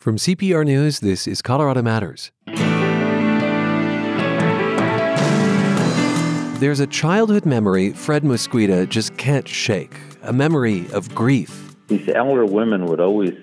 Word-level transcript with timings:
From 0.00 0.16
CPR 0.16 0.64
News, 0.64 1.00
this 1.00 1.26
is 1.26 1.42
Colorado 1.42 1.82
Matters. 1.82 2.30
There's 6.58 6.80
a 6.80 6.86
childhood 6.86 7.44
memory 7.44 7.92
Fred 7.92 8.22
Mosqueda 8.22 8.88
just 8.88 9.14
can't 9.18 9.46
shake 9.46 9.94
a 10.22 10.32
memory 10.32 10.86
of 10.94 11.14
grief. 11.14 11.76
These 11.88 12.08
elder 12.08 12.46
women 12.46 12.86
would 12.86 12.98
always 12.98 13.34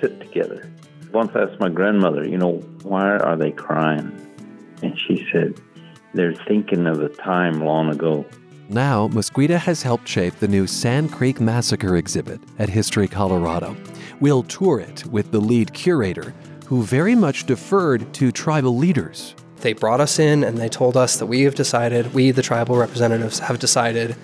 sit 0.00 0.20
together. 0.20 0.70
Once 1.10 1.32
I 1.34 1.40
asked 1.40 1.58
my 1.58 1.68
grandmother, 1.68 2.24
you 2.24 2.38
know, 2.38 2.58
why 2.84 3.16
are 3.16 3.36
they 3.36 3.50
crying? 3.50 4.12
And 4.84 4.96
she 4.96 5.26
said, 5.32 5.60
they're 6.14 6.32
thinking 6.46 6.86
of 6.86 7.02
a 7.02 7.08
time 7.08 7.64
long 7.64 7.90
ago. 7.90 8.24
Now, 8.70 9.08
Mosqueda 9.08 9.58
has 9.58 9.82
helped 9.82 10.06
shape 10.06 10.34
the 10.34 10.46
new 10.46 10.66
Sand 10.66 11.10
Creek 11.10 11.40
Massacre 11.40 11.96
exhibit 11.96 12.38
at 12.58 12.68
History 12.68 13.08
Colorado. 13.08 13.74
We'll 14.20 14.42
tour 14.42 14.78
it 14.78 15.06
with 15.06 15.32
the 15.32 15.40
lead 15.40 15.72
curator, 15.72 16.34
who 16.66 16.82
very 16.82 17.14
much 17.14 17.46
deferred 17.46 18.12
to 18.12 18.30
tribal 18.30 18.76
leaders. 18.76 19.34
They 19.60 19.72
brought 19.72 20.00
us 20.00 20.18
in 20.18 20.44
and 20.44 20.58
they 20.58 20.68
told 20.68 20.98
us 20.98 21.16
that 21.16 21.26
we 21.26 21.42
have 21.42 21.54
decided, 21.54 22.12
we, 22.12 22.30
the 22.30 22.42
tribal 22.42 22.76
representatives, 22.76 23.38
have 23.38 23.58
decided 23.58 24.14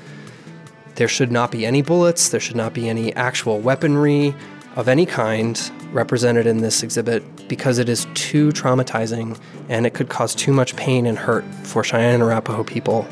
there 0.97 1.09
should 1.09 1.33
not 1.33 1.51
be 1.51 1.65
any 1.65 1.81
bullets, 1.81 2.29
there 2.29 2.39
should 2.39 2.55
not 2.55 2.75
be 2.75 2.87
any 2.87 3.15
actual 3.15 3.61
weaponry 3.61 4.35
of 4.77 4.89
any 4.89 5.07
kind 5.07 5.71
represented 5.91 6.47
in 6.47 6.59
this 6.59 6.83
exhibit 6.83 7.49
because 7.49 7.79
it 7.79 7.89
is 7.89 8.07
too 8.13 8.51
traumatizing 8.51 9.41
and 9.71 9.87
it 9.87 9.95
could 9.95 10.11
cause 10.11 10.35
too 10.35 10.53
much 10.53 10.77
pain 10.77 11.07
and 11.07 11.17
hurt 11.17 11.45
for 11.65 11.83
Cheyenne 11.83 12.15
and 12.15 12.23
Arapaho 12.23 12.63
people. 12.63 13.09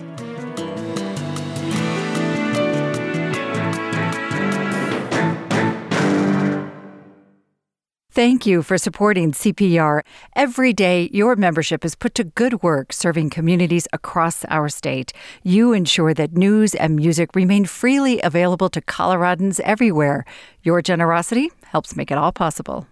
Thank 8.15 8.45
you 8.45 8.62
for 8.62 8.77
supporting 8.77 9.33
CPR. 9.33 10.02
Every 10.37 10.75
day, 10.75 11.09
your 11.15 11.34
membership 11.34 11.83
is 11.83 11.95
put 11.95 12.15
to 12.16 12.25
good 12.25 12.62
work 12.62 12.92
serving 12.92 13.31
communities 13.31 13.89
across 13.91 14.45
our 14.50 14.69
state. 14.69 15.14
You 15.42 15.73
ensure 15.73 16.12
that 16.12 16.34
news 16.34 16.75
and 16.75 16.95
music 16.95 17.34
remain 17.34 17.64
freely 17.64 18.20
available 18.20 18.69
to 18.69 18.83
Coloradans 18.83 19.61
everywhere. 19.61 20.27
Your 20.62 20.83
generosity 20.83 21.50
helps 21.64 21.97
make 21.97 22.11
it 22.11 22.19
all 22.19 22.33
possible. 22.33 22.87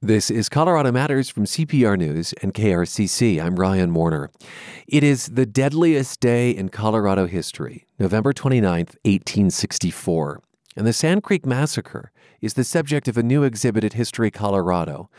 This 0.00 0.30
is 0.30 0.48
Colorado 0.48 0.92
Matters 0.92 1.28
from 1.28 1.44
CPR 1.44 1.98
News 1.98 2.32
and 2.44 2.54
KRCC. 2.54 3.42
I'm 3.42 3.56
Ryan 3.56 3.92
Warner. 3.92 4.30
It 4.86 5.02
is 5.02 5.26
the 5.26 5.46
deadliest 5.46 6.20
day 6.20 6.52
in 6.52 6.68
Colorado 6.68 7.26
history, 7.26 7.88
November 7.98 8.32
29th, 8.32 8.94
1864. 9.02 10.40
And 10.76 10.86
the 10.86 10.92
Sand 10.92 11.24
Creek 11.24 11.44
Massacre 11.44 12.12
is 12.46 12.54
the 12.54 12.64
subject 12.64 13.08
of 13.08 13.18
a 13.18 13.22
new 13.24 13.42
exhibit 13.42 13.82
at 13.82 13.94
History 13.94 14.30
Colorado. 14.30 15.10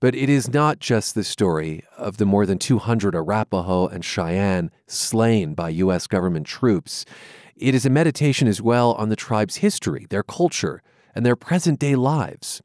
But 0.00 0.16
it 0.16 0.28
is 0.28 0.52
not 0.52 0.80
just 0.80 1.14
the 1.14 1.22
story 1.22 1.84
of 1.96 2.16
the 2.16 2.26
more 2.26 2.44
than 2.44 2.58
200 2.58 3.14
Arapaho 3.14 3.86
and 3.86 4.04
Cheyenne 4.04 4.72
slain 4.88 5.54
by 5.54 5.68
U.S. 5.68 6.08
government 6.08 6.44
troops. 6.44 7.04
It 7.54 7.72
is 7.72 7.86
a 7.86 7.90
meditation 7.90 8.48
as 8.48 8.60
well 8.60 8.94
on 8.94 9.10
the 9.10 9.16
tribe's 9.16 9.56
history, 9.58 10.08
their 10.10 10.24
culture, 10.24 10.82
and 11.14 11.24
their 11.24 11.36
present 11.36 11.78
day 11.78 11.94
lives. 11.94 12.60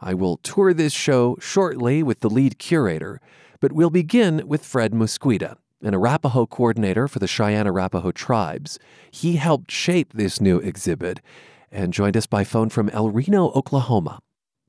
I 0.00 0.14
will 0.14 0.36
tour 0.36 0.72
this 0.72 0.92
show 0.92 1.36
shortly 1.40 2.04
with 2.04 2.20
the 2.20 2.30
lead 2.30 2.60
curator, 2.60 3.20
but 3.58 3.72
we'll 3.72 3.90
begin 3.90 4.46
with 4.46 4.64
Fred 4.64 4.92
Mosqueda, 4.92 5.56
an 5.82 5.94
Arapaho 5.94 6.46
coordinator 6.46 7.08
for 7.08 7.18
the 7.18 7.26
Cheyenne 7.26 7.66
Arapaho 7.66 8.12
tribes. 8.12 8.78
He 9.10 9.34
helped 9.34 9.72
shape 9.72 10.12
this 10.12 10.40
new 10.40 10.58
exhibit 10.58 11.20
and 11.70 11.92
joined 11.92 12.16
us 12.16 12.26
by 12.26 12.44
phone 12.44 12.68
from 12.68 12.88
El 12.90 13.10
Reno, 13.10 13.50
Oklahoma. 13.50 14.20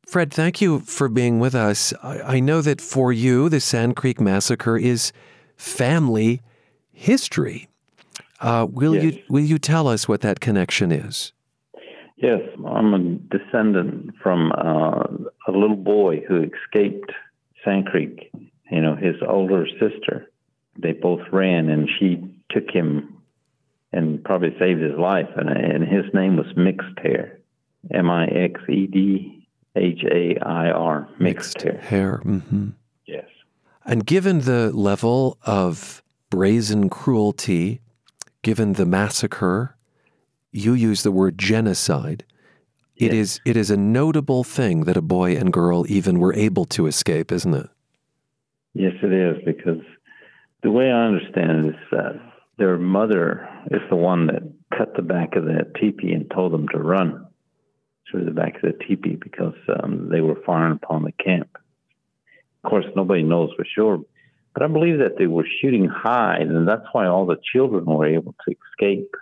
Fred, 0.08 0.34
thank 0.34 0.60
you 0.60 0.80
for 0.80 1.08
being 1.08 1.40
with 1.40 1.54
us. 1.54 1.94
I, 2.02 2.22
I 2.22 2.40
know 2.40 2.62
that 2.62 2.82
for 2.82 3.14
you, 3.14 3.48
the 3.48 3.60
Sand 3.60 3.96
Creek 3.96 4.20
Massacre 4.20 4.78
is 4.78 5.12
family 5.56 6.42
history. 6.92 7.68
Uh, 8.42 8.66
will 8.70 8.96
yes. 8.96 9.04
you 9.04 9.24
will 9.30 9.44
you 9.44 9.60
tell 9.60 9.88
us 9.88 10.08
what 10.08 10.22
that 10.22 10.40
connection 10.40 10.92
is? 10.92 11.34
Yes, 12.16 12.42
I'm 12.66 12.94
a 12.94 13.00
descendant 13.38 14.16
from 14.22 14.52
uh, 14.52 15.04
a 15.48 15.52
little 15.52 15.76
boy 15.76 16.22
who 16.28 16.44
escaped 16.44 17.12
Sand 17.64 17.86
Creek. 17.86 18.32
You 18.72 18.82
know, 18.82 18.96
his 18.96 19.16
older 19.28 19.68
sister. 19.80 20.30
They 20.78 20.94
both 20.94 21.22
ran, 21.32 21.70
and 21.70 21.90
she 22.00 22.24
took 22.50 22.70
him 22.72 23.19
and 23.92 24.24
probably 24.24 24.56
saved 24.60 24.82
his 24.82 24.98
life. 24.98 25.30
And, 25.36 25.50
and 25.50 25.84
his 25.84 26.06
name 26.14 26.38
was 26.38 26.48
Mixed 26.56 26.98
Hair, 27.02 27.40
M 27.92 28.10
I 28.10 28.26
X 28.28 28.62
E 28.70 28.88
D 28.88 29.48
H 29.76 30.04
A 30.04 30.38
I 30.42 30.70
R, 30.70 31.10
Mixed, 31.20 31.62
Hair. 31.62 32.22
Mm-hmm. 32.26 32.70
Yes. 33.06 33.26
And 33.86 34.06
given 34.06 34.42
the 34.42 34.72
level 34.72 35.38
of 35.44 36.04
brazen 36.30 36.90
cruelty, 36.90 37.82
given 38.42 38.74
the 38.74 38.86
massacre, 38.86 39.76
you 40.52 40.74
use 40.74 41.04
the 41.04 41.12
word 41.12 41.38
genocide. 41.38 42.24
It 42.96 43.14
yes. 43.14 43.14
is 43.14 43.42
it 43.46 43.58
is 43.58 43.72
a 43.72 43.78
notable 43.78 44.44
thing 44.44 44.84
that 44.84 44.98
a 44.98 45.02
boy 45.02 45.38
and 45.38 45.54
girl 45.54 45.86
even 45.88 46.20
were 46.20 46.34
able 46.34 46.66
to 46.66 46.86
escape, 46.86 47.32
isn't 47.32 47.54
it? 47.54 47.70
Yes, 48.74 48.94
it 49.02 49.14
is 49.14 49.44
because 49.46 49.82
the 50.64 50.72
way 50.72 50.92
I 50.92 51.06
understand 51.06 51.66
it 51.66 51.70
is 51.70 51.76
that 51.92 52.29
their 52.60 52.78
mother 52.78 53.50
is 53.72 53.82
the 53.90 53.96
one 53.96 54.28
that 54.28 54.44
cut 54.78 54.96
the 54.96 55.02
back 55.02 55.36
of 55.36 55.46
that 55.46 55.74
teepee 55.80 56.12
and 56.12 56.30
told 56.30 56.54
them 56.54 56.68
to 56.70 56.78
run 56.78 57.26
through 58.10 58.26
the 58.26 58.32
back 58.32 58.56
of 58.56 58.62
the 58.62 58.86
teepee 58.86 59.16
because 59.16 59.56
um, 59.82 60.10
they 60.12 60.22
were 60.22 60.38
firing 60.46 60.74
upon 60.82 61.04
the 61.04 61.12
camp. 61.12 61.50
Of 62.64 62.70
course, 62.70 62.86
nobody 62.96 63.24
knows 63.24 63.52
for 63.56 63.66
sure, 63.74 64.02
but 64.54 64.64
I 64.64 64.68
believe 64.68 65.00
that 65.00 65.18
they 65.18 65.28
were 65.28 65.48
shooting 65.62 65.88
high, 65.88 66.38
and 66.40 66.68
that's 66.68 66.86
why 66.92 67.08
all 67.08 67.26
the 67.26 67.38
children 67.54 67.86
were 67.86 68.08
able 68.08 68.36
to 68.48 68.56
escape. 68.72 69.16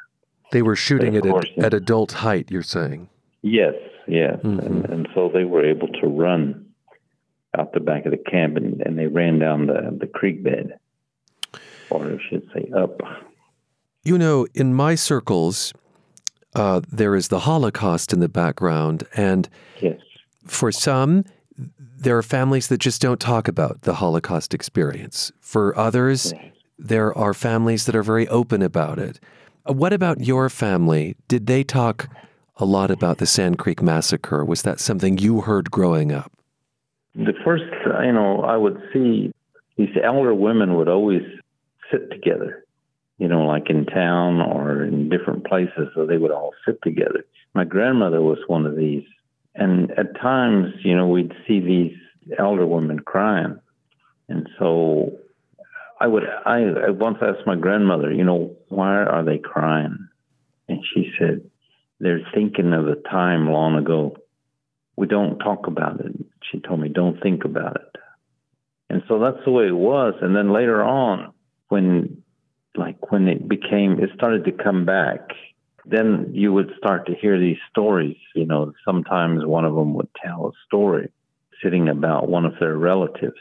They 0.51 0.61
were 0.61 0.75
shooting 0.75 1.15
at, 1.15 1.23
course, 1.23 1.49
at 1.57 1.73
adult 1.73 2.13
height, 2.13 2.49
you're 2.49 2.63
saying? 2.63 3.09
Yes, 3.41 3.73
yes. 4.07 4.37
Mm-hmm. 4.37 4.59
And, 4.59 4.85
and, 4.85 5.07
so 5.13 5.29
they 5.31 5.43
were 5.43 5.63
able 5.63 5.89
to 5.89 6.07
run 6.07 6.67
out 7.57 7.73
the 7.73 7.79
back 7.79 8.05
of 8.05 8.11
the 8.11 8.17
camp, 8.17 8.55
and, 8.57 8.81
and 8.81 8.97
they 8.97 9.07
ran 9.07 9.39
down 9.39 9.67
the, 9.67 9.95
the 9.99 10.07
creek 10.07 10.43
bed, 10.43 10.79
or 11.89 12.05
I 12.05 12.17
should 12.29 12.49
say 12.53 12.71
up. 12.75 13.01
You 14.07 14.17
know, 14.17 14.47
in 14.53 14.73
my 14.73 14.95
circles, 14.95 15.73
uh, 16.55 16.79
there 16.89 17.13
is 17.13 17.27
the 17.27 17.39
Holocaust 17.39 18.13
in 18.13 18.21
the 18.21 18.29
background, 18.29 19.03
and 19.17 19.49
yes. 19.81 19.99
for 20.45 20.71
some, 20.71 21.25
there 21.77 22.17
are 22.17 22.23
families 22.23 22.67
that 22.67 22.77
just 22.77 23.01
don't 23.01 23.19
talk 23.19 23.49
about 23.49 23.81
the 23.81 23.95
Holocaust 23.95 24.53
experience. 24.53 25.33
For 25.41 25.77
others, 25.77 26.31
yes. 26.31 26.53
there 26.79 27.13
are 27.17 27.33
families 27.33 27.85
that 27.85 27.97
are 27.97 28.01
very 28.01 28.29
open 28.29 28.61
about 28.61 28.97
it. 28.97 29.19
Uh, 29.69 29.73
what 29.73 29.91
about 29.91 30.21
your 30.21 30.49
family? 30.49 31.17
Did 31.27 31.47
they 31.47 31.65
talk 31.65 32.07
a 32.55 32.63
lot 32.63 32.89
about 32.89 33.17
the 33.17 33.25
Sand 33.25 33.59
Creek 33.59 33.81
Massacre? 33.81 34.45
Was 34.45 34.61
that 34.61 34.79
something 34.79 35.17
you 35.17 35.41
heard 35.41 35.69
growing 35.69 36.13
up? 36.13 36.31
The 37.13 37.33
first, 37.43 37.65
you 38.05 38.13
know, 38.13 38.39
I 38.43 38.55
would 38.55 38.81
see 38.93 39.33
these 39.75 39.97
elder 40.01 40.33
women 40.33 40.77
would 40.77 40.87
always 40.87 41.23
sit 41.91 42.09
together 42.09 42.63
you 43.17 43.27
know, 43.27 43.45
like 43.45 43.69
in 43.69 43.85
town 43.85 44.41
or 44.41 44.83
in 44.83 45.09
different 45.09 45.45
places, 45.45 45.89
so 45.95 46.05
they 46.05 46.17
would 46.17 46.31
all 46.31 46.53
sit 46.65 46.79
together. 46.83 47.25
My 47.53 47.63
grandmother 47.63 48.21
was 48.21 48.37
one 48.47 48.65
of 48.65 48.75
these. 48.75 49.03
And 49.55 49.91
at 49.91 50.19
times, 50.21 50.73
you 50.83 50.95
know, 50.95 51.07
we'd 51.07 51.33
see 51.47 51.59
these 51.59 51.97
elder 52.37 52.65
women 52.65 52.99
crying. 52.99 53.59
And 54.29 54.47
so 54.59 55.17
I 55.99 56.05
would, 56.05 56.23
I, 56.45 56.57
I 56.87 56.89
once 56.91 57.17
asked 57.21 57.47
my 57.47 57.55
grandmother, 57.55 58.13
you 58.13 58.23
know, 58.23 58.55
why 58.69 58.97
are 58.97 59.23
they 59.23 59.39
crying? 59.39 60.09
And 60.67 60.83
she 60.93 61.11
said, 61.17 61.49
they're 61.99 62.21
thinking 62.35 62.73
of 62.73 62.87
a 62.87 62.95
time 63.09 63.49
long 63.49 63.77
ago. 63.77 64.17
We 64.95 65.07
don't 65.07 65.39
talk 65.39 65.65
about 65.65 65.99
it. 66.01 66.11
She 66.51 66.59
told 66.59 66.81
me, 66.81 66.89
don't 66.89 67.21
think 67.21 67.45
about 67.45 67.77
it. 67.77 67.99
And 68.89 69.01
so 69.07 69.19
that's 69.19 69.43
the 69.43 69.51
way 69.51 69.67
it 69.67 69.75
was. 69.75 70.13
And 70.21 70.35
then 70.35 70.53
later 70.53 70.83
on, 70.83 71.33
when 71.69 72.23
like 72.77 73.11
when 73.11 73.27
it 73.27 73.47
became, 73.47 73.99
it 73.99 74.09
started 74.15 74.45
to 74.45 74.51
come 74.51 74.85
back, 74.85 75.29
then 75.85 76.31
you 76.33 76.51
would 76.53 76.71
start 76.77 77.07
to 77.07 77.15
hear 77.15 77.39
these 77.39 77.57
stories. 77.69 78.17
You 78.35 78.45
know, 78.45 78.73
sometimes 78.85 79.45
one 79.45 79.65
of 79.65 79.75
them 79.75 79.93
would 79.95 80.09
tell 80.23 80.47
a 80.47 80.51
story 80.65 81.09
sitting 81.63 81.89
about 81.89 82.29
one 82.29 82.45
of 82.45 82.53
their 82.59 82.75
relatives. 82.75 83.39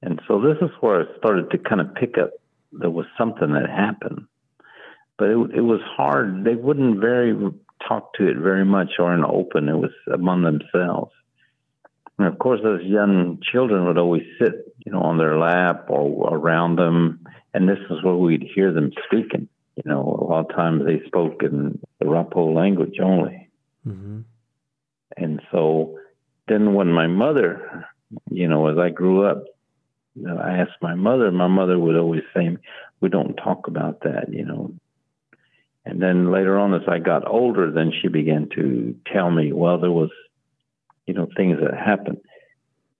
And 0.00 0.20
so 0.26 0.40
this 0.40 0.56
is 0.62 0.70
where 0.80 1.02
I 1.02 1.18
started 1.18 1.50
to 1.50 1.58
kind 1.58 1.80
of 1.80 1.94
pick 1.94 2.18
up 2.18 2.30
there 2.72 2.90
was 2.90 3.06
something 3.18 3.52
that 3.52 3.68
happened. 3.68 4.26
But 5.18 5.28
it, 5.28 5.36
it 5.56 5.60
was 5.60 5.80
hard. 5.96 6.44
They 6.44 6.54
wouldn't 6.54 7.00
very 7.00 7.36
talk 7.86 8.14
to 8.14 8.28
it 8.28 8.36
very 8.38 8.64
much 8.64 8.92
or 8.98 9.12
in 9.14 9.24
open. 9.24 9.68
It 9.68 9.76
was 9.76 9.92
among 10.12 10.42
themselves. 10.42 11.12
And 12.18 12.26
of 12.26 12.38
course, 12.38 12.60
those 12.62 12.82
young 12.82 13.40
children 13.52 13.86
would 13.86 13.98
always 13.98 14.22
sit, 14.40 14.74
you 14.84 14.92
know, 14.92 15.02
on 15.02 15.18
their 15.18 15.38
lap 15.38 15.86
or 15.88 16.34
around 16.34 16.76
them 16.76 17.24
and 17.54 17.68
this 17.68 17.78
is 17.90 18.02
what 18.02 18.18
we'd 18.20 18.48
hear 18.54 18.72
them 18.72 18.92
speaking. 19.06 19.48
You 19.76 19.90
know, 19.90 20.00
a 20.00 20.24
lot 20.24 20.50
of 20.50 20.56
times 20.56 20.84
they 20.84 21.00
spoke 21.06 21.42
in 21.42 21.78
the 21.98 22.06
Arapaho 22.06 22.52
language 22.52 22.98
only. 23.02 23.48
Mm-hmm. 23.86 24.20
And 25.16 25.40
so 25.50 25.98
then 26.48 26.74
when 26.74 26.92
my 26.92 27.06
mother, 27.06 27.86
you 28.30 28.48
know, 28.48 28.68
as 28.68 28.78
I 28.78 28.90
grew 28.90 29.26
up, 29.26 29.44
you 30.14 30.26
know, 30.26 30.36
I 30.36 30.58
asked 30.58 30.82
my 30.82 30.94
mother. 30.94 31.30
My 31.30 31.46
mother 31.46 31.78
would 31.78 31.96
always 31.96 32.22
say, 32.34 32.56
"We 33.00 33.08
don't 33.08 33.34
talk 33.34 33.66
about 33.66 34.00
that," 34.00 34.30
you 34.30 34.44
know. 34.44 34.74
And 35.84 36.00
then 36.00 36.30
later 36.30 36.58
on, 36.58 36.74
as 36.74 36.86
I 36.86 36.98
got 36.98 37.26
older, 37.26 37.70
then 37.70 37.92
she 38.00 38.08
began 38.08 38.48
to 38.54 38.94
tell 39.12 39.30
me, 39.30 39.52
well, 39.52 39.78
there 39.78 39.90
was, 39.90 40.10
you 41.06 41.14
know, 41.14 41.26
things 41.36 41.58
that 41.60 41.74
happened. 41.74 42.20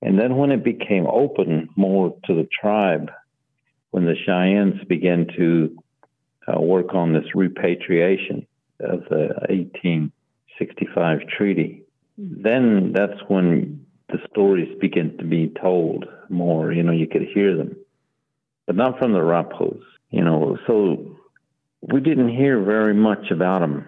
And 0.00 0.18
then 0.18 0.36
when 0.36 0.50
it 0.50 0.64
became 0.64 1.06
open 1.06 1.68
more 1.76 2.16
to 2.24 2.34
the 2.34 2.48
tribe, 2.60 3.10
when 3.92 4.06
the 4.06 4.16
Cheyennes 4.26 4.82
began 4.88 5.26
to 5.36 5.78
uh, 6.48 6.60
work 6.60 6.94
on 6.94 7.12
this 7.12 7.26
repatriation 7.34 8.46
of 8.80 9.04
the 9.08 9.28
1865 9.48 11.20
treaty, 11.28 11.82
then 12.18 12.92
that's 12.92 13.20
when 13.28 13.86
the 14.08 14.18
stories 14.30 14.76
began 14.80 15.16
to 15.18 15.24
be 15.24 15.52
told 15.60 16.06
more. 16.28 16.72
You 16.72 16.82
know, 16.82 16.92
you 16.92 17.06
could 17.06 17.28
hear 17.34 17.56
them, 17.56 17.76
but 18.66 18.76
not 18.76 18.98
from 18.98 19.12
the 19.12 19.20
Rapos. 19.20 19.82
You 20.10 20.24
know, 20.24 20.58
so 20.66 21.18
we 21.82 22.00
didn't 22.00 22.30
hear 22.30 22.62
very 22.62 22.94
much 22.94 23.30
about 23.30 23.60
them. 23.60 23.86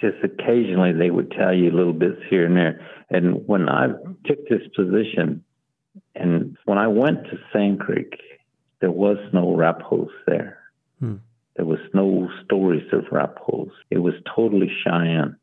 Just 0.00 0.18
occasionally 0.22 0.92
they 0.92 1.10
would 1.10 1.32
tell 1.32 1.54
you 1.54 1.70
little 1.70 1.92
bits 1.92 2.20
here 2.30 2.46
and 2.46 2.56
there. 2.56 2.86
And 3.10 3.46
when 3.46 3.68
I 3.68 3.88
took 4.26 4.48
this 4.48 4.62
position, 4.76 5.44
and 6.14 6.56
when 6.64 6.78
I 6.78 6.86
went 6.86 7.24
to 7.24 7.38
Sand 7.52 7.80
Creek, 7.80 8.14
there 8.82 8.90
was 8.90 9.16
no 9.32 9.46
Rapos 9.46 10.10
there. 10.26 10.58
Hmm. 10.98 11.14
There 11.56 11.64
was 11.64 11.78
no 11.94 12.28
stories 12.44 12.92
of 12.92 13.04
Rapos. 13.04 13.70
It 13.90 13.98
was 13.98 14.14
totally 14.34 14.70
Cheyenne. 14.82 15.36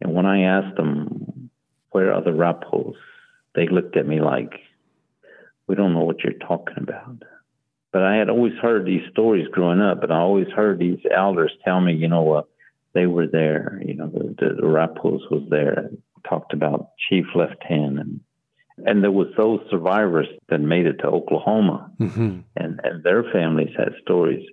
And 0.00 0.14
when 0.14 0.24
I 0.24 0.44
asked 0.44 0.76
them, 0.76 1.50
where 1.90 2.14
are 2.14 2.22
the 2.24 2.30
Rapos? 2.30 2.94
They 3.54 3.68
looked 3.68 3.98
at 3.98 4.08
me 4.08 4.20
like, 4.20 4.54
we 5.66 5.74
don't 5.74 5.92
know 5.92 6.04
what 6.04 6.24
you're 6.24 6.32
talking 6.32 6.78
about. 6.78 7.22
But 7.92 8.02
I 8.02 8.16
had 8.16 8.30
always 8.30 8.54
heard 8.60 8.86
these 8.86 9.08
stories 9.12 9.46
growing 9.52 9.80
up, 9.80 10.02
and 10.02 10.12
I 10.12 10.18
always 10.18 10.48
heard 10.48 10.78
these 10.78 10.98
elders 11.14 11.52
tell 11.64 11.80
me, 11.80 11.92
you 11.92 12.08
know, 12.08 12.32
uh, 12.32 12.42
they 12.94 13.06
were 13.06 13.26
there. 13.26 13.80
You 13.84 13.94
know, 13.94 14.08
the, 14.08 14.34
the, 14.38 14.54
the 14.54 14.66
Rapos 14.66 15.30
was 15.30 15.46
there. 15.50 15.90
Talked 16.26 16.54
about 16.54 16.92
Chief 17.10 17.26
Left 17.34 17.62
Hand 17.62 17.98
and 17.98 18.20
and 18.86 19.02
there 19.02 19.10
was 19.10 19.28
those 19.36 19.60
survivors 19.70 20.26
that 20.48 20.58
made 20.58 20.86
it 20.86 20.98
to 20.98 21.06
Oklahoma, 21.06 21.90
mm-hmm. 21.98 22.40
and 22.56 22.80
and 22.82 23.02
their 23.02 23.24
families 23.32 23.74
had 23.76 23.92
stories. 24.02 24.46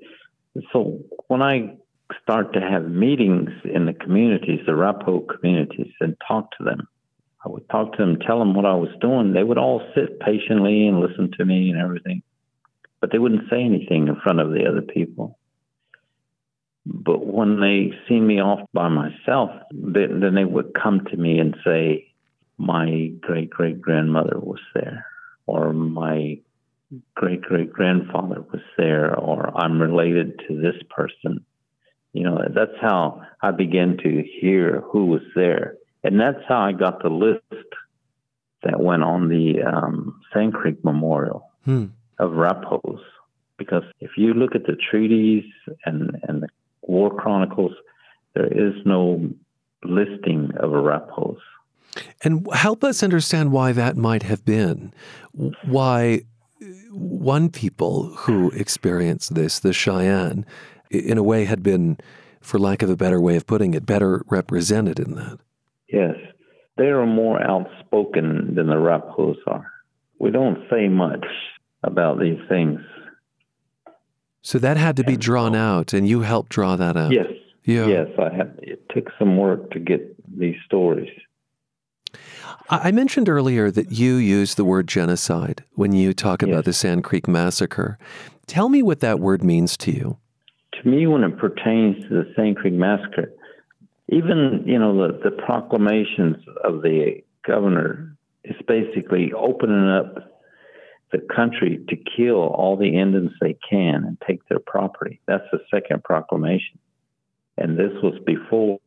So 0.74 1.00
when 1.28 1.42
I 1.42 1.75
start 2.22 2.54
to 2.54 2.62
have 2.62 2.89
meetings 2.89 3.50
in 3.63 3.86
the 3.86 3.94
communities, 3.94 4.60
the 4.66 4.74
Rapo 4.74 5.25
communities, 5.28 5.94
and 6.01 6.16
talk 6.28 6.51
to 6.57 6.63
them, 6.63 6.88
I 7.45 7.50
would 7.50 7.68
talk 7.69 7.94
to 7.94 7.98
them, 7.98 8.19
tell 8.19 8.39
them 8.39 8.54
what 8.54 8.66
I 8.66 8.75
was 8.75 8.89
doing. 9.00 9.33
They 9.33 9.44
would 9.44 9.57
all 9.57 9.81
sit 9.95 10.19
patiently 10.19 10.88
and 10.88 11.00
listen 11.00 11.31
to 11.38 11.45
me 11.45 11.69
and 11.69 11.80
everything 11.80 12.24
but 13.01 13.12
they 13.12 13.18
wouldn't 13.18 13.50
say 13.50 13.62
anything 13.62 14.07
in 14.07 14.16
front 14.22 14.39
of 14.39 14.51
the 14.51 14.66
other 14.68 14.83
people. 14.83 15.38
But 16.86 17.25
when 17.25 17.60
they 17.60 17.92
see 18.07 18.19
me 18.19 18.39
off 18.39 18.62
by 18.74 18.88
myself, 18.88 19.50
then, 19.72 20.19
then 20.22 20.36
they 20.36 20.45
would 20.45 20.74
come 20.74 21.01
to 21.06 21.18
me 21.18 21.39
and 21.39 21.56
say, 21.66 22.10
My 22.61 23.11
great 23.21 23.49
great 23.49 23.81
grandmother 23.81 24.39
was 24.39 24.59
there, 24.73 25.05
or 25.45 25.73
my 25.73 26.39
great 27.15 27.41
great 27.41 27.71
grandfather 27.73 28.41
was 28.51 28.61
there, 28.77 29.15
or 29.17 29.51
I'm 29.57 29.81
related 29.81 30.39
to 30.47 30.61
this 30.61 30.75
person. 30.89 31.43
You 32.13 32.23
know, 32.23 32.39
that's 32.53 32.77
how 32.79 33.21
I 33.41 33.51
began 33.51 33.97
to 34.03 34.23
hear 34.39 34.81
who 34.91 35.05
was 35.05 35.21
there. 35.33 35.77
And 36.03 36.19
that's 36.19 36.43
how 36.47 36.59
I 36.59 36.73
got 36.73 37.01
the 37.01 37.09
list 37.09 37.69
that 38.63 38.79
went 38.79 39.03
on 39.03 39.29
the 39.29 39.63
um, 39.63 40.21
Sand 40.33 40.53
Creek 40.53 40.83
Memorial. 40.83 41.49
Hmm 41.63 41.85
of 42.21 42.31
Rapos. 42.31 42.99
Because 43.57 43.83
if 43.99 44.11
you 44.15 44.33
look 44.33 44.55
at 44.55 44.65
the 44.65 44.77
treaties 44.89 45.43
and, 45.85 46.17
and 46.27 46.43
the 46.43 46.47
war 46.81 47.13
chronicles, 47.13 47.73
there 48.33 48.47
is 48.47 48.73
no 48.85 49.29
listing 49.83 50.51
of 50.57 50.71
Rapos. 50.71 51.39
And 52.23 52.47
help 52.53 52.83
us 52.83 53.03
understand 53.03 53.51
why 53.51 53.71
that 53.73 53.97
might 53.97 54.23
have 54.23 54.45
been. 54.45 54.93
Why 55.65 56.21
one 56.91 57.49
people 57.49 58.13
who 58.15 58.51
experienced 58.51 59.35
this, 59.35 59.59
the 59.59 59.73
Cheyenne, 59.73 60.45
in 60.89 61.17
a 61.17 61.23
way 61.23 61.45
had 61.45 61.63
been, 61.63 61.97
for 62.41 62.59
lack 62.59 62.81
of 62.81 62.89
a 62.89 62.95
better 62.95 63.19
way 63.19 63.35
of 63.35 63.47
putting 63.47 63.73
it, 63.73 63.85
better 63.85 64.23
represented 64.29 64.99
in 64.99 65.15
that. 65.15 65.39
Yes. 65.91 66.15
They 66.77 66.88
are 66.88 67.05
more 67.05 67.41
outspoken 67.41 68.55
than 68.55 68.67
the 68.67 68.75
Rapos 68.75 69.37
are. 69.47 69.71
We 70.19 70.31
don't 70.31 70.59
say 70.69 70.87
much 70.87 71.25
about 71.83 72.19
these 72.19 72.39
things. 72.47 72.79
So 74.41 74.57
that 74.59 74.77
had 74.77 74.95
to 74.97 75.03
be 75.03 75.17
drawn 75.17 75.55
out, 75.55 75.94
and 75.94 76.07
you 76.07 76.21
helped 76.21 76.49
draw 76.49 76.75
that 76.75 76.97
out. 76.97 77.11
Yes. 77.11 77.27
Yeah. 77.63 77.85
Yes, 77.87 78.07
I 78.17 78.35
had. 78.35 78.59
It 78.63 78.83
took 78.89 79.11
some 79.19 79.37
work 79.37 79.69
to 79.71 79.79
get 79.79 80.15
these 80.35 80.55
stories. 80.65 81.11
I 82.71 82.91
mentioned 82.91 83.27
earlier 83.27 83.69
that 83.69 83.91
you 83.91 84.15
use 84.15 84.56
the 84.56 84.63
word 84.63 84.88
genocide 84.88 85.63
when 85.73 85.91
you 85.91 86.13
talk 86.13 86.41
about 86.41 86.63
the 86.63 86.71
Sand 86.71 87.03
Creek 87.03 87.27
Massacre. 87.27 88.00
Tell 88.47 88.69
me 88.69 88.81
what 88.81 89.01
that 89.01 89.19
word 89.19 89.44
means 89.44 89.75
to 89.77 89.91
you. 89.91 90.18
To 90.81 90.88
me, 90.88 91.06
when 91.06 91.23
it 91.25 91.38
pertains 91.38 92.01
to 92.03 92.09
the 92.09 92.33
Sand 92.33 92.56
Creek 92.56 92.73
Massacre, 92.73 93.33
even 94.07 94.63
you 94.65 94.79
know 94.79 94.95
the, 94.95 95.19
the 95.29 95.31
proclamations 95.31 96.38
of 96.63 96.81
the 96.81 97.21
governor 97.45 98.15
is 98.45 98.56
basically 98.68 99.33
opening 99.33 99.89
up 99.89 100.31
the 101.12 101.19
country 101.35 101.83
to 101.89 101.97
kill 101.97 102.38
all 102.38 102.77
the 102.77 102.97
Indians 102.97 103.31
they 103.41 103.57
can 103.69 104.06
and 104.06 104.18
take 104.25 104.47
their 104.47 104.59
property. 104.59 105.19
That's 105.27 105.44
the 105.51 105.59
second 105.69 106.06
proclamation. 106.06 106.79
And 107.57 107.77
this 107.77 107.91
was 108.01 108.18
before 108.25 108.79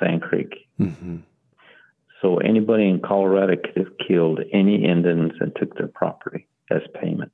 Sand 0.00 0.22
Creek. 0.22 0.54
Mm-hmm. 0.80 1.18
So 2.22 2.38
anybody 2.38 2.88
in 2.88 3.00
Colorado 3.00 3.56
could 3.56 3.76
have 3.76 3.92
killed 4.06 4.40
any 4.52 4.84
Indians 4.84 5.32
and 5.40 5.54
took 5.56 5.76
their 5.76 5.88
property 5.88 6.46
as 6.70 6.82
payment. 7.00 7.32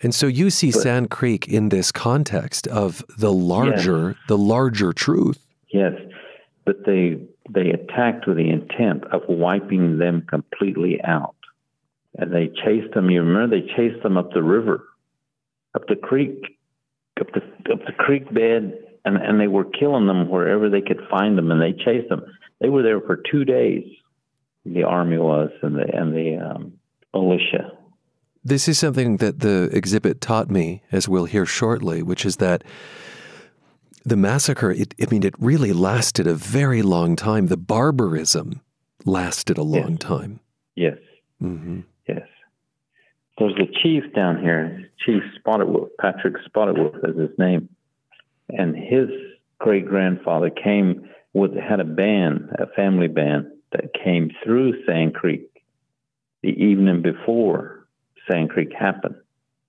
And 0.00 0.14
so 0.14 0.26
you 0.26 0.50
see 0.50 0.72
but, 0.72 0.82
Sand 0.82 1.10
Creek 1.10 1.48
in 1.48 1.68
this 1.68 1.92
context 1.92 2.66
of 2.68 3.04
the 3.18 3.32
larger 3.32 4.08
yes. 4.08 4.18
the 4.28 4.38
larger 4.38 4.92
truth. 4.92 5.46
Yes. 5.72 5.92
But 6.64 6.84
they 6.84 7.18
they 7.50 7.70
attacked 7.70 8.26
with 8.26 8.36
the 8.36 8.50
intent 8.50 9.04
of 9.12 9.22
wiping 9.28 9.98
them 9.98 10.26
completely 10.28 11.00
out 11.04 11.36
and 12.18 12.32
they 12.32 12.48
chased 12.64 12.94
them. 12.94 13.10
You 13.10 13.22
remember 13.22 13.60
they 13.60 13.66
chased 13.76 14.02
them 14.02 14.16
up 14.16 14.32
the 14.32 14.42
river, 14.42 14.84
up 15.74 15.86
the 15.88 15.96
creek, 15.96 16.58
up 17.20 17.28
the 17.32 17.72
up 17.72 17.80
the 17.86 17.92
creek 17.92 18.32
bed, 18.32 18.78
and 19.04 19.16
and 19.16 19.40
they 19.40 19.48
were 19.48 19.64
killing 19.64 20.06
them 20.06 20.28
wherever 20.28 20.68
they 20.70 20.80
could 20.80 21.00
find 21.10 21.36
them, 21.36 21.50
and 21.50 21.60
they 21.60 21.72
chased 21.72 22.08
them. 22.08 22.22
They 22.60 22.68
were 22.68 22.82
there 22.82 23.00
for 23.00 23.20
two 23.30 23.44
days. 23.44 23.84
The 24.66 24.82
army 24.82 25.18
was, 25.18 25.50
and 25.62 25.76
the 25.76 25.86
and 25.94 26.12
the 26.12 26.36
um, 26.36 26.72
militia. 27.14 27.72
This 28.44 28.68
is 28.68 28.78
something 28.78 29.16
that 29.18 29.40
the 29.40 29.70
exhibit 29.72 30.20
taught 30.20 30.50
me, 30.50 30.82
as 30.92 31.08
we'll 31.08 31.24
hear 31.24 31.46
shortly, 31.46 32.02
which 32.02 32.24
is 32.24 32.36
that 32.36 32.64
the 34.04 34.16
massacre. 34.16 34.70
It, 34.70 34.94
I 35.00 35.06
mean, 35.10 35.22
it 35.22 35.34
really 35.38 35.72
lasted 35.72 36.26
a 36.26 36.34
very 36.34 36.82
long 36.82 37.16
time. 37.16 37.46
The 37.46 37.56
barbarism 37.56 38.60
lasted 39.04 39.58
a 39.58 39.62
long 39.62 39.92
yes. 39.92 39.98
time. 39.98 40.40
Yes. 40.74 40.98
Mm-hmm. 41.42 41.80
Yes. 42.08 42.26
There's 43.38 43.54
a 43.54 43.82
chief 43.82 44.04
down 44.14 44.40
here, 44.40 44.90
Chief 45.04 45.22
Spotted 45.38 45.68
Wolf, 45.68 45.88
Patrick 46.00 46.34
Spotted 46.46 46.78
Wolf 46.78 46.94
is 47.04 47.16
his 47.18 47.38
name. 47.38 47.68
And 48.48 48.74
his 48.74 49.08
great 49.58 49.86
grandfather 49.86 50.50
came 50.50 51.08
with, 51.34 51.54
had 51.54 51.80
a 51.80 51.84
band, 51.84 52.50
a 52.58 52.66
family 52.74 53.08
band 53.08 53.46
that 53.76 53.92
came 54.04 54.30
through 54.42 54.84
Sand 54.84 55.14
Creek 55.14 55.50
the 56.42 56.50
evening 56.50 57.02
before 57.02 57.86
Sand 58.28 58.50
Creek 58.50 58.72
happened. 58.78 59.16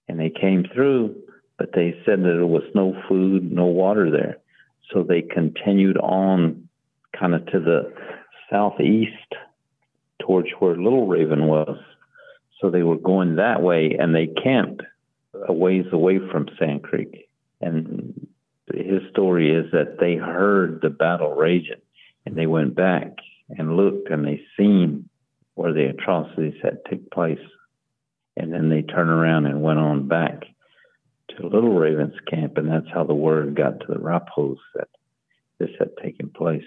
And 0.08 0.20
they 0.20 0.30
came 0.30 0.66
through, 0.74 1.16
but 1.58 1.72
they 1.74 1.96
said 2.06 2.20
that 2.20 2.34
there 2.36 2.46
was 2.46 2.64
no 2.74 2.96
food, 3.10 3.52
no 3.52 3.66
water 3.66 4.10
there. 4.10 4.38
So 4.94 5.04
they 5.04 5.22
continued 5.22 5.98
on 5.98 6.70
kind 7.18 7.36
of 7.36 7.46
to 7.48 7.60
the 7.60 7.94
southeast 8.50 9.12
towards 10.22 10.48
where 10.60 10.76
Little 10.76 11.08
Raven 11.08 11.48
was. 11.48 11.78
So 12.62 12.70
they 12.70 12.84
were 12.84 12.98
going 12.98 13.36
that 13.36 13.62
way 13.62 13.98
and 14.00 14.16
they 14.16 14.28
camped 14.28 14.82
a 15.48 15.54
ways 15.54 15.86
away 15.92 16.20
from 16.32 16.48
Sand 16.58 16.84
Creek. 16.84 17.30
And 17.60 18.28
his 18.74 19.02
story 19.12 19.54
is 19.54 19.72
that 19.72 19.98
they 20.00 20.16
heard 20.16 20.80
the 20.82 20.90
battle 20.90 21.34
raging 21.34 21.82
and 22.26 22.36
they 22.36 22.48
went 22.48 22.76
back 22.76 23.14
and 23.50 23.78
looked 23.78 24.10
and 24.10 24.26
they 24.26 24.42
seen 24.58 25.10
where 25.56 25.74
the 25.74 25.90
atrocities 25.90 26.60
had 26.62 26.80
took 26.90 27.10
place. 27.12 27.40
And 28.36 28.54
then 28.54 28.70
they 28.70 28.84
turned 28.84 29.10
around 29.10 29.48
and 29.48 29.64
went 29.64 29.80
on 29.80 30.08
back 30.08 30.44
to 31.30 31.48
Little 31.48 31.74
Raven's 31.74 32.20
camp. 32.30 32.58
And 32.58 32.70
that's 32.70 32.90
how 32.94 33.04
the 33.04 33.16
word 33.16 33.56
got 33.56 33.80
to 33.80 33.88
the 33.88 34.00
Rapos 34.00 34.58
that 34.76 34.90
this 35.60 35.72
had 35.80 35.90
taken 36.02 36.30
place. 36.30 36.64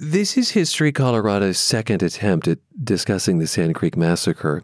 This 0.00 0.38
is 0.38 0.52
History 0.52 0.92
Colorado's 0.92 1.58
second 1.58 2.04
attempt 2.04 2.46
at 2.46 2.58
discussing 2.84 3.38
the 3.38 3.48
Sand 3.48 3.74
Creek 3.74 3.96
Massacre. 3.96 4.62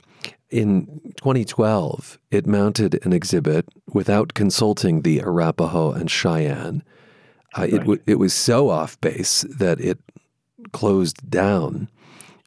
In 0.48 0.86
2012, 1.16 2.20
it 2.30 2.46
mounted 2.46 3.04
an 3.04 3.12
exhibit 3.12 3.66
without 3.92 4.34
consulting 4.34 5.02
the 5.02 5.20
Arapaho 5.20 5.90
and 5.90 6.08
Cheyenne. 6.08 6.84
Uh, 7.56 7.62
right. 7.62 7.72
it, 7.72 7.78
w- 7.78 8.02
it 8.06 8.20
was 8.20 8.32
so 8.32 8.68
off 8.68 9.00
base 9.00 9.44
that 9.50 9.80
it 9.80 9.98
closed 10.72 11.30
down. 11.30 11.88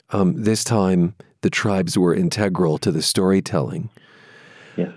Um, 0.09 0.43
this 0.43 0.63
time, 0.63 1.15
the 1.41 1.49
tribes 1.49 1.97
were 1.97 2.13
integral 2.13 2.77
to 2.79 2.91
the 2.91 3.01
storytelling. 3.01 3.89
Yes. 4.75 4.91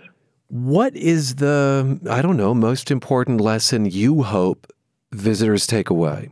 What 0.48 0.96
is 0.96 1.36
the, 1.36 2.00
I 2.10 2.22
don't 2.22 2.36
know, 2.36 2.54
most 2.54 2.90
important 2.90 3.40
lesson 3.40 3.86
you 3.86 4.22
hope 4.22 4.72
visitors 5.12 5.66
take 5.66 5.90
away? 5.90 6.30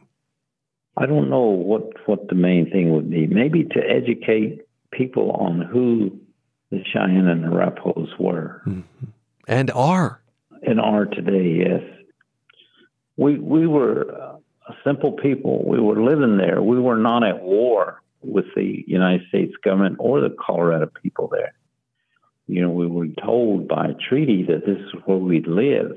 I 0.96 1.06
don't 1.06 1.30
know 1.30 1.44
what, 1.44 1.82
what 2.06 2.28
the 2.28 2.34
main 2.34 2.70
thing 2.70 2.92
would 2.92 3.10
be. 3.10 3.26
Maybe 3.26 3.64
to 3.64 3.80
educate 3.80 4.66
people 4.90 5.30
on 5.32 5.60
who 5.60 6.18
the 6.70 6.82
Cheyenne 6.84 7.28
and 7.28 7.44
Arapahoes 7.44 8.08
were. 8.18 8.62
Mm-hmm. 8.66 9.06
And 9.46 9.70
are. 9.70 10.20
And 10.62 10.80
are 10.80 11.06
today, 11.06 11.64
yes. 11.64 11.82
We, 13.16 13.38
we 13.38 13.66
were 13.66 14.37
simple 14.84 15.12
people. 15.12 15.64
We 15.66 15.80
were 15.80 16.02
living 16.02 16.36
there. 16.36 16.62
We 16.62 16.80
were 16.80 16.98
not 16.98 17.24
at 17.24 17.42
war 17.42 18.02
with 18.22 18.46
the 18.54 18.84
United 18.86 19.28
States 19.28 19.54
government 19.64 19.96
or 19.98 20.20
the 20.20 20.34
Colorado 20.38 20.90
people 21.02 21.28
there. 21.28 21.54
You 22.46 22.62
know, 22.62 22.70
we 22.70 22.86
were 22.86 23.08
told 23.22 23.68
by 23.68 23.94
treaty 24.08 24.44
that 24.44 24.64
this 24.66 24.78
is 24.78 24.92
where 25.04 25.18
we'd 25.18 25.46
live. 25.46 25.92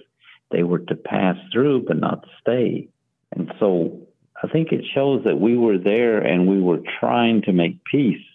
They 0.52 0.64
were 0.64 0.80
to 0.80 0.96
pass 0.96 1.38
through, 1.52 1.86
but 1.88 1.98
not 1.98 2.26
stay. 2.42 2.90
And 3.32 3.54
so 3.60 4.02
I 4.44 4.48
think 4.48 4.72
it 4.72 4.84
shows 4.94 5.24
that 5.24 5.40
we 5.40 5.58
were 5.58 5.78
there 5.78 6.20
and 6.20 6.48
we 6.48 6.62
were 6.62 6.82
trying 7.00 7.44
to 7.44 7.54
make 7.54 7.84
peace, 7.86 8.26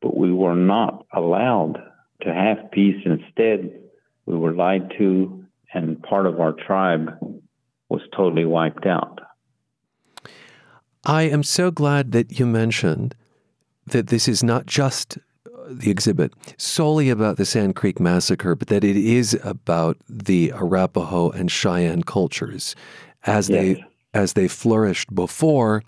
but 0.00 0.16
we 0.16 0.32
were 0.32 0.54
not 0.54 1.04
allowed 1.12 1.82
to 2.22 2.32
have 2.32 2.70
peace. 2.70 3.02
Instead, 3.04 3.80
we 4.26 4.36
were 4.36 4.52
lied 4.52 4.92
to, 4.98 5.44
and 5.74 6.02
part 6.02 6.26
of 6.26 6.40
our 6.40 6.52
tribe 6.52 7.37
was 7.88 8.02
totally 8.14 8.44
wiped 8.44 8.86
out. 8.86 9.20
I 11.04 11.22
am 11.22 11.42
so 11.42 11.70
glad 11.70 12.12
that 12.12 12.38
you 12.38 12.46
mentioned 12.46 13.14
that 13.86 14.08
this 14.08 14.28
is 14.28 14.42
not 14.42 14.66
just 14.66 15.18
the 15.68 15.90
exhibit 15.90 16.32
solely 16.56 17.10
about 17.10 17.36
the 17.36 17.44
Sand 17.44 17.76
Creek 17.76 18.00
Massacre, 18.00 18.54
but 18.54 18.68
that 18.68 18.84
it 18.84 18.96
is 18.96 19.38
about 19.44 19.96
the 20.08 20.52
Arapaho 20.54 21.30
and 21.30 21.50
Cheyenne 21.50 22.02
cultures 22.02 22.74
as 23.24 23.48
yes. 23.48 23.58
they 23.58 23.84
as 24.14 24.32
they 24.32 24.48
flourished 24.48 25.14
before 25.14 25.82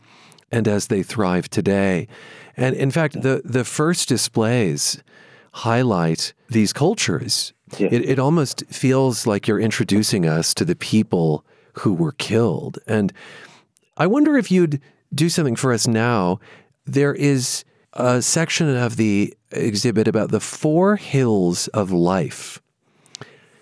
and 0.53 0.69
as 0.69 0.89
they 0.89 1.03
thrive 1.03 1.49
today. 1.49 2.07
And 2.57 2.77
in 2.77 2.91
fact, 2.91 3.23
the, 3.23 3.41
the 3.45 3.65
first 3.65 4.09
displays 4.09 5.03
highlight 5.53 6.35
these 6.49 6.73
cultures. 6.73 7.53
It, 7.79 8.05
it 8.05 8.19
almost 8.19 8.65
feels 8.67 9.27
like 9.27 9.49
you're 9.49 9.61
introducing 9.61 10.27
us 10.27 10.53
to 10.55 10.65
the 10.65 10.77
people 10.77 11.45
who 11.79 11.93
were 11.95 12.13
killed. 12.13 12.79
And 12.87 13.13
I 13.97 14.07
wonder 14.07 14.37
if 14.37 14.51
you'd 14.51 14.81
do 15.15 15.29
something 15.29 15.57
for 15.57 15.73
us 15.73 15.87
now. 15.87 16.41
There 16.87 17.15
is 17.15 17.65
a 17.93 18.23
section 18.23 18.75
of 18.75 18.97
the 18.97 19.35
exhibit 19.51 20.07
about 20.07 20.31
the 20.31 20.41
four 20.41 20.97
hills 20.97 21.69
of 21.69 21.91
life. 21.91 22.61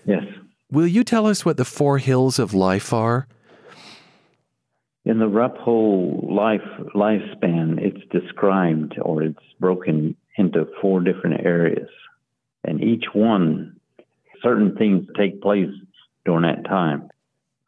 Yes. 0.05 0.25
Will 0.71 0.87
you 0.87 1.05
tell 1.05 1.27
us 1.27 1.45
what 1.45 1.57
the 1.57 1.65
four 1.65 1.99
hills 1.99 2.39
of 2.39 2.53
life 2.53 2.93
are? 2.93 3.27
in 5.09 5.19
the 5.19 5.25
Arapaho 5.25 6.21
life 6.31 6.61
lifespan, 6.95 7.79
it's 7.79 8.07
described 8.13 8.99
or 9.01 9.23
it's 9.23 9.39
broken 9.59 10.15
into 10.37 10.69
four 10.83 11.01
different 11.01 11.47
areas, 11.47 11.89
and 12.63 12.85
each 12.85 13.07
one, 13.15 13.81
certain 14.43 14.77
things 14.77 15.07
take 15.17 15.41
place 15.41 15.71
during 16.27 16.43
that 16.43 16.69
time. 16.69 17.09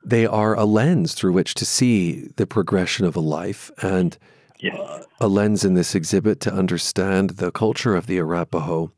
They 0.04 0.26
are 0.26 0.54
a 0.54 0.64
lens 0.64 1.14
through 1.14 1.32
which 1.32 1.54
to 1.54 1.66
see 1.66 2.28
the 2.36 2.46
progression 2.46 3.04
of 3.04 3.16
a 3.16 3.20
life, 3.20 3.70
and 3.82 4.16
yes. 4.58 5.06
a 5.20 5.28
lens 5.28 5.64
in 5.64 5.74
this 5.74 5.94
exhibit 5.94 6.40
to 6.40 6.52
understand 6.52 7.30
the 7.30 7.50
culture 7.50 7.94
of 7.94 8.06
the 8.06 8.18
Arapaho. 8.18 8.90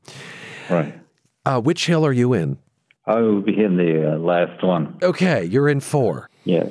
Right. 0.71 0.95
Uh, 1.45 1.61
which 1.61 1.87
hill 1.87 2.07
are 2.07 2.13
you 2.13 2.33
in? 2.33 2.59
I 3.07 3.21
will 3.21 3.43
be 3.43 3.59
in 3.59 3.77
the 3.77 4.15
uh, 4.15 4.19
last 4.19 4.63
one. 4.63 4.97
Okay, 5.03 5.45
you're 5.45 5.69
in 5.69 5.81
four. 5.81 6.31
Yes 6.45 6.71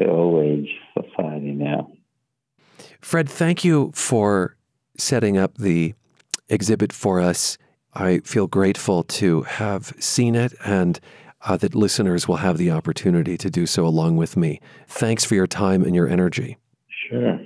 the 0.00 0.08
old 0.08 0.44
age 0.44 0.70
society 0.94 1.52
now. 1.52 1.92
Fred, 3.00 3.28
thank 3.28 3.64
you 3.64 3.92
for 3.94 4.56
setting 4.96 5.36
up 5.36 5.58
the 5.58 5.94
exhibit 6.48 6.92
for 6.92 7.20
us. 7.20 7.58
I 7.94 8.18
feel 8.20 8.46
grateful 8.46 9.02
to 9.04 9.42
have 9.42 9.92
seen 9.98 10.34
it 10.34 10.54
and 10.64 10.98
uh, 11.42 11.56
that 11.58 11.74
listeners 11.74 12.28
will 12.28 12.36
have 12.36 12.58
the 12.58 12.70
opportunity 12.70 13.36
to 13.38 13.50
do 13.50 13.66
so 13.66 13.86
along 13.86 14.16
with 14.16 14.36
me. 14.36 14.60
Thanks 14.86 15.24
for 15.24 15.34
your 15.34 15.46
time 15.46 15.82
and 15.82 15.94
your 15.94 16.08
energy. 16.08 16.58
Sure. 17.08 17.38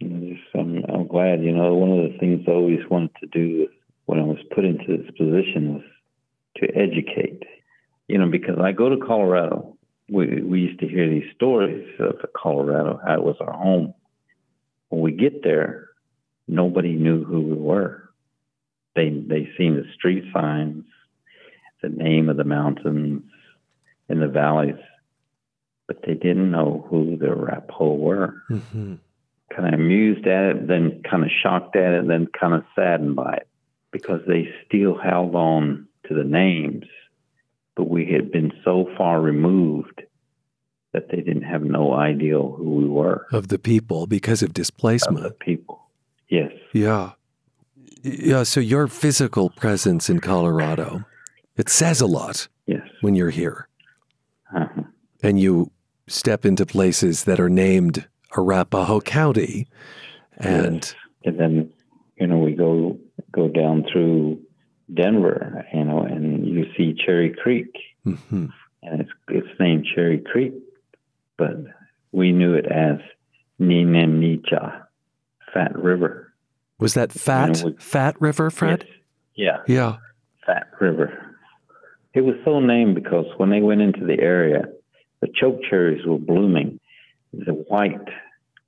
I'm, 0.00 0.84
I'm 0.88 1.06
glad. 1.06 1.42
You 1.42 1.52
know, 1.52 1.74
one 1.74 1.90
of 1.90 2.12
the 2.12 2.18
things 2.18 2.44
I 2.46 2.52
always 2.52 2.80
wanted 2.90 3.10
to 3.20 3.26
do 3.26 3.68
when 4.06 4.18
I 4.18 4.24
was 4.24 4.38
put 4.54 4.64
into 4.64 4.96
this 4.96 5.10
position 5.16 5.74
was 5.74 5.84
to 6.56 6.68
educate. 6.76 7.42
You 8.08 8.18
know, 8.18 8.30
because 8.30 8.58
I 8.58 8.72
go 8.72 8.88
to 8.88 8.96
Colorado 8.96 9.78
we, 10.08 10.42
we 10.42 10.60
used 10.60 10.80
to 10.80 10.88
hear 10.88 11.08
these 11.08 11.30
stories 11.34 11.88
of 11.98 12.16
Colorado, 12.34 13.00
how 13.04 13.14
it 13.14 13.22
was 13.22 13.36
our 13.40 13.52
home. 13.52 13.94
When 14.88 15.02
we 15.02 15.12
get 15.12 15.42
there, 15.42 15.88
nobody 16.46 16.94
knew 16.94 17.24
who 17.24 17.40
we 17.42 17.54
were. 17.54 18.10
They 18.96 19.10
they 19.10 19.48
seen 19.58 19.76
the 19.76 19.84
street 19.94 20.24
signs, 20.32 20.84
the 21.82 21.88
name 21.88 22.28
of 22.28 22.36
the 22.36 22.44
mountains 22.44 23.22
and 24.08 24.22
the 24.22 24.28
valleys, 24.28 24.74
but 25.86 26.02
they 26.06 26.14
didn't 26.14 26.50
know 26.50 26.86
who 26.88 27.16
the 27.16 27.30
Arapaho 27.30 27.94
were. 27.94 28.42
Mm-hmm. 28.50 28.94
Kind 29.54 29.74
of 29.74 29.80
amused 29.80 30.26
at 30.26 30.44
it, 30.44 30.68
then 30.68 31.02
kind 31.08 31.24
of 31.24 31.30
shocked 31.42 31.76
at 31.76 31.92
it, 31.94 32.08
then 32.08 32.28
kind 32.38 32.54
of 32.54 32.64
saddened 32.74 33.16
by 33.16 33.34
it 33.34 33.48
because 33.90 34.20
they 34.26 34.48
still 34.66 34.98
held 34.98 35.34
on 35.34 35.88
to 36.06 36.14
the 36.14 36.24
names 36.24 36.84
but 37.78 37.88
we 37.88 38.04
had 38.12 38.32
been 38.32 38.52
so 38.64 38.90
far 38.98 39.20
removed 39.20 40.02
that 40.92 41.10
they 41.10 41.18
didn't 41.18 41.44
have 41.44 41.62
no 41.62 41.94
idea 41.94 42.36
who 42.36 42.74
we 42.74 42.88
were. 42.88 43.24
Of 43.30 43.48
the 43.48 43.58
people 43.58 44.08
because 44.08 44.42
of 44.42 44.52
displacement. 44.52 45.24
Of 45.24 45.32
the 45.32 45.38
people, 45.38 45.88
yes. 46.28 46.50
Yeah. 46.72 47.12
Yeah, 48.02 48.42
so 48.42 48.58
your 48.58 48.88
physical 48.88 49.50
presence 49.50 50.10
in 50.10 50.18
Colorado, 50.18 51.04
it 51.58 51.68
says 51.68 52.00
a 52.00 52.06
lot 52.06 52.48
yes. 52.66 52.80
when 53.02 53.14
you're 53.14 53.30
here. 53.30 53.68
Uh-huh. 54.54 54.82
And 55.22 55.38
you 55.38 55.70
step 56.06 56.46
into 56.46 56.64
places 56.64 57.24
that 57.24 57.38
are 57.38 57.50
named 57.50 58.08
Arapaho 58.36 59.00
County. 59.00 59.66
And 60.38 60.76
yes. 60.76 60.94
and 61.24 61.38
then, 61.38 61.72
you 62.16 62.26
know, 62.26 62.38
we 62.38 62.52
go 62.52 62.98
go 63.32 63.48
down 63.48 63.84
through 63.92 64.40
Denver, 64.92 65.66
you 65.74 65.84
know, 65.84 66.00
and 66.00 66.46
you 66.46 66.66
see 66.76 66.94
Cherry 66.94 67.34
Creek, 67.42 67.74
mm-hmm. 68.06 68.46
and 68.82 69.00
it's 69.00 69.10
it's 69.28 69.60
named 69.60 69.86
Cherry 69.94 70.18
Creek, 70.18 70.54
but 71.36 71.56
we 72.12 72.32
knew 72.32 72.54
it 72.54 72.66
as 72.66 72.98
Ninenicha, 73.60 74.84
Fat 75.52 75.76
River. 75.76 76.32
Was 76.78 76.94
that 76.94 77.12
Fat 77.12 77.58
you 77.58 77.64
know, 77.64 77.70
we, 77.70 77.82
Fat 77.82 78.20
River, 78.20 78.50
Fred? 78.50 78.86
Yes. 79.34 79.58
Yeah. 79.66 79.74
Yeah. 79.74 79.96
Fat 80.46 80.68
River. 80.80 81.27
It 82.14 82.22
was 82.22 82.36
so 82.44 82.60
named 82.60 82.94
because 82.94 83.26
when 83.36 83.50
they 83.50 83.60
went 83.60 83.80
into 83.80 84.04
the 84.04 84.18
area, 84.20 84.64
the 85.20 85.28
choke 85.34 85.60
cherries 85.68 86.06
were 86.06 86.18
blooming. 86.18 86.80
The 87.32 87.52
white 87.52 88.08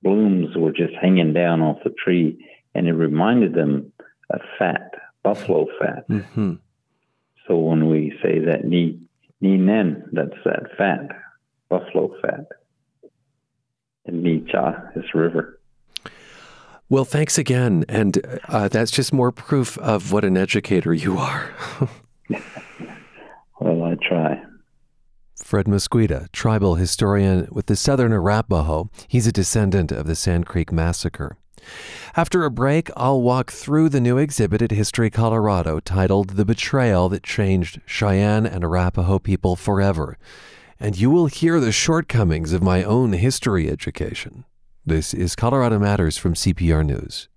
blooms 0.03 0.55
were 0.55 0.71
just 0.71 0.93
hanging 1.01 1.33
down 1.33 1.61
off 1.61 1.77
the 1.83 1.91
tree, 2.03 2.45
and 2.75 2.87
it 2.87 2.93
reminded 2.93 3.53
them 3.53 3.91
of 4.29 4.41
fat 4.57 4.91
buffalo 5.23 5.67
fat. 5.79 6.07
Mm-hmm. 6.07 6.53
So 7.47 7.57
when 7.57 7.89
we 7.89 8.13
say 8.21 8.39
that 8.39 8.65
ni 8.65 8.99
ni 9.39 9.57
nen, 9.57 10.09
that's 10.11 10.37
that 10.45 10.75
fat, 10.77 11.07
buffalo 11.69 12.15
fat. 12.21 12.47
And 14.05 14.23
ni 14.23 14.45
cha 14.51 14.75
is 14.95 15.05
river. 15.13 15.59
Well, 16.89 17.05
thanks 17.05 17.37
again, 17.37 17.85
and 17.87 18.19
uh, 18.49 18.67
that's 18.67 18.91
just 18.91 19.13
more 19.13 19.31
proof 19.31 19.77
of 19.77 20.11
what 20.11 20.25
an 20.25 20.35
educator 20.35 20.93
you 20.93 21.17
are. 21.17 21.49
well, 23.61 23.83
I 23.83 23.95
try. 23.95 24.41
Fred 25.43 25.65
Mosqueda, 25.65 26.31
tribal 26.31 26.75
historian 26.75 27.47
with 27.51 27.65
the 27.65 27.75
Southern 27.75 28.11
Arapaho. 28.13 28.89
He's 29.07 29.27
a 29.27 29.31
descendant 29.31 29.91
of 29.91 30.07
the 30.07 30.15
Sand 30.15 30.45
Creek 30.45 30.71
Massacre. 30.71 31.37
After 32.15 32.43
a 32.43 32.51
break, 32.51 32.89
I'll 32.97 33.21
walk 33.21 33.51
through 33.51 33.89
the 33.89 34.01
new 34.01 34.17
exhibit 34.17 34.61
at 34.61 34.71
History 34.71 35.09
Colorado 35.09 35.79
titled 35.79 36.31
The 36.31 36.45
Betrayal 36.45 37.09
That 37.09 37.23
Changed 37.23 37.81
Cheyenne 37.85 38.45
and 38.45 38.63
Arapaho 38.63 39.19
People 39.19 39.55
Forever. 39.55 40.17
And 40.79 40.97
you 40.97 41.11
will 41.11 41.27
hear 41.27 41.59
the 41.59 41.71
shortcomings 41.71 42.53
of 42.53 42.63
my 42.63 42.83
own 42.83 43.13
history 43.13 43.69
education. 43.69 44.45
This 44.85 45.13
is 45.13 45.35
Colorado 45.35 45.77
Matters 45.77 46.17
from 46.17 46.33
CPR 46.33 46.83
News. 46.83 47.29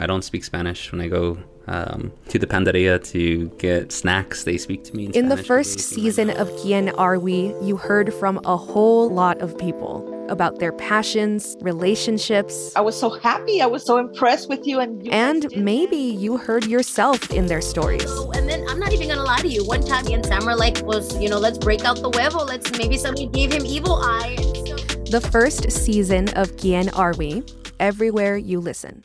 I 0.00 0.06
don't 0.06 0.24
speak 0.24 0.44
Spanish 0.44 0.90
when 0.90 1.00
I 1.00 1.06
go 1.06 1.38
um, 1.66 2.12
to 2.28 2.38
the 2.38 2.46
Pandaria 2.46 3.02
to 3.12 3.48
get 3.58 3.92
snacks. 3.92 4.44
They 4.44 4.56
speak 4.58 4.84
to 4.84 4.96
me 4.96 5.06
in, 5.06 5.12
in 5.12 5.26
Spanish. 5.26 5.38
the 5.38 5.44
first 5.44 5.80
season 5.80 6.30
of 6.30 6.54
Quien 6.56 6.90
Are 6.90 7.18
We, 7.18 7.54
you 7.62 7.76
heard 7.76 8.12
from 8.14 8.40
a 8.44 8.56
whole 8.56 9.08
lot 9.10 9.40
of 9.40 9.56
people 9.58 10.10
about 10.30 10.58
their 10.58 10.72
passions, 10.72 11.56
relationships. 11.60 12.72
I 12.76 12.80
was 12.80 12.98
so 12.98 13.10
happy. 13.10 13.60
I 13.60 13.66
was 13.66 13.84
so 13.84 13.98
impressed 13.98 14.48
with 14.48 14.66
you. 14.66 14.80
And, 14.80 15.04
you 15.04 15.12
and 15.12 15.46
maybe 15.54 15.96
you 15.96 16.38
heard 16.38 16.64
yourself 16.66 17.30
in 17.30 17.46
their 17.46 17.60
stories. 17.60 18.10
And 18.34 18.48
then 18.48 18.64
I'm 18.68 18.78
not 18.78 18.92
even 18.92 19.08
gonna 19.08 19.22
lie 19.22 19.40
to 19.40 19.48
you. 19.48 19.66
One 19.66 19.82
time, 19.82 20.06
me 20.06 20.14
and 20.14 20.24
Sam 20.24 20.46
were 20.46 20.56
like, 20.56 20.80
was, 20.82 21.18
you 21.20 21.28
know, 21.28 21.38
let's 21.38 21.58
break 21.58 21.84
out 21.84 21.96
the 21.96 22.10
huevo. 22.10 22.46
Let's 22.46 22.70
maybe 22.78 22.96
somebody 22.96 23.26
gave 23.26 23.52
him 23.52 23.66
evil 23.66 23.96
eye. 23.96 24.36
So- 24.66 24.76
the 25.10 25.20
first 25.20 25.70
season 25.70 26.28
of 26.30 26.56
Quien 26.56 26.88
Are 26.90 27.12
We? 27.12 27.44
Everywhere 27.78 28.36
you 28.36 28.60
listen. 28.60 29.04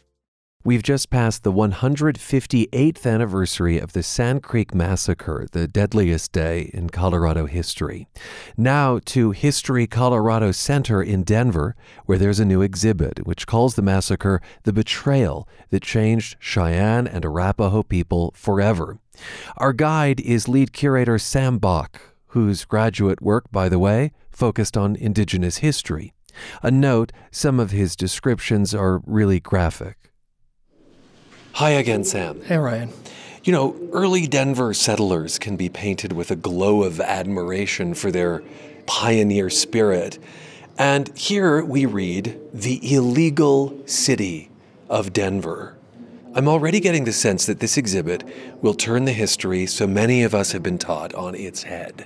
We've 0.69 0.83
just 0.83 1.09
passed 1.09 1.41
the 1.41 1.51
158th 1.51 3.03
anniversary 3.03 3.79
of 3.79 3.93
the 3.93 4.03
Sand 4.03 4.43
Creek 4.43 4.75
Massacre, 4.75 5.47
the 5.51 5.67
deadliest 5.67 6.31
day 6.31 6.69
in 6.75 6.91
Colorado 6.91 7.47
history. 7.47 8.07
Now 8.55 8.99
to 9.05 9.31
History 9.31 9.87
Colorado 9.87 10.51
Center 10.51 11.01
in 11.01 11.23
Denver, 11.23 11.75
where 12.05 12.19
there's 12.19 12.39
a 12.39 12.45
new 12.45 12.61
exhibit 12.61 13.25
which 13.25 13.47
calls 13.47 13.73
the 13.73 13.81
massacre 13.81 14.43
the 14.61 14.71
betrayal 14.71 15.49
that 15.71 15.81
changed 15.81 16.35
Cheyenne 16.39 17.07
and 17.07 17.25
Arapaho 17.25 17.81
people 17.81 18.31
forever. 18.35 18.99
Our 19.57 19.73
guide 19.73 20.19
is 20.19 20.47
lead 20.47 20.71
curator 20.71 21.17
Sam 21.17 21.57
Bock, 21.57 21.99
whose 22.27 22.63
graduate 22.63 23.23
work, 23.23 23.51
by 23.51 23.69
the 23.69 23.79
way, 23.79 24.11
focused 24.29 24.77
on 24.77 24.95
Indigenous 24.95 25.57
history. 25.57 26.13
A 26.61 26.69
note 26.69 27.11
some 27.31 27.59
of 27.59 27.71
his 27.71 27.95
descriptions 27.95 28.75
are 28.75 29.01
really 29.07 29.39
graphic. 29.39 30.08
Hi 31.59 31.71
again, 31.71 32.05
Sam. 32.05 32.41
Hey, 32.43 32.55
Ryan. 32.55 32.89
You 33.43 33.51
know, 33.51 33.75
early 33.91 34.27
Denver 34.27 34.73
settlers 34.73 35.37
can 35.37 35.57
be 35.57 35.67
painted 35.67 36.13
with 36.13 36.31
a 36.31 36.37
glow 36.37 36.83
of 36.83 37.01
admiration 37.01 37.95
for 37.95 38.11
their 38.11 38.43
pioneer 38.85 39.49
spirit. 39.49 40.19
And 40.77 41.11
here 41.17 41.61
we 41.61 41.85
read 41.85 42.39
the 42.53 42.79
illegal 42.95 43.77
city 43.85 44.49
of 44.89 45.11
Denver. 45.11 45.75
I'm 46.33 46.47
already 46.47 46.79
getting 46.79 47.03
the 47.03 47.11
sense 47.11 47.45
that 47.47 47.59
this 47.59 47.75
exhibit 47.75 48.23
will 48.61 48.73
turn 48.73 49.03
the 49.03 49.11
history 49.11 49.65
so 49.65 49.85
many 49.85 50.23
of 50.23 50.33
us 50.33 50.53
have 50.53 50.63
been 50.63 50.77
taught 50.77 51.13
on 51.13 51.35
its 51.35 51.63
head. 51.63 52.05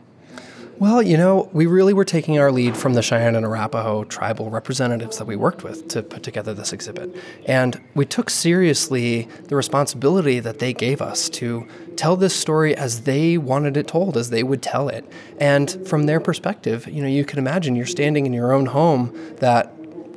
Well, 0.80 1.04
you 1.04 1.18
know, 1.18 1.50
we 1.54 1.68
really 1.68 1.94
were 1.94 2.04
taking 2.04 2.40
our 2.40 2.52
lead 2.52 2.76
from 2.76 2.94
the 2.94 3.04
Cheyenne 3.04 3.36
and 3.36 3.46
Arapaho 3.46 4.04
tribal 4.06 4.50
representatives 4.50 5.18
that 5.20 5.26
we 5.26 5.36
worked 5.36 5.64
with 5.64 5.88
to 5.90 6.02
put 6.02 6.24
together 6.24 6.54
this 6.54 6.74
exhibit. 6.74 7.16
And 7.46 7.80
we 7.94 8.06
took 8.06 8.30
seriously 8.30 9.28
the 9.48 9.56
responsibility 9.56 10.40
that 10.40 10.58
they 10.60 10.74
gave 10.74 11.02
us 11.02 11.30
to 11.30 11.68
tell 11.96 12.16
this 12.16 12.36
story 12.36 12.76
as 12.76 13.02
they 13.02 13.38
wanted 13.38 13.78
it 13.78 13.88
told, 13.88 14.18
as 14.18 14.32
they 14.32 14.42
would 14.42 14.64
tell 14.64 14.90
it. 14.90 15.06
And 15.40 15.88
from 15.88 16.04
their 16.04 16.20
perspective, 16.20 16.88
you 16.88 17.02
know, 17.02 17.08
you 17.08 17.24
can 17.24 17.38
imagine 17.38 17.76
you're 17.76 17.86
standing 17.86 18.26
in 18.26 18.34
your 18.34 18.52
own 18.52 18.66
home 18.66 19.16
that 19.38 19.72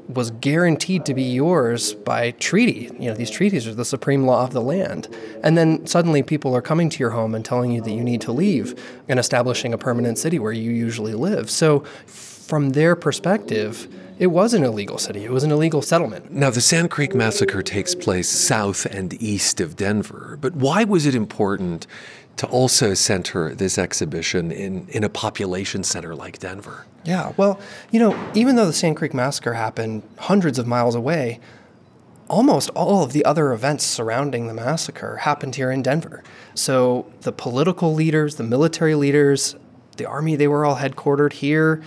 was 0.09 0.31
guaranteed 0.31 1.05
to 1.07 1.15
be 1.15 1.23
yours 1.23 1.95
by 1.95 2.31
treaty. 2.33 2.91
You 2.99 3.11
know, 3.11 3.15
these 3.15 3.31
treaties 3.31 3.67
are 3.67 3.75
the 3.75 3.85
supreme 3.85 4.25
law 4.25 4.45
of 4.45 4.53
the 4.53 4.61
land. 4.61 5.09
And 5.43 5.59
then 5.59 5.87
suddenly 5.87 6.23
people 6.23 6.55
are 6.55 6.63
coming 6.63 6.89
to 6.91 6.99
your 6.99 7.11
home 7.11 7.35
and 7.35 7.45
telling 7.45 7.73
you 7.73 7.81
that 7.81 7.91
you 7.91 8.05
need 8.05 8.21
to 8.23 8.33
leave 8.33 8.81
and 9.09 9.19
establishing 9.19 9.73
a 9.73 9.79
permanent 9.79 10.19
city 10.19 10.39
where 10.39 10.53
you 10.53 10.71
usually 10.71 11.15
live. 11.15 11.51
So, 11.51 11.85
from 12.47 12.71
their 12.71 12.95
perspective, 12.95 13.89
it 14.19 14.29
was 14.29 14.55
an 14.55 14.63
illegal 14.63 14.99
city. 14.99 15.25
It 15.25 15.33
was 15.33 15.43
an 15.43 15.51
illegal 15.51 15.83
settlement. 15.83 16.31
Now, 16.31 16.51
the 16.51 16.61
Sand 16.61 16.91
Creek 16.91 17.15
Massacre 17.15 17.63
takes 17.63 17.95
place 17.95 18.29
south 18.29 18.87
and 18.87 19.21
east 19.21 19.61
of 19.61 19.77
Denver, 19.77 20.39
but 20.41 20.55
why 20.55 20.85
was 20.85 21.07
it 21.07 21.15
important 21.15 21.87
to 22.37 22.47
also 22.49 22.95
center 22.95 23.55
this 23.55 23.78
exhibition 23.78 24.50
in, 24.52 24.87
in 24.89 25.02
a 25.02 25.08
population 25.08 25.82
center 25.82 26.15
like 26.15 26.39
Denver? 26.39 26.87
Yeah, 27.04 27.32
well, 27.37 27.58
you 27.91 28.00
know, 28.00 28.30
even 28.34 28.56
though 28.56 28.67
the 28.67 28.73
Sand 28.73 28.97
Creek 28.97 29.15
Massacre 29.15 29.54
happened 29.54 30.02
hundreds 30.19 30.58
of 30.58 30.67
miles 30.67 30.95
away, 30.95 31.41
almost 32.28 32.71
all 32.71 33.02
of 33.02 33.13
the 33.13 33.25
other 33.25 33.52
events 33.52 33.84
surrounding 33.84 34.49
the 34.49 34.54
massacre 34.54 35.19
happened 35.19 35.54
here 35.54 35.71
in 35.71 35.82
Denver. 35.82 36.23
So 36.54 37.11
the 37.21 37.32
political 37.32 37.95
leaders, 37.95 38.37
the 38.37 38.45
military 38.45 38.95
leaders, 38.95 39.54
the 39.97 40.06
army, 40.06 40.37
they 40.37 40.49
were 40.49 40.65
all 40.65 40.76
headquartered 40.76 41.34
here. 41.34 41.82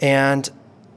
And 0.00 0.50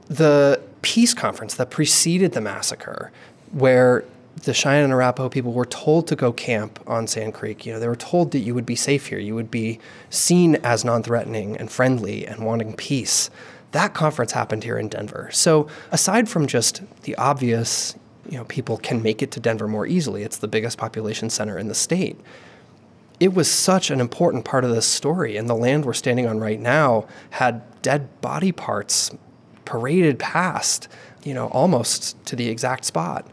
the 0.08 0.60
peace 0.82 1.14
conference 1.14 1.54
that 1.54 1.70
preceded 1.70 2.32
the 2.32 2.40
massacre, 2.40 3.12
where 3.52 4.04
the 4.36 4.54
Cheyenne 4.54 4.84
and 4.84 4.92
Arapaho 4.92 5.28
people 5.28 5.52
were 5.52 5.66
told 5.66 6.06
to 6.08 6.16
go 6.16 6.32
camp 6.32 6.80
on 6.86 7.06
Sand 7.06 7.34
Creek. 7.34 7.66
You 7.66 7.72
know, 7.72 7.80
they 7.80 7.88
were 7.88 7.96
told 7.96 8.30
that 8.32 8.38
you 8.38 8.54
would 8.54 8.66
be 8.66 8.76
safe 8.76 9.06
here. 9.06 9.18
You 9.18 9.34
would 9.34 9.50
be 9.50 9.78
seen 10.08 10.56
as 10.56 10.84
non-threatening 10.84 11.56
and 11.56 11.70
friendly 11.70 12.26
and 12.26 12.44
wanting 12.44 12.74
peace. 12.74 13.28
That 13.72 13.94
conference 13.94 14.32
happened 14.32 14.64
here 14.64 14.78
in 14.78 14.88
Denver. 14.88 15.30
So 15.32 15.68
aside 15.92 16.28
from 16.28 16.46
just 16.46 16.82
the 17.02 17.14
obvious, 17.16 17.94
you 18.28 18.38
know, 18.38 18.44
people 18.44 18.78
can 18.78 19.02
make 19.02 19.22
it 19.22 19.30
to 19.32 19.40
Denver 19.40 19.68
more 19.68 19.86
easily. 19.86 20.22
It's 20.22 20.38
the 20.38 20.48
biggest 20.48 20.78
population 20.78 21.28
center 21.30 21.58
in 21.58 21.68
the 21.68 21.74
state. 21.74 22.18
It 23.20 23.34
was 23.34 23.50
such 23.50 23.90
an 23.90 24.00
important 24.00 24.46
part 24.46 24.64
of 24.64 24.70
this 24.70 24.86
story, 24.86 25.36
and 25.36 25.48
the 25.48 25.54
land 25.54 25.84
we're 25.84 25.92
standing 25.92 26.26
on 26.26 26.40
right 26.40 26.58
now 26.58 27.06
had 27.30 27.62
dead 27.82 28.20
body 28.22 28.50
parts 28.50 29.10
paraded 29.66 30.18
past, 30.18 30.88
you 31.22 31.34
know, 31.34 31.48
almost 31.48 32.16
to 32.24 32.34
the 32.34 32.48
exact 32.48 32.86
spot 32.86 33.26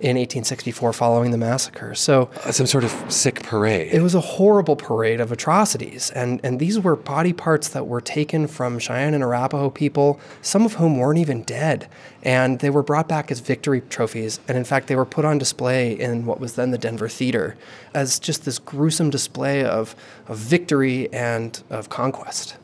in 0.00 0.16
1864 0.16 0.92
following 0.92 1.32
the 1.32 1.38
massacre. 1.38 1.92
So 1.94 2.30
uh, 2.44 2.52
some 2.52 2.66
sort 2.66 2.84
of 2.84 2.92
sick 3.12 3.42
parade. 3.42 3.92
It 3.92 4.00
was 4.00 4.14
a 4.14 4.20
horrible 4.20 4.76
parade 4.76 5.20
of 5.20 5.32
atrocities, 5.32 6.10
and 6.10 6.40
and 6.44 6.60
these 6.60 6.78
were 6.78 6.94
body 6.94 7.32
parts 7.32 7.68
that 7.68 7.86
were 7.86 8.00
taken 8.00 8.46
from 8.46 8.78
Cheyenne 8.78 9.14
and 9.14 9.24
Arapaho 9.24 9.70
people, 9.70 10.20
some 10.40 10.64
of 10.64 10.74
whom 10.74 10.98
weren't 10.98 11.18
even 11.18 11.42
dead, 11.42 11.88
and 12.22 12.60
they 12.60 12.70
were 12.70 12.82
brought 12.82 13.08
back 13.08 13.30
as 13.30 13.40
victory 13.40 13.80
trophies. 13.80 14.38
And 14.46 14.56
in 14.56 14.64
fact, 14.64 14.86
they 14.86 14.96
were 14.96 15.04
put 15.04 15.24
on 15.24 15.38
display 15.38 15.98
in 15.98 16.26
what 16.26 16.38
was 16.38 16.54
then 16.54 16.70
the 16.70 16.78
Denver 16.78 17.08
Theater 17.08 17.56
as 17.92 18.20
just 18.20 18.44
this 18.44 18.58
gruesome 18.58 19.10
display 19.10 19.64
of 19.64 19.96
of 20.28 20.38
victory 20.38 21.12
and 21.12 21.60
of 21.70 21.88
conquest. 21.88 22.56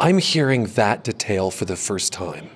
I'm 0.00 0.18
hearing 0.18 0.64
that 0.64 1.04
detail 1.04 1.50
for 1.50 1.66
the 1.66 1.76
first 1.76 2.12
time. 2.12 2.50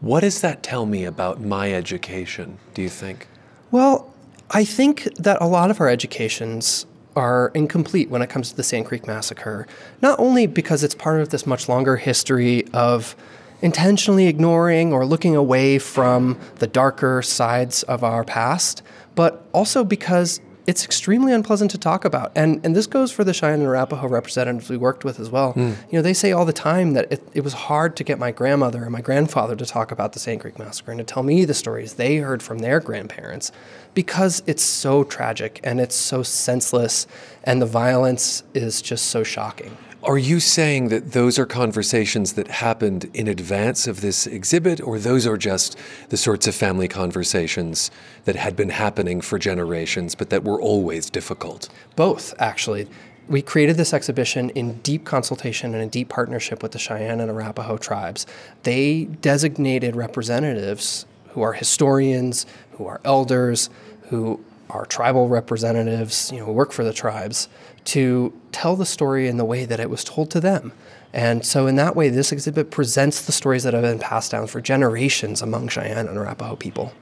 What 0.00 0.20
does 0.20 0.40
that 0.40 0.62
tell 0.62 0.86
me 0.86 1.04
about 1.04 1.40
my 1.40 1.72
education, 1.72 2.58
do 2.74 2.82
you 2.82 2.88
think? 2.88 3.26
Well, 3.74 4.08
I 4.52 4.64
think 4.64 5.02
that 5.16 5.42
a 5.42 5.48
lot 5.48 5.68
of 5.68 5.80
our 5.80 5.88
educations 5.88 6.86
are 7.16 7.50
incomplete 7.54 8.08
when 8.08 8.22
it 8.22 8.30
comes 8.30 8.50
to 8.50 8.56
the 8.56 8.62
Sand 8.62 8.86
Creek 8.86 9.04
Massacre, 9.04 9.66
not 10.00 10.20
only 10.20 10.46
because 10.46 10.84
it's 10.84 10.94
part 10.94 11.20
of 11.20 11.30
this 11.30 11.44
much 11.44 11.68
longer 11.68 11.96
history 11.96 12.68
of 12.72 13.16
intentionally 13.62 14.28
ignoring 14.28 14.92
or 14.92 15.04
looking 15.04 15.34
away 15.34 15.80
from 15.80 16.38
the 16.60 16.68
darker 16.68 17.20
sides 17.20 17.82
of 17.82 18.04
our 18.04 18.22
past, 18.22 18.80
but 19.16 19.44
also 19.52 19.82
because 19.82 20.40
it's 20.66 20.84
extremely 20.84 21.32
unpleasant 21.32 21.70
to 21.72 21.78
talk 21.78 22.04
about. 22.04 22.32
And 22.34 22.64
and 22.64 22.74
this 22.74 22.86
goes 22.86 23.12
for 23.12 23.24
the 23.24 23.34
Cheyenne 23.34 23.60
and 23.60 23.68
Arapaho 23.68 24.08
representatives 24.08 24.68
we 24.68 24.76
worked 24.76 25.04
with 25.04 25.20
as 25.20 25.30
well. 25.30 25.52
Mm. 25.54 25.76
You 25.90 25.98
know, 25.98 26.02
they 26.02 26.14
say 26.14 26.32
all 26.32 26.44
the 26.44 26.52
time 26.52 26.92
that 26.94 27.10
it, 27.12 27.22
it 27.34 27.40
was 27.42 27.52
hard 27.52 27.96
to 27.96 28.04
get 28.04 28.18
my 28.18 28.30
grandmother 28.30 28.82
and 28.82 28.92
my 28.92 29.00
grandfather 29.00 29.56
to 29.56 29.66
talk 29.66 29.90
about 29.90 30.12
the 30.12 30.18
Sand 30.18 30.40
Creek 30.40 30.58
Massacre 30.58 30.90
and 30.90 30.98
to 30.98 31.04
tell 31.04 31.22
me 31.22 31.44
the 31.44 31.54
stories 31.54 31.94
they 31.94 32.16
heard 32.16 32.42
from 32.42 32.60
their 32.60 32.80
grandparents 32.80 33.52
because 33.94 34.42
it's 34.46 34.62
so 34.62 35.04
tragic 35.04 35.60
and 35.62 35.80
it's 35.80 35.94
so 35.94 36.22
senseless 36.22 37.06
and 37.44 37.60
the 37.60 37.66
violence 37.66 38.42
is 38.54 38.82
just 38.82 39.06
so 39.06 39.22
shocking. 39.22 39.76
Are 40.04 40.18
you 40.18 40.38
saying 40.38 40.88
that 40.88 41.12
those 41.12 41.38
are 41.38 41.46
conversations 41.46 42.34
that 42.34 42.48
happened 42.48 43.08
in 43.14 43.26
advance 43.26 43.86
of 43.86 44.02
this 44.02 44.26
exhibit, 44.26 44.78
or 44.82 44.98
those 44.98 45.26
are 45.26 45.38
just 45.38 45.78
the 46.10 46.18
sorts 46.18 46.46
of 46.46 46.54
family 46.54 46.88
conversations 46.88 47.90
that 48.26 48.36
had 48.36 48.54
been 48.54 48.68
happening 48.68 49.22
for 49.22 49.38
generations, 49.38 50.14
but 50.14 50.28
that 50.28 50.44
were 50.44 50.60
always 50.60 51.08
difficult? 51.08 51.70
Both, 51.96 52.34
actually. 52.38 52.86
We 53.28 53.40
created 53.40 53.78
this 53.78 53.94
exhibition 53.94 54.50
in 54.50 54.74
deep 54.80 55.06
consultation 55.06 55.72
and 55.72 55.82
in 55.82 55.88
deep 55.88 56.10
partnership 56.10 56.62
with 56.62 56.72
the 56.72 56.78
Cheyenne 56.78 57.20
and 57.20 57.30
Arapaho 57.30 57.78
tribes. 57.78 58.26
They 58.64 59.04
designated 59.04 59.96
representatives 59.96 61.06
who 61.30 61.40
are 61.40 61.54
historians, 61.54 62.44
who 62.72 62.86
are 62.86 63.00
elders, 63.06 63.70
who 64.10 64.44
are 64.68 64.84
tribal 64.84 65.28
representatives, 65.28 66.30
you 66.30 66.40
know, 66.40 66.46
who 66.46 66.52
work 66.52 66.72
for 66.72 66.84
the 66.84 66.92
tribes, 66.92 67.48
to 67.84 68.32
tell 68.52 68.76
the 68.76 68.86
story 68.86 69.28
in 69.28 69.36
the 69.36 69.44
way 69.44 69.64
that 69.64 69.80
it 69.80 69.90
was 69.90 70.04
told 70.04 70.30
to 70.30 70.40
them. 70.40 70.72
And 71.12 71.46
so, 71.46 71.66
in 71.66 71.76
that 71.76 71.94
way, 71.94 72.08
this 72.08 72.32
exhibit 72.32 72.70
presents 72.70 73.22
the 73.22 73.32
stories 73.32 73.62
that 73.62 73.72
have 73.72 73.82
been 73.82 74.00
passed 74.00 74.32
down 74.32 74.48
for 74.48 74.60
generations 74.60 75.42
among 75.42 75.68
Cheyenne 75.68 76.08
and 76.08 76.18
Arapaho 76.18 76.56
people. 76.56 76.92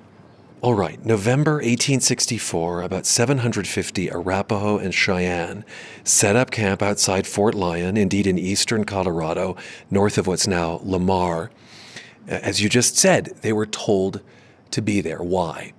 All 0.60 0.74
right, 0.74 1.04
November 1.04 1.54
1864, 1.54 2.82
about 2.82 3.04
750 3.04 4.10
Arapaho 4.10 4.78
and 4.78 4.94
Cheyenne 4.94 5.64
set 6.04 6.36
up 6.36 6.52
camp 6.52 6.82
outside 6.82 7.26
Fort 7.26 7.56
Lyon, 7.56 7.96
indeed 7.96 8.28
in 8.28 8.38
eastern 8.38 8.84
Colorado, 8.84 9.56
north 9.90 10.18
of 10.18 10.28
what's 10.28 10.46
now 10.46 10.80
Lamar. 10.84 11.50
As 12.28 12.62
you 12.62 12.68
just 12.68 12.96
said, 12.96 13.34
they 13.40 13.52
were 13.52 13.66
told 13.66 14.20
to 14.70 14.80
be 14.80 15.00
there. 15.00 15.18
Why? 15.18 15.72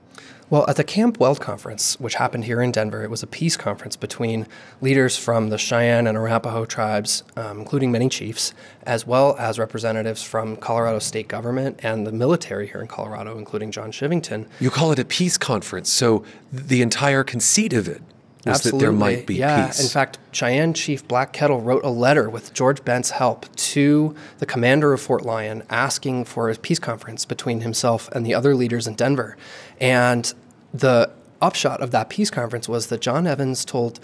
Well, 0.53 0.65
at 0.67 0.75
the 0.75 0.83
Camp 0.83 1.19
Weld 1.19 1.41
Conference, 1.41 1.99
which 1.99 2.13
happened 2.13 2.45
here 2.45 2.61
in 2.61 2.71
Denver, 2.71 3.03
it 3.03 3.09
was 3.09 3.23
a 3.23 3.25
peace 3.25 3.57
conference 3.57 3.95
between 3.95 4.45
leaders 4.81 5.17
from 5.17 5.49
the 5.49 5.57
Cheyenne 5.57 6.05
and 6.05 6.15
Arapaho 6.15 6.63
tribes, 6.65 7.23
um, 7.35 7.61
including 7.61 7.91
many 7.91 8.07
chiefs, 8.07 8.53
as 8.83 9.07
well 9.07 9.35
as 9.39 9.57
representatives 9.57 10.21
from 10.21 10.55
Colorado 10.57 10.99
state 10.99 11.27
government 11.27 11.79
and 11.81 12.05
the 12.05 12.11
military 12.11 12.67
here 12.67 12.81
in 12.81 12.87
Colorado, 12.87 13.35
including 13.39 13.71
John 13.71 13.91
Chivington. 13.91 14.45
You 14.59 14.69
call 14.69 14.91
it 14.91 14.99
a 14.99 15.05
peace 15.05 15.39
conference, 15.39 15.89
so 15.89 16.23
the 16.51 16.83
entire 16.83 17.23
conceit 17.23 17.73
of 17.73 17.87
it 17.87 18.03
was 18.45 18.57
Absolutely. 18.57 18.77
that 18.77 18.85
there 18.85 18.91
might 18.91 19.25
be 19.25 19.35
yeah. 19.35 19.65
peace. 19.65 19.81
In 19.81 19.89
fact, 19.89 20.19
Cheyenne 20.33 20.75
Chief 20.75 21.07
Black 21.07 21.33
Kettle 21.33 21.61
wrote 21.61 21.83
a 21.83 21.89
letter 21.89 22.29
with 22.29 22.53
George 22.53 22.85
Bent's 22.85 23.09
help 23.09 23.53
to 23.55 24.13
the 24.37 24.45
commander 24.45 24.93
of 24.93 25.01
Fort 25.01 25.25
Lyon 25.25 25.63
asking 25.71 26.25
for 26.25 26.51
a 26.51 26.55
peace 26.55 26.79
conference 26.79 27.25
between 27.25 27.61
himself 27.61 28.07
and 28.11 28.23
the 28.23 28.35
other 28.35 28.53
leaders 28.53 28.85
in 28.85 28.93
Denver. 28.93 29.35
And 29.79 30.31
the 30.73 31.09
upshot 31.41 31.81
of 31.81 31.91
that 31.91 32.09
peace 32.09 32.31
conference 32.31 32.67
was 32.67 32.87
that 32.87 33.01
John 33.01 33.27
Evans 33.27 33.65
told 33.65 33.99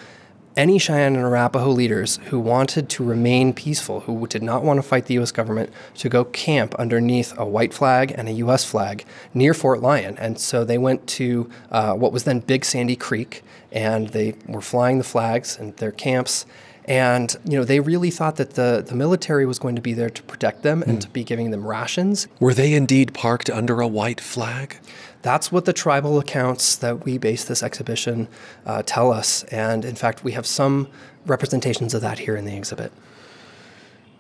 any 0.58 0.78
Cheyenne 0.78 1.16
and 1.16 1.24
Arapaho 1.24 1.70
leaders 1.70 2.18
who 2.26 2.40
wanted 2.40 2.90
to 2.90 3.04
remain 3.04 3.54
peaceful, 3.54 4.02
who 4.02 4.28
did 4.28 4.44
not 4.44 4.64
want 4.64 4.78
to 4.78 4.84
fight 4.84 5.06
the 5.06 5.14
U.S. 5.16 5.32
government, 5.32 5.72
to 5.96 6.10
go 6.10 6.26
camp 6.26 6.76
underneath 6.76 7.34
a 7.38 7.46
white 7.46 7.74
flag 7.74 8.14
and 8.16 8.28
a 8.28 8.34
U.S. 8.34 8.66
flag 8.66 9.06
near 9.34 9.54
Fort 9.54 9.82
Lyon. 9.82 10.18
And 10.18 10.38
so 10.38 10.66
they 10.66 10.78
went 10.78 11.08
to 11.08 11.50
uh, 11.72 11.94
what 11.94 12.12
was 12.12 12.26
then 12.26 12.40
Big 12.40 12.66
Sandy 12.66 12.96
Creek, 12.96 13.42
and 13.72 14.10
they 14.10 14.36
were 14.48 14.62
flying 14.62 14.98
the 14.98 15.04
flags 15.04 15.58
and 15.58 15.76
their 15.78 15.92
camps. 15.92 16.46
And 16.86 17.36
you 17.46 17.56
know 17.56 17.64
they 17.64 17.80
really 17.80 18.10
thought 18.10 18.38
that 18.38 18.56
the, 18.56 18.84
the 18.86 18.96
military 18.96 19.46
was 19.46 19.60
going 19.60 19.76
to 19.76 19.82
be 19.82 19.94
there 19.94 20.10
to 20.10 20.24
protect 20.24 20.64
them 20.64 20.82
and 20.82 21.00
to 21.04 21.08
be 21.10 21.24
giving 21.24 21.52
them 21.52 21.66
rations. 21.66 22.28
Were 22.40 22.54
they 22.54 22.74
indeed 22.74 23.14
parked 23.14 23.48
under 23.48 23.80
a 23.80 23.88
white 23.88 24.20
flag? 24.20 24.78
That's 25.22 25.52
what 25.52 25.66
the 25.66 25.74
tribal 25.74 26.18
accounts 26.20 26.76
that 26.78 27.06
we 27.06 27.18
base 27.18 27.44
this 27.44 27.62
exhibition 27.62 28.28
uh, 28.66 28.84
tell 28.86 29.12
us. 29.12 29.44
And 29.46 29.84
in 29.84 29.96
fact, 29.96 30.24
we 30.24 30.32
have 30.32 30.46
some 30.46 30.88
representations 31.26 31.94
of 31.94 32.02
that 32.02 32.20
here 32.20 32.36
in 32.36 32.46
the 32.46 32.56
exhibit. 32.56 32.92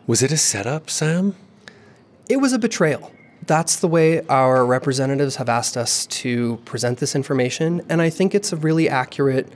Was 0.07 0.23
it 0.23 0.31
a 0.31 0.37
setup, 0.37 0.89
Sam? 0.89 1.35
It 2.27 2.37
was 2.37 2.51
a 2.51 2.59
betrayal. 2.59 3.11
That's 3.45 3.77
the 3.77 3.87
way 3.87 4.25
our 4.27 4.65
representatives 4.65 5.37
have 5.37 5.49
asked 5.49 5.77
us 5.77 6.05
to 6.07 6.57
present 6.65 6.99
this 6.99 7.15
information, 7.15 7.81
and 7.89 8.01
I 8.01 8.09
think 8.09 8.35
it's 8.35 8.51
a 8.51 8.57
really 8.57 8.89
accurate 8.89 9.51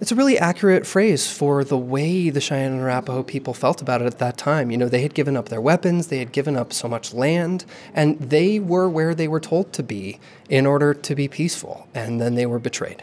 it's 0.00 0.12
a 0.12 0.14
really 0.14 0.38
accurate 0.38 0.86
phrase 0.86 1.30
for 1.30 1.64
the 1.64 1.78
way 1.78 2.30
the 2.30 2.40
Cheyenne 2.40 2.72
and 2.72 2.82
Arapaho 2.82 3.22
people 3.22 3.54
felt 3.54 3.80
about 3.80 4.02
it 4.02 4.06
at 4.06 4.18
that 4.18 4.36
time. 4.36 4.70
You 4.70 4.76
know, 4.76 4.88
they 4.88 5.02
had 5.02 5.14
given 5.14 5.36
up 5.36 5.48
their 5.48 5.60
weapons, 5.60 6.08
they 6.08 6.18
had 6.18 6.32
given 6.32 6.56
up 6.56 6.72
so 6.72 6.88
much 6.88 7.14
land, 7.14 7.64
and 7.94 8.18
they 8.18 8.58
were 8.60 8.88
where 8.88 9.14
they 9.14 9.28
were 9.28 9.40
told 9.40 9.72
to 9.74 9.82
be 9.82 10.20
in 10.48 10.66
order 10.66 10.92
to 10.92 11.14
be 11.14 11.28
peaceful, 11.28 11.88
and 11.94 12.20
then 12.20 12.34
they 12.34 12.46
were 12.46 12.58
betrayed. 12.58 13.02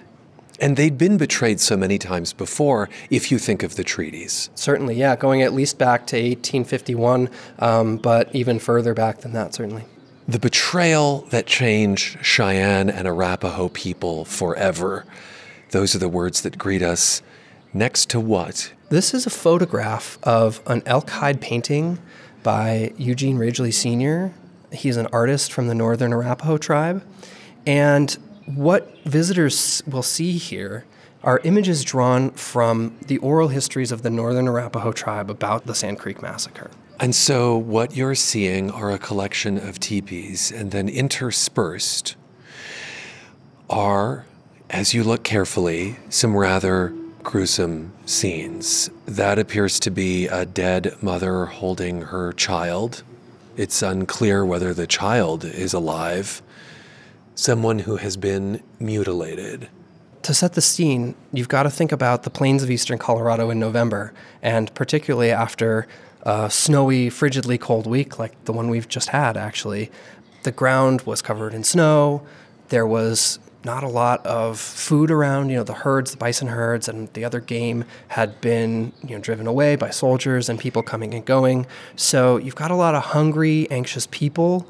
And 0.59 0.77
they'd 0.77 0.97
been 0.97 1.17
betrayed 1.17 1.59
so 1.59 1.75
many 1.75 1.97
times 1.97 2.31
before, 2.31 2.89
if 3.09 3.31
you 3.31 3.39
think 3.39 3.63
of 3.63 3.75
the 3.75 3.83
treaties. 3.83 4.49
Certainly, 4.53 4.95
yeah, 4.95 5.15
going 5.15 5.41
at 5.41 5.51
least 5.51 5.77
back 5.79 6.05
to 6.07 6.15
1851, 6.15 7.29
um, 7.59 7.97
but 7.97 8.33
even 8.35 8.59
further 8.59 8.93
back 8.93 9.21
than 9.21 9.33
that, 9.33 9.55
certainly. 9.55 9.83
The 10.27 10.39
betrayal 10.39 11.21
that 11.31 11.47
changed 11.47 12.23
Cheyenne 12.23 12.89
and 12.89 13.07
Arapaho 13.07 13.67
people 13.69 14.25
forever. 14.25 15.05
Those 15.73 15.95
are 15.95 15.99
the 15.99 16.07
words 16.07 16.41
that 16.41 16.59
greet 16.59 16.83
us. 16.83 17.23
Next 17.73 18.07
to 18.11 18.19
what? 18.19 18.73
This 18.89 19.11
is 19.11 19.25
a 19.25 19.31
photograph 19.31 20.19
of 20.21 20.61
an 20.67 20.83
elk 20.85 21.09
hide 21.09 21.41
painting 21.41 21.97
by 22.43 22.93
Eugene 22.95 23.39
Ridgely 23.39 23.71
Sr. 23.71 24.35
He's 24.71 24.97
an 24.97 25.07
artist 25.07 25.51
from 25.51 25.65
the 25.65 25.73
Northern 25.73 26.13
Arapaho 26.13 26.59
tribe. 26.59 27.03
And 27.65 28.11
what 28.45 28.95
visitors 29.05 29.81
will 29.87 30.03
see 30.03 30.33
here 30.37 30.85
are 31.23 31.41
images 31.43 31.83
drawn 31.83 32.29
from 32.33 32.95
the 33.07 33.17
oral 33.17 33.47
histories 33.47 33.91
of 33.91 34.03
the 34.03 34.11
Northern 34.11 34.47
Arapaho 34.47 34.91
tribe 34.91 35.31
about 35.31 35.65
the 35.65 35.73
Sand 35.73 35.97
Creek 35.97 36.21
Massacre. 36.21 36.69
And 36.99 37.15
so, 37.15 37.57
what 37.57 37.97
you're 37.97 38.13
seeing 38.13 38.69
are 38.69 38.91
a 38.91 38.99
collection 38.99 39.57
of 39.57 39.79
teepees, 39.79 40.51
and 40.51 40.69
then 40.69 40.87
interspersed 40.87 42.15
are, 43.71 44.27
as 44.73 44.91
you 44.91 45.03
look 45.03 45.23
carefully, 45.23 45.95
some 46.09 46.35
rather 46.35 46.91
gruesome 47.21 47.93
scenes. 48.07 48.89
That 49.05 49.37
appears 49.37 49.79
to 49.81 49.91
be 49.91 50.25
a 50.27 50.47
dead 50.47 50.95
mother 50.99 51.45
holding 51.45 52.01
her 52.01 52.33
child. 52.33 53.03
It's 53.55 53.83
unclear 53.83 54.43
whether 54.43 54.73
the 54.73 54.87
child 54.87 55.45
is 55.45 55.73
alive. 55.73 56.41
Someone 57.35 57.79
who 57.79 57.97
has 57.97 58.17
been 58.17 58.63
mutilated. 58.79 59.69
To 60.23 60.33
set 60.33 60.53
the 60.53 60.61
scene, 60.61 61.13
you've 61.31 61.49
got 61.49 61.63
to 61.63 61.69
think 61.69 61.91
about 61.91 62.23
the 62.23 62.31
plains 62.31 62.63
of 62.63 62.71
eastern 62.71 62.97
Colorado 62.97 63.51
in 63.51 63.59
November, 63.59 64.11
and 64.41 64.73
particularly 64.73 65.31
after 65.31 65.87
a 66.23 66.49
snowy, 66.49 67.09
frigidly 67.09 67.59
cold 67.59 67.85
week 67.85 68.17
like 68.17 68.45
the 68.45 68.53
one 68.53 68.69
we've 68.69 68.87
just 68.87 69.09
had, 69.09 69.37
actually. 69.37 69.91
The 70.43 70.51
ground 70.51 71.01
was 71.01 71.21
covered 71.21 71.53
in 71.53 71.63
snow. 71.63 72.25
There 72.69 72.87
was 72.87 73.37
not 73.65 73.83
a 73.83 73.87
lot 73.87 74.25
of 74.25 74.59
food 74.59 75.11
around. 75.11 75.49
You 75.49 75.57
know, 75.57 75.63
the 75.63 75.73
herds, 75.73 76.11
the 76.11 76.17
bison 76.17 76.47
herds, 76.47 76.87
and 76.87 77.11
the 77.13 77.25
other 77.25 77.39
game 77.39 77.85
had 78.09 78.39
been, 78.41 78.93
you 79.01 79.15
know, 79.15 79.21
driven 79.21 79.47
away 79.47 79.75
by 79.75 79.89
soldiers 79.89 80.49
and 80.49 80.59
people 80.59 80.83
coming 80.83 81.13
and 81.13 81.25
going. 81.25 81.65
So 81.95 82.37
you've 82.37 82.55
got 82.55 82.71
a 82.71 82.75
lot 82.75 82.95
of 82.95 83.03
hungry, 83.03 83.67
anxious 83.71 84.07
people. 84.11 84.67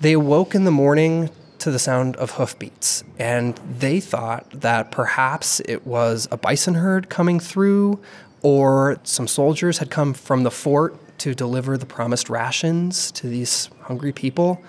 They 0.00 0.12
awoke 0.12 0.54
in 0.54 0.64
the 0.64 0.70
morning 0.70 1.30
to 1.58 1.70
the 1.70 1.78
sound 1.78 2.16
of 2.16 2.32
hoofbeats, 2.32 3.04
and 3.18 3.60
they 3.78 4.00
thought 4.00 4.46
that 4.50 4.90
perhaps 4.90 5.60
it 5.66 5.86
was 5.86 6.26
a 6.30 6.36
bison 6.38 6.74
herd 6.74 7.10
coming 7.10 7.38
through, 7.38 8.00
or 8.40 8.98
some 9.02 9.28
soldiers 9.28 9.78
had 9.78 9.90
come 9.90 10.14
from 10.14 10.42
the 10.42 10.50
fort 10.50 11.18
to 11.18 11.34
deliver 11.34 11.76
the 11.76 11.84
promised 11.84 12.30
rations 12.30 13.12
to 13.12 13.28
these 13.28 13.68
hungry 13.82 14.12
people. 14.12 14.62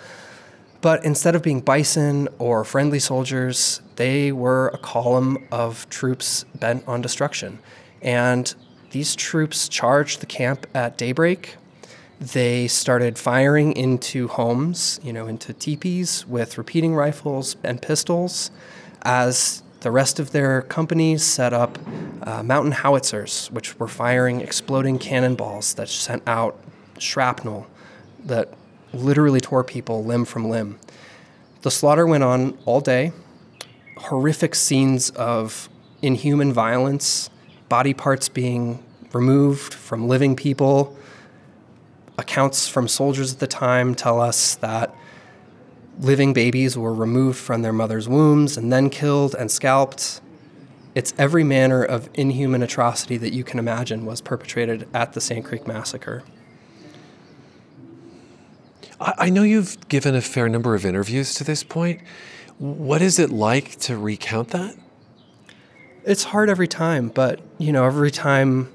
But 0.81 1.05
instead 1.05 1.35
of 1.35 1.43
being 1.43 1.61
bison 1.61 2.27
or 2.39 2.63
friendly 2.63 2.99
soldiers, 2.99 3.81
they 3.97 4.31
were 4.31 4.69
a 4.69 4.79
column 4.79 5.47
of 5.51 5.87
troops 5.89 6.43
bent 6.55 6.87
on 6.87 7.01
destruction. 7.01 7.59
And 8.01 8.53
these 8.89 9.15
troops 9.15 9.69
charged 9.69 10.21
the 10.21 10.25
camp 10.25 10.65
at 10.73 10.97
daybreak. 10.97 11.55
They 12.19 12.67
started 12.67 13.17
firing 13.17 13.73
into 13.73 14.27
homes, 14.27 14.99
you 15.03 15.13
know, 15.13 15.27
into 15.27 15.53
teepees 15.53 16.25
with 16.27 16.57
repeating 16.57 16.95
rifles 16.95 17.55
and 17.63 17.81
pistols 17.81 18.51
as 19.03 19.63
the 19.81 19.91
rest 19.91 20.19
of 20.19 20.31
their 20.31 20.61
companies 20.63 21.23
set 21.23 21.53
up 21.53 21.79
uh, 22.23 22.43
mountain 22.43 22.71
howitzers, 22.71 23.49
which 23.51 23.79
were 23.79 23.87
firing 23.87 24.41
exploding 24.41 24.99
cannonballs 24.99 25.73
that 25.75 25.89
sent 25.89 26.21
out 26.27 26.59
shrapnel 26.99 27.65
that 28.25 28.53
literally 28.93 29.39
tore 29.39 29.63
people 29.63 30.03
limb 30.03 30.25
from 30.25 30.49
limb. 30.49 30.79
The 31.61 31.71
slaughter 31.71 32.07
went 32.07 32.23
on 32.23 32.57
all 32.65 32.81
day. 32.81 33.11
Horrific 33.97 34.55
scenes 34.55 35.09
of 35.11 35.69
inhuman 36.01 36.51
violence, 36.51 37.29
body 37.69 37.93
parts 37.93 38.29
being 38.29 38.83
removed 39.13 39.73
from 39.73 40.07
living 40.07 40.35
people. 40.35 40.97
Accounts 42.17 42.67
from 42.67 42.87
soldiers 42.87 43.33
at 43.33 43.39
the 43.39 43.47
time 43.47 43.95
tell 43.95 44.19
us 44.19 44.55
that 44.55 44.93
living 45.99 46.33
babies 46.33 46.77
were 46.77 46.93
removed 46.93 47.37
from 47.37 47.61
their 47.61 47.73
mother's 47.73 48.09
wombs 48.09 48.57
and 48.57 48.71
then 48.71 48.89
killed 48.89 49.35
and 49.35 49.51
scalped. 49.51 50.21
It's 50.95 51.13
every 51.17 51.43
manner 51.43 51.83
of 51.83 52.09
inhuman 52.13 52.63
atrocity 52.63 53.17
that 53.17 53.33
you 53.33 53.43
can 53.43 53.59
imagine 53.59 54.05
was 54.05 54.19
perpetrated 54.19 54.87
at 54.93 55.13
the 55.13 55.21
Sand 55.21 55.45
Creek 55.45 55.67
Massacre. 55.67 56.23
I 59.01 59.31
know 59.31 59.41
you've 59.41 59.87
given 59.89 60.13
a 60.13 60.21
fair 60.21 60.47
number 60.47 60.75
of 60.75 60.85
interviews 60.85 61.33
to 61.35 61.43
this 61.43 61.63
point. 61.63 62.01
What 62.59 63.01
is 63.01 63.17
it 63.17 63.31
like 63.31 63.79
to 63.81 63.97
recount 63.97 64.49
that? 64.49 64.75
It's 66.05 66.25
hard 66.25 66.49
every 66.49 66.67
time, 66.67 67.09
but 67.09 67.39
you 67.57 67.71
know, 67.71 67.85
every 67.85 68.11
time 68.11 68.71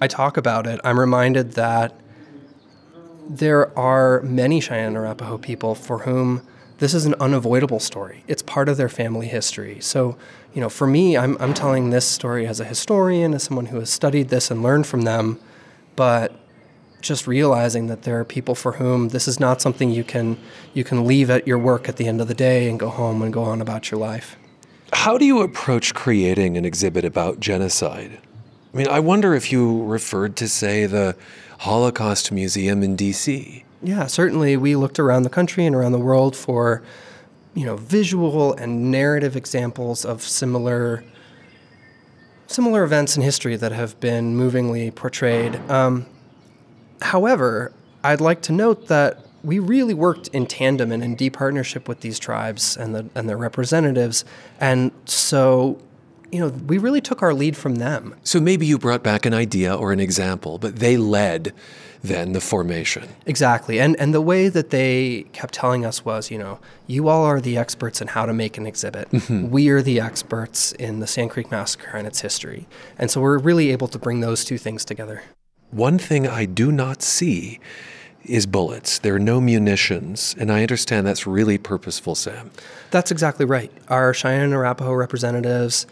I 0.00 0.08
talk 0.08 0.38
about 0.38 0.66
it, 0.66 0.80
I'm 0.82 0.98
reminded 0.98 1.52
that 1.52 2.00
there 3.28 3.76
are 3.78 4.22
many 4.22 4.60
Cheyenne 4.60 4.96
Arapaho 4.96 5.36
people 5.36 5.74
for 5.74 6.00
whom 6.00 6.46
this 6.78 6.94
is 6.94 7.04
an 7.04 7.14
unavoidable 7.20 7.80
story. 7.80 8.24
It's 8.26 8.42
part 8.42 8.68
of 8.68 8.76
their 8.76 8.88
family 8.88 9.28
history. 9.28 9.80
So, 9.80 10.16
you 10.54 10.60
know, 10.60 10.68
for 10.68 10.86
me, 10.86 11.16
I'm, 11.16 11.36
I'm 11.40 11.54
telling 11.54 11.90
this 11.90 12.06
story 12.06 12.46
as 12.46 12.60
a 12.60 12.64
historian, 12.64 13.34
as 13.34 13.42
someone 13.42 13.66
who 13.66 13.78
has 13.78 13.90
studied 13.90 14.28
this 14.28 14.50
and 14.50 14.62
learned 14.62 14.86
from 14.86 15.02
them, 15.02 15.38
but 15.96 16.32
just 17.04 17.26
realizing 17.26 17.86
that 17.86 18.02
there 18.02 18.18
are 18.18 18.24
people 18.24 18.54
for 18.54 18.72
whom 18.72 19.10
this 19.10 19.28
is 19.28 19.38
not 19.38 19.60
something 19.60 19.90
you 19.90 20.04
can 20.04 20.36
you 20.72 20.82
can 20.82 21.04
leave 21.04 21.30
at 21.30 21.46
your 21.46 21.58
work 21.58 21.88
at 21.88 21.96
the 21.96 22.06
end 22.08 22.20
of 22.20 22.28
the 22.28 22.34
day 22.34 22.68
and 22.68 22.80
go 22.80 22.88
home 22.88 23.22
and 23.22 23.32
go 23.32 23.44
on 23.44 23.60
about 23.60 23.90
your 23.90 24.00
life. 24.00 24.36
How 24.92 25.18
do 25.18 25.24
you 25.24 25.42
approach 25.42 25.94
creating 25.94 26.56
an 26.56 26.64
exhibit 26.64 27.04
about 27.04 27.40
genocide? 27.40 28.18
I 28.72 28.76
mean, 28.76 28.88
I 28.88 29.00
wonder 29.00 29.34
if 29.34 29.52
you 29.52 29.84
referred 29.84 30.34
to, 30.36 30.48
say, 30.48 30.86
the 30.86 31.16
Holocaust 31.58 32.32
Museum 32.32 32.82
in 32.82 32.96
DC. 32.96 33.62
Yeah, 33.82 34.06
certainly 34.06 34.56
we 34.56 34.74
looked 34.76 34.98
around 34.98 35.22
the 35.22 35.30
country 35.30 35.66
and 35.66 35.76
around 35.76 35.92
the 35.92 35.98
world 35.98 36.34
for, 36.34 36.82
you 37.54 37.64
know, 37.64 37.76
visual 37.76 38.54
and 38.54 38.90
narrative 38.90 39.36
examples 39.36 40.04
of 40.04 40.22
similar 40.22 41.04
similar 42.46 42.84
events 42.84 43.16
in 43.16 43.22
history 43.22 43.56
that 43.56 43.72
have 43.72 43.98
been 44.00 44.36
movingly 44.36 44.90
portrayed. 44.90 45.56
Um, 45.70 46.06
however, 47.02 47.72
I'd 48.02 48.20
like 48.20 48.42
to 48.42 48.52
note 48.52 48.88
that 48.88 49.20
we 49.42 49.58
really 49.58 49.94
worked 49.94 50.28
in 50.28 50.46
tandem 50.46 50.90
and 50.90 51.02
in 51.04 51.14
deep 51.14 51.34
partnership 51.34 51.86
with 51.86 52.00
these 52.00 52.18
tribes 52.18 52.76
and 52.76 52.94
the 52.94 53.06
and 53.14 53.28
their 53.28 53.36
representatives, 53.36 54.24
and 54.60 54.90
so 55.04 55.78
you 56.32 56.40
know 56.40 56.48
we 56.48 56.78
really 56.78 57.00
took 57.00 57.22
our 57.22 57.34
lead 57.34 57.56
from 57.56 57.76
them. 57.76 58.14
So 58.24 58.40
maybe 58.40 58.66
you 58.66 58.78
brought 58.78 59.02
back 59.02 59.26
an 59.26 59.34
idea 59.34 59.74
or 59.74 59.92
an 59.92 60.00
example, 60.00 60.58
but 60.58 60.76
they 60.76 60.96
led 60.96 61.52
then 62.02 62.32
the 62.32 62.40
formation. 62.40 63.08
Exactly. 63.26 63.80
And 63.80 63.98
and 63.98 64.12
the 64.12 64.20
way 64.20 64.48
that 64.48 64.70
they 64.70 65.24
kept 65.32 65.54
telling 65.54 65.86
us 65.86 66.04
was, 66.04 66.30
you 66.30 66.38
know, 66.38 66.58
you 66.86 67.08
all 67.08 67.24
are 67.24 67.40
the 67.40 67.56
experts 67.56 68.00
in 68.02 68.08
how 68.08 68.26
to 68.26 68.34
make 68.34 68.58
an 68.58 68.66
exhibit. 68.66 69.10
Mm-hmm. 69.10 69.50
We 69.50 69.70
are 69.70 69.80
the 69.80 70.00
experts 70.00 70.72
in 70.72 71.00
the 71.00 71.06
Sand 71.06 71.30
Creek 71.30 71.50
Massacre 71.50 71.96
and 71.96 72.06
its 72.06 72.20
history. 72.20 72.66
And 72.98 73.10
so 73.10 73.20
we're 73.20 73.38
really 73.38 73.72
able 73.72 73.88
to 73.88 73.98
bring 73.98 74.20
those 74.20 74.44
two 74.44 74.58
things 74.58 74.84
together. 74.84 75.22
One 75.70 75.98
thing 75.98 76.26
I 76.26 76.44
do 76.44 76.70
not 76.70 77.02
see 77.02 77.58
is 78.24 78.46
bullets. 78.46 78.98
There 78.98 79.14
are 79.14 79.18
no 79.18 79.40
munitions, 79.40 80.34
and 80.38 80.50
I 80.50 80.62
understand 80.62 81.06
that's 81.06 81.26
really 81.26 81.58
purposeful, 81.58 82.14
Sam. 82.14 82.50
That's 82.90 83.10
exactly 83.10 83.44
right. 83.44 83.70
Our 83.88 84.14
Cheyenne 84.14 84.40
and 84.40 84.54
Arapaho 84.54 84.94
representatives 84.94 85.86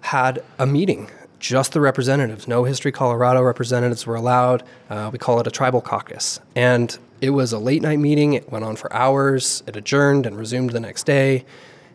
had 0.00 0.42
a 0.58 0.66
meeting, 0.66 1.10
just 1.38 1.72
the 1.72 1.80
representatives. 1.80 2.48
No 2.48 2.64
History 2.64 2.92
Colorado 2.92 3.42
representatives 3.42 4.06
were 4.06 4.14
allowed. 4.14 4.62
Uh, 4.88 5.10
we 5.12 5.18
call 5.18 5.40
it 5.40 5.46
a 5.46 5.50
tribal 5.50 5.80
caucus. 5.80 6.40
And 6.54 6.96
it 7.20 7.30
was 7.30 7.52
a 7.52 7.58
late 7.58 7.82
night 7.82 7.98
meeting. 7.98 8.32
It 8.32 8.50
went 8.50 8.64
on 8.64 8.76
for 8.76 8.92
hours. 8.92 9.62
It 9.66 9.76
adjourned 9.76 10.24
and 10.26 10.38
resumed 10.38 10.70
the 10.70 10.80
next 10.80 11.04
day. 11.04 11.44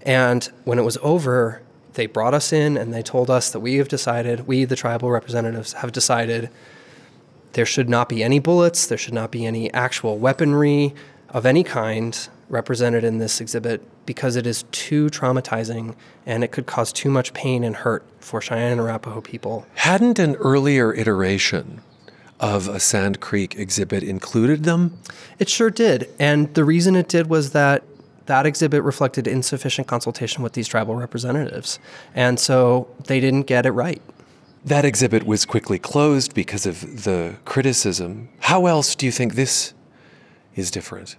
And 0.04 0.48
when 0.66 0.78
it 0.78 0.84
was 0.84 0.98
over, 1.02 1.62
they 1.94 2.06
brought 2.06 2.34
us 2.34 2.54
in 2.54 2.78
and 2.78 2.94
they 2.94 3.02
told 3.02 3.30
us 3.32 3.50
that 3.52 3.62
we 3.62 3.76
have 3.76 3.88
decided, 3.88 4.46
we, 4.48 4.66
the 4.66 4.76
tribal 4.76 5.10
representatives, 5.10 5.74
have 5.74 5.92
decided 5.92 6.50
there 7.56 7.66
should 7.66 7.90
not 7.90 8.10
be 8.10 8.22
any 8.22 8.38
bullets, 8.38 8.86
there 8.86 8.98
should 8.98 9.14
not 9.14 9.32
be 9.32 9.46
any 9.46 9.74
actual 9.74 10.18
weaponry 10.18 10.94
of 11.30 11.46
any 11.46 11.64
kind 11.64 12.28
represented 12.50 13.04
in 13.04 13.18
this 13.18 13.40
exhibit 13.40 13.82
because 14.06 14.36
it 14.36 14.46
is 14.46 14.64
too 14.72 15.08
traumatizing 15.08 15.96
and 16.26 16.44
it 16.44 16.52
could 16.52 16.66
cause 16.66 16.92
too 16.92 17.10
much 17.10 17.34
pain 17.34 17.64
and 17.64 17.78
hurt 17.78 18.04
for 18.20 18.42
Cheyenne 18.42 18.74
and 18.74 18.82
Arapaho 18.82 19.22
people. 19.22 19.66
Hadn't 19.76 20.20
an 20.20 20.36
earlier 20.36 20.94
iteration 20.94 21.82
of 22.42 22.68
a 22.68 22.80
Sand 22.80 23.22
Creek 23.22 23.56
exhibit 23.58 24.04
included 24.04 24.66
them? 24.66 25.00
It 25.40 25.48
sure 25.48 25.70
did. 25.70 26.10
And 26.20 26.54
the 26.56 26.66
reason 26.66 26.98
it 26.98 27.08
did 27.08 27.28
was 27.28 27.52
that 27.52 27.84
that 28.26 28.46
exhibit 28.46 28.84
reflected 28.84 29.28
insufficient 29.28 29.88
consultation 29.88 30.44
with 30.44 30.54
these 30.54 30.68
tribal 30.68 30.96
representatives. 30.96 31.80
And 32.14 32.38
so 32.38 32.90
they 33.06 33.22
didn't 33.22 33.44
get 33.44 33.66
it 33.66 33.72
right. 33.72 34.02
That 34.66 34.84
exhibit 34.84 35.28
was 35.28 35.46
quickly 35.46 35.78
closed 35.78 36.34
because 36.34 36.66
of 36.66 37.04
the 37.04 37.36
criticism. 37.46 38.30
How 38.40 38.66
else 38.66 38.96
do 38.96 39.06
you 39.06 39.12
think 39.12 39.36
this 39.36 39.76
is 40.56 40.72
different? 40.72 41.18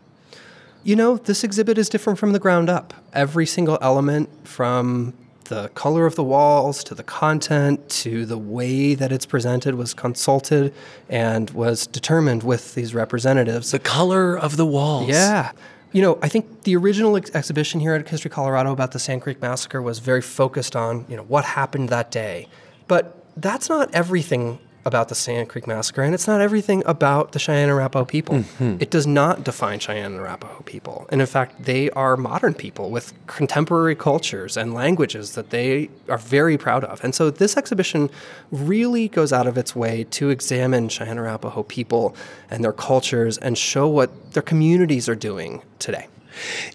You 0.82 0.96
know, 0.96 1.16
this 1.16 1.44
exhibit 1.44 1.78
is 1.78 1.88
different 1.88 2.18
from 2.18 2.32
the 2.32 2.40
ground 2.40 2.68
up. 2.68 2.92
Every 3.12 3.46
single 3.46 3.78
element, 3.80 4.28
from 4.46 5.14
the 5.44 5.68
color 5.70 6.06
of 6.06 6.16
the 6.16 6.24
walls 6.24 6.82
to 6.84 6.94
the 6.96 7.04
content 7.04 7.88
to 7.88 8.26
the 8.26 8.36
way 8.36 8.94
that 8.96 9.12
it's 9.12 9.26
presented, 9.26 9.76
was 9.76 9.94
consulted 9.94 10.74
and 11.08 11.50
was 11.50 11.86
determined 11.86 12.42
with 12.42 12.74
these 12.74 12.94
representatives. 12.94 13.70
The 13.70 13.78
color 13.78 14.36
of 14.36 14.56
the 14.56 14.66
walls. 14.66 15.08
Yeah. 15.08 15.52
You 15.92 16.02
know, 16.02 16.18
I 16.20 16.28
think 16.28 16.64
the 16.64 16.74
original 16.74 17.16
ex- 17.16 17.30
exhibition 17.32 17.78
here 17.78 17.94
at 17.94 18.08
History 18.08 18.30
Colorado 18.30 18.72
about 18.72 18.90
the 18.90 18.98
Sand 18.98 19.22
Creek 19.22 19.40
Massacre 19.40 19.80
was 19.80 20.00
very 20.00 20.20
focused 20.20 20.74
on, 20.74 21.06
you 21.08 21.16
know, 21.16 21.22
what 21.22 21.44
happened 21.44 21.90
that 21.90 22.10
day. 22.10 22.48
But 22.88 23.15
that's 23.36 23.68
not 23.68 23.94
everything 23.94 24.58
about 24.86 25.08
the 25.08 25.14
Sand 25.16 25.48
Creek 25.48 25.66
Massacre, 25.66 26.02
and 26.02 26.14
it's 26.14 26.28
not 26.28 26.40
everything 26.40 26.80
about 26.86 27.32
the 27.32 27.40
Cheyenne 27.40 27.68
Arapaho 27.68 28.04
people. 28.04 28.36
Mm-hmm. 28.36 28.76
It 28.78 28.88
does 28.88 29.04
not 29.04 29.42
define 29.42 29.80
Cheyenne 29.80 30.12
and 30.12 30.20
Arapaho 30.20 30.62
people. 30.62 31.08
And 31.10 31.20
in 31.20 31.26
fact, 31.26 31.64
they 31.64 31.90
are 31.90 32.16
modern 32.16 32.54
people 32.54 32.90
with 32.90 33.12
contemporary 33.26 33.96
cultures 33.96 34.56
and 34.56 34.72
languages 34.72 35.34
that 35.34 35.50
they 35.50 35.90
are 36.08 36.18
very 36.18 36.56
proud 36.56 36.84
of. 36.84 37.02
And 37.02 37.16
so 37.16 37.30
this 37.30 37.56
exhibition 37.56 38.10
really 38.52 39.08
goes 39.08 39.32
out 39.32 39.48
of 39.48 39.58
its 39.58 39.74
way 39.74 40.04
to 40.12 40.30
examine 40.30 40.88
Cheyenne 40.88 41.18
Arapaho 41.18 41.64
people 41.64 42.14
and 42.48 42.62
their 42.62 42.72
cultures 42.72 43.38
and 43.38 43.58
show 43.58 43.88
what 43.88 44.34
their 44.34 44.42
communities 44.42 45.08
are 45.08 45.16
doing 45.16 45.62
today. 45.80 46.06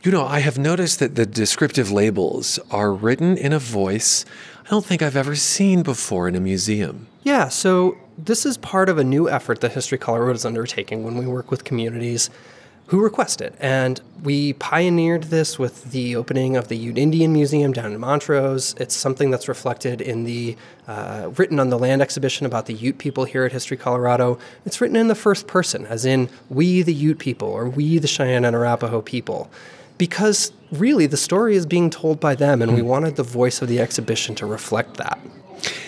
You 0.03 0.11
know, 0.11 0.25
I 0.25 0.39
have 0.39 0.57
noticed 0.57 0.99
that 0.99 1.15
the 1.15 1.25
descriptive 1.25 1.91
labels 1.91 2.59
are 2.71 2.91
written 2.91 3.37
in 3.37 3.53
a 3.53 3.59
voice 3.59 4.25
don't 4.71 4.85
think 4.85 5.01
I've 5.01 5.17
ever 5.17 5.35
seen 5.35 5.83
before 5.83 6.29
in 6.29 6.35
a 6.35 6.39
museum. 6.39 7.07
Yeah, 7.23 7.49
so 7.49 7.97
this 8.17 8.45
is 8.45 8.57
part 8.57 8.87
of 8.87 8.97
a 8.97 9.03
new 9.03 9.29
effort 9.29 9.59
that 9.59 9.73
History 9.73 9.97
Colorado 9.97 10.33
is 10.33 10.45
undertaking 10.45 11.03
when 11.03 11.17
we 11.17 11.27
work 11.27 11.51
with 11.51 11.65
communities 11.65 12.29
who 12.85 13.03
request 13.03 13.41
it. 13.41 13.53
And 13.59 13.99
we 14.23 14.53
pioneered 14.53 15.23
this 15.23 15.59
with 15.59 15.91
the 15.91 16.15
opening 16.15 16.55
of 16.55 16.69
the 16.69 16.77
Ute 16.77 16.97
Indian 16.97 17.33
Museum 17.33 17.73
down 17.73 17.91
in 17.91 17.99
Montrose. 17.99 18.73
It's 18.79 18.95
something 18.95 19.29
that's 19.29 19.49
reflected 19.49 19.99
in 19.99 20.23
the 20.23 20.55
uh, 20.87 21.31
written 21.35 21.59
on 21.59 21.67
the 21.67 21.77
land 21.77 22.01
exhibition 22.01 22.45
about 22.45 22.67
the 22.67 22.73
Ute 22.73 22.97
people 22.97 23.25
here 23.25 23.43
at 23.43 23.51
History 23.51 23.75
Colorado. 23.75 24.39
It's 24.65 24.79
written 24.79 24.95
in 24.95 25.09
the 25.09 25.15
first 25.15 25.47
person, 25.47 25.85
as 25.87 26.05
in 26.05 26.29
we 26.49 26.81
the 26.81 26.93
Ute 26.93 27.19
people 27.19 27.49
or 27.49 27.67
we 27.67 27.99
the 27.99 28.07
Cheyenne 28.07 28.45
and 28.45 28.55
Arapaho 28.55 29.01
people 29.01 29.51
because 30.01 30.51
really 30.71 31.05
the 31.05 31.15
story 31.15 31.55
is 31.55 31.67
being 31.67 31.91
told 31.91 32.19
by 32.19 32.33
them, 32.33 32.59
and 32.63 32.73
we 32.73 32.81
wanted 32.81 33.17
the 33.17 33.23
voice 33.23 33.61
of 33.61 33.67
the 33.67 33.79
exhibition 33.79 34.33
to 34.33 34.47
reflect 34.47 34.97
that. 34.97 35.19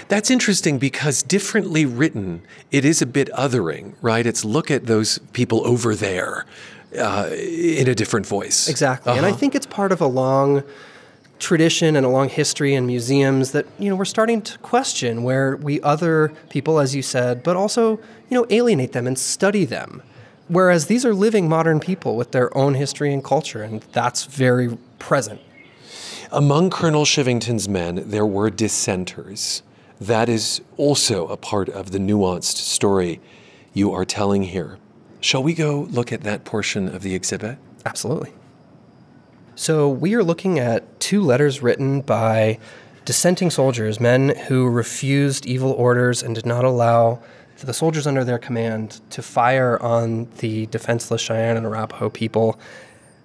That's 0.07 0.29
interesting 0.29 0.77
because 0.77 1.23
differently 1.23 1.83
written, 1.87 2.43
it 2.69 2.85
is 2.85 3.01
a 3.01 3.07
bit 3.07 3.27
othering, 3.29 3.95
right? 4.03 4.23
It's 4.23 4.45
look 4.45 4.69
at 4.69 4.85
those 4.85 5.17
people 5.33 5.65
over 5.65 5.95
there 5.95 6.45
uh, 6.95 7.31
in 7.33 7.87
a 7.87 7.95
different 7.95 8.27
voice. 8.27 8.69
Exactly. 8.69 9.17
And 9.17 9.25
I 9.25 9.31
think 9.31 9.55
it's 9.55 9.65
part 9.65 9.91
of 9.91 9.99
a 9.99 10.05
long 10.05 10.61
tradition 11.39 11.95
and 11.95 12.05
a 12.05 12.09
long 12.09 12.29
history 12.29 12.75
in 12.75 12.85
museums 12.85 13.51
that, 13.53 13.65
you 13.79 13.89
know, 13.89 13.95
we're 13.95 14.05
starting 14.05 14.43
to 14.43 14.59
question 14.59 15.23
where 15.23 15.55
we 15.57 15.81
other 15.81 16.31
people, 16.49 16.79
as 16.79 16.93
you 16.93 17.01
said, 17.01 17.41
but 17.41 17.55
also, 17.55 17.97
you 18.29 18.37
know, 18.37 18.45
alienate 18.51 18.91
them 18.91 19.07
and 19.07 19.17
study 19.17 19.65
them. 19.65 20.03
Whereas 20.47 20.87
these 20.87 21.05
are 21.05 21.13
living 21.13 21.47
modern 21.47 21.79
people 21.79 22.15
with 22.15 22.31
their 22.31 22.55
own 22.57 22.73
history 22.73 23.13
and 23.13 23.23
culture, 23.23 23.63
and 23.63 23.81
that's 23.93 24.25
very 24.25 24.77
present. 24.99 25.41
Among 26.31 26.69
Colonel 26.69 27.05
Chivington's 27.05 27.69
men, 27.69 28.03
there 28.07 28.25
were 28.25 28.49
dissenters. 28.49 29.63
That 30.01 30.27
is 30.27 30.61
also 30.77 31.27
a 31.27 31.37
part 31.37 31.69
of 31.69 31.91
the 31.91 31.99
nuanced 31.99 32.57
story 32.57 33.21
you 33.73 33.93
are 33.93 34.03
telling 34.03 34.43
here. 34.43 34.77
Shall 35.21 35.43
we 35.43 35.53
go 35.53 35.87
look 35.91 36.11
at 36.11 36.21
that 36.21 36.43
portion 36.43 36.89
of 36.89 37.01
the 37.03 37.15
exhibit? 37.15 37.57
Absolutely. 37.85 38.33
So, 39.55 39.87
we 39.87 40.15
are 40.15 40.23
looking 40.23 40.57
at 40.57 40.99
two 40.99 41.21
letters 41.21 41.61
written 41.61 42.01
by 42.01 42.57
dissenting 43.05 43.51
soldiers, 43.51 43.99
men 43.99 44.29
who 44.47 44.67
refused 44.67 45.45
evil 45.45 45.71
orders 45.71 46.23
and 46.23 46.33
did 46.33 46.45
not 46.45 46.65
allow 46.65 47.21
the 47.65 47.73
soldiers 47.73 48.07
under 48.07 48.23
their 48.23 48.37
command 48.39 49.01
to 49.11 49.21
fire 49.21 49.81
on 49.81 50.27
the 50.39 50.65
defenseless 50.67 51.21
Cheyenne 51.21 51.57
and 51.57 51.65
Arapaho 51.65 52.09
people. 52.09 52.59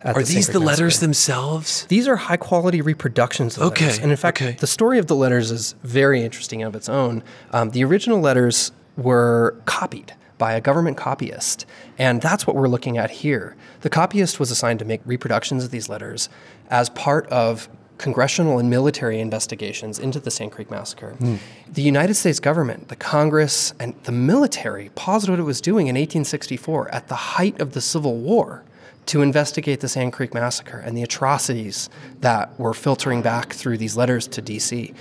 at 0.03 0.16
Are 0.16 0.22
the 0.22 0.35
these 0.35 0.46
the 0.48 0.61
letters 0.61 0.94
Massacre. 0.94 1.07
themselves? 1.07 1.87
These 1.87 2.07
are 2.09 2.16
high 2.16 2.37
quality 2.37 2.81
reproductions 2.81 3.57
of 3.57 3.61
the 3.61 3.66
Okay, 3.66 3.85
letters. 3.87 3.98
And 4.01 4.11
in 4.11 4.16
fact, 4.16 4.40
okay. 4.40 4.53
the 4.59 4.66
story 4.66 4.98
of 4.98 5.07
the 5.07 5.16
letters 5.16 5.51
is 5.51 5.74
very 5.83 6.22
interesting 6.22 6.62
of 6.62 6.74
its 6.74 6.88
own. 6.88 7.22
Um, 7.53 7.70
the 7.70 7.83
original 7.85 8.20
letters 8.20 8.72
were 8.96 9.57
copied 9.64 10.14
by 10.38 10.53
a 10.53 10.61
government 10.61 10.96
copyist. 10.96 11.66
And 11.98 12.22
that's 12.22 12.46
what 12.46 12.55
we're 12.55 12.68
looking 12.68 12.96
at 12.96 13.11
here. 13.11 13.57
The 13.81 13.90
copyist 13.90 14.38
was 14.38 14.51
assigned 14.53 14.79
to 14.79 14.85
make 14.85 15.01
reproductions 15.05 15.64
of 15.64 15.70
these 15.72 15.88
letters 15.88 16.29
as 16.70 16.90
part 16.90 17.27
of 17.27 17.68
congressional 17.98 18.58
and 18.58 18.70
military 18.70 19.20
investigations 19.20 19.98
into 19.98 20.20
the 20.20 20.30
Sand 20.30 20.52
Creek 20.52 20.70
Massacre. 20.70 21.11
Hmm. 21.12 21.37
The 21.70 21.82
United 21.82 22.14
States 22.14 22.40
government, 22.40 22.88
the 22.88 22.96
Congress, 22.96 23.74
and 23.78 23.94
the 24.04 24.12
military 24.12 24.90
paused 24.94 25.28
what 25.28 25.38
it 25.38 25.42
was 25.42 25.61
doing 25.61 25.88
in 25.88 25.94
1864 25.94 26.94
at 26.94 27.08
the 27.08 27.14
height 27.14 27.61
of 27.61 27.72
the 27.72 27.80
Civil 27.80 28.16
War 28.16 28.64
to 29.06 29.22
investigate 29.22 29.80
the 29.80 29.88
Sand 29.88 30.12
Creek 30.12 30.34
Massacre 30.34 30.78
and 30.78 30.96
the 30.96 31.02
atrocities 31.02 31.88
that 32.20 32.58
were 32.61 32.74
filtering 32.74 33.22
back 33.22 33.52
through 33.52 33.78
these 33.78 33.96
letters 33.96 34.28
to 34.28 34.42
DC. 34.42 34.94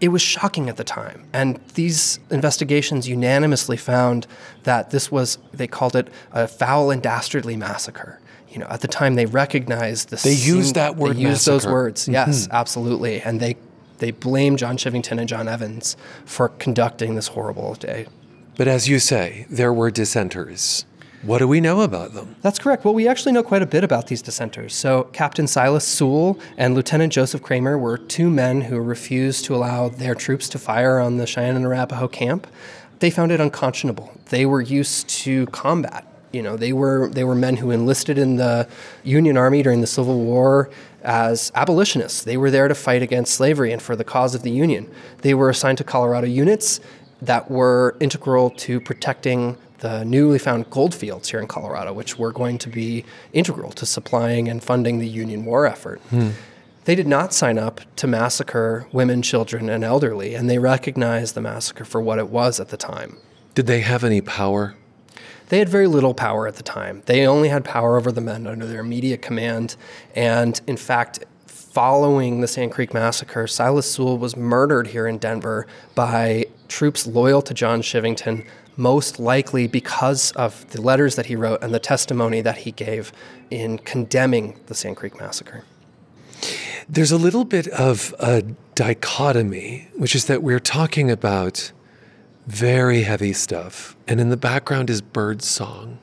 It 0.00 0.08
was 0.08 0.22
shocking 0.22 0.70
at 0.70 0.78
the 0.78 0.84
time. 0.84 1.26
And 1.34 1.60
these 1.74 2.20
investigations 2.30 3.06
unanimously 3.06 3.76
found 3.76 4.26
that 4.62 4.90
this 4.90 5.12
was, 5.12 5.36
they 5.52 5.66
called 5.66 5.94
it 5.94 6.08
a 6.32 6.48
foul 6.48 6.90
and 6.90 7.02
dastardly 7.02 7.54
massacre. 7.54 8.18
You 8.50 8.58
know, 8.58 8.66
at 8.68 8.80
the 8.80 8.88
time 8.88 9.14
they 9.14 9.26
recognized 9.26 10.08
the 10.10 10.16
They 10.16 10.34
used 10.34 10.74
that 10.74 10.96
word, 10.96 11.16
They 11.16 11.20
used 11.20 11.46
those 11.46 11.66
words, 11.66 12.08
yes, 12.08 12.44
mm-hmm. 12.44 12.52
absolutely. 12.52 13.20
And 13.20 13.40
they 13.40 13.56
they 13.98 14.10
blame 14.10 14.56
John 14.56 14.76
Chivington 14.76 15.18
and 15.18 15.28
John 15.28 15.46
Evans 15.46 15.96
for 16.24 16.48
conducting 16.48 17.14
this 17.14 17.28
horrible 17.28 17.74
day. 17.74 18.06
But 18.56 18.66
as 18.66 18.88
you 18.88 18.98
say, 18.98 19.46
there 19.48 19.72
were 19.72 19.90
dissenters. 19.90 20.84
What 21.22 21.38
do 21.38 21.48
we 21.48 21.60
know 21.60 21.82
about 21.82 22.14
them? 22.14 22.34
That's 22.40 22.58
correct. 22.58 22.84
Well, 22.84 22.94
we 22.94 23.06
actually 23.06 23.32
know 23.32 23.42
quite 23.42 23.60
a 23.60 23.66
bit 23.66 23.84
about 23.84 24.06
these 24.06 24.22
dissenters. 24.22 24.74
So, 24.74 25.04
Captain 25.12 25.46
Silas 25.46 25.86
Soule 25.86 26.40
and 26.56 26.74
Lieutenant 26.74 27.12
Joseph 27.12 27.42
Cramer 27.42 27.76
were 27.76 27.98
two 27.98 28.30
men 28.30 28.62
who 28.62 28.80
refused 28.80 29.44
to 29.44 29.54
allow 29.54 29.90
their 29.90 30.14
troops 30.14 30.48
to 30.50 30.58
fire 30.58 30.98
on 30.98 31.18
the 31.18 31.26
Cheyenne 31.26 31.56
and 31.56 31.66
Arapaho 31.66 32.08
camp. 32.08 32.46
They 33.00 33.10
found 33.10 33.32
it 33.32 33.40
unconscionable. 33.40 34.10
They 34.30 34.46
were 34.46 34.62
used 34.62 35.10
to 35.10 35.46
combat. 35.48 36.06
You 36.32 36.42
know, 36.42 36.56
they 36.56 36.72
were 36.72 37.08
they 37.08 37.24
were 37.24 37.34
men 37.34 37.56
who 37.56 37.70
enlisted 37.70 38.18
in 38.18 38.36
the 38.36 38.68
Union 39.02 39.36
Army 39.36 39.62
during 39.62 39.80
the 39.80 39.86
Civil 39.86 40.20
War 40.20 40.70
as 41.02 41.50
abolitionists. 41.54 42.22
They 42.22 42.36
were 42.36 42.50
there 42.50 42.68
to 42.68 42.74
fight 42.74 43.02
against 43.02 43.34
slavery 43.34 43.72
and 43.72 43.82
for 43.82 43.96
the 43.96 44.04
cause 44.04 44.34
of 44.34 44.42
the 44.42 44.50
Union. 44.50 44.90
They 45.22 45.34
were 45.34 45.50
assigned 45.50 45.78
to 45.78 45.84
Colorado 45.84 46.26
units 46.26 46.80
that 47.22 47.50
were 47.50 47.96
integral 48.00 48.50
to 48.50 48.80
protecting 48.80 49.56
the 49.80 50.04
newly 50.04 50.38
found 50.38 50.70
gold 50.70 50.94
fields 50.94 51.30
here 51.30 51.40
in 51.40 51.46
Colorado, 51.46 51.92
which 51.92 52.18
were 52.18 52.32
going 52.32 52.58
to 52.58 52.68
be 52.68 53.04
integral 53.32 53.72
to 53.72 53.86
supplying 53.86 54.48
and 54.48 54.62
funding 54.62 54.98
the 54.98 55.08
Union 55.08 55.44
war 55.44 55.66
effort. 55.66 56.00
Hmm. 56.10 56.30
They 56.84 56.94
did 56.94 57.06
not 57.06 57.34
sign 57.34 57.58
up 57.58 57.80
to 57.96 58.06
massacre 58.06 58.86
women, 58.92 59.22
children, 59.22 59.68
and 59.68 59.84
elderly, 59.84 60.34
and 60.34 60.48
they 60.48 60.58
recognized 60.58 61.34
the 61.34 61.40
massacre 61.40 61.84
for 61.84 62.00
what 62.00 62.18
it 62.18 62.28
was 62.28 62.58
at 62.58 62.68
the 62.68 62.76
time. 62.76 63.18
Did 63.54 63.66
they 63.66 63.80
have 63.80 64.04
any 64.04 64.20
power? 64.20 64.74
They 65.50 65.58
had 65.58 65.68
very 65.68 65.88
little 65.88 66.14
power 66.14 66.46
at 66.46 66.54
the 66.54 66.62
time. 66.62 67.02
They 67.06 67.26
only 67.26 67.48
had 67.48 67.64
power 67.64 67.96
over 67.96 68.12
the 68.12 68.20
men 68.20 68.46
under 68.46 68.66
their 68.66 68.80
immediate 68.80 69.20
command. 69.20 69.74
And 70.14 70.60
in 70.68 70.76
fact, 70.76 71.24
following 71.46 72.40
the 72.40 72.46
Sand 72.46 72.70
Creek 72.70 72.94
Massacre, 72.94 73.48
Silas 73.48 73.90
Soule 73.90 74.16
was 74.16 74.36
murdered 74.36 74.86
here 74.86 75.08
in 75.08 75.18
Denver 75.18 75.66
by 75.96 76.46
troops 76.68 77.04
loyal 77.04 77.42
to 77.42 77.52
John 77.52 77.82
Chivington, 77.82 78.46
most 78.76 79.18
likely 79.18 79.66
because 79.66 80.30
of 80.32 80.70
the 80.70 80.80
letters 80.80 81.16
that 81.16 81.26
he 81.26 81.34
wrote 81.34 81.62
and 81.64 81.74
the 81.74 81.80
testimony 81.80 82.40
that 82.42 82.58
he 82.58 82.70
gave 82.70 83.12
in 83.50 83.78
condemning 83.78 84.56
the 84.66 84.74
Sand 84.76 84.96
Creek 84.96 85.18
Massacre. 85.18 85.64
There's 86.88 87.12
a 87.12 87.18
little 87.18 87.44
bit 87.44 87.66
of 87.68 88.14
a 88.20 88.42
dichotomy, 88.76 89.88
which 89.96 90.14
is 90.14 90.26
that 90.26 90.44
we're 90.44 90.60
talking 90.60 91.10
about 91.10 91.72
very 92.50 93.02
heavy 93.02 93.32
stuff, 93.32 93.96
and 94.08 94.20
in 94.20 94.28
the 94.28 94.36
background 94.36 94.90
is 94.90 95.00
bird 95.00 95.40
song, 95.40 95.98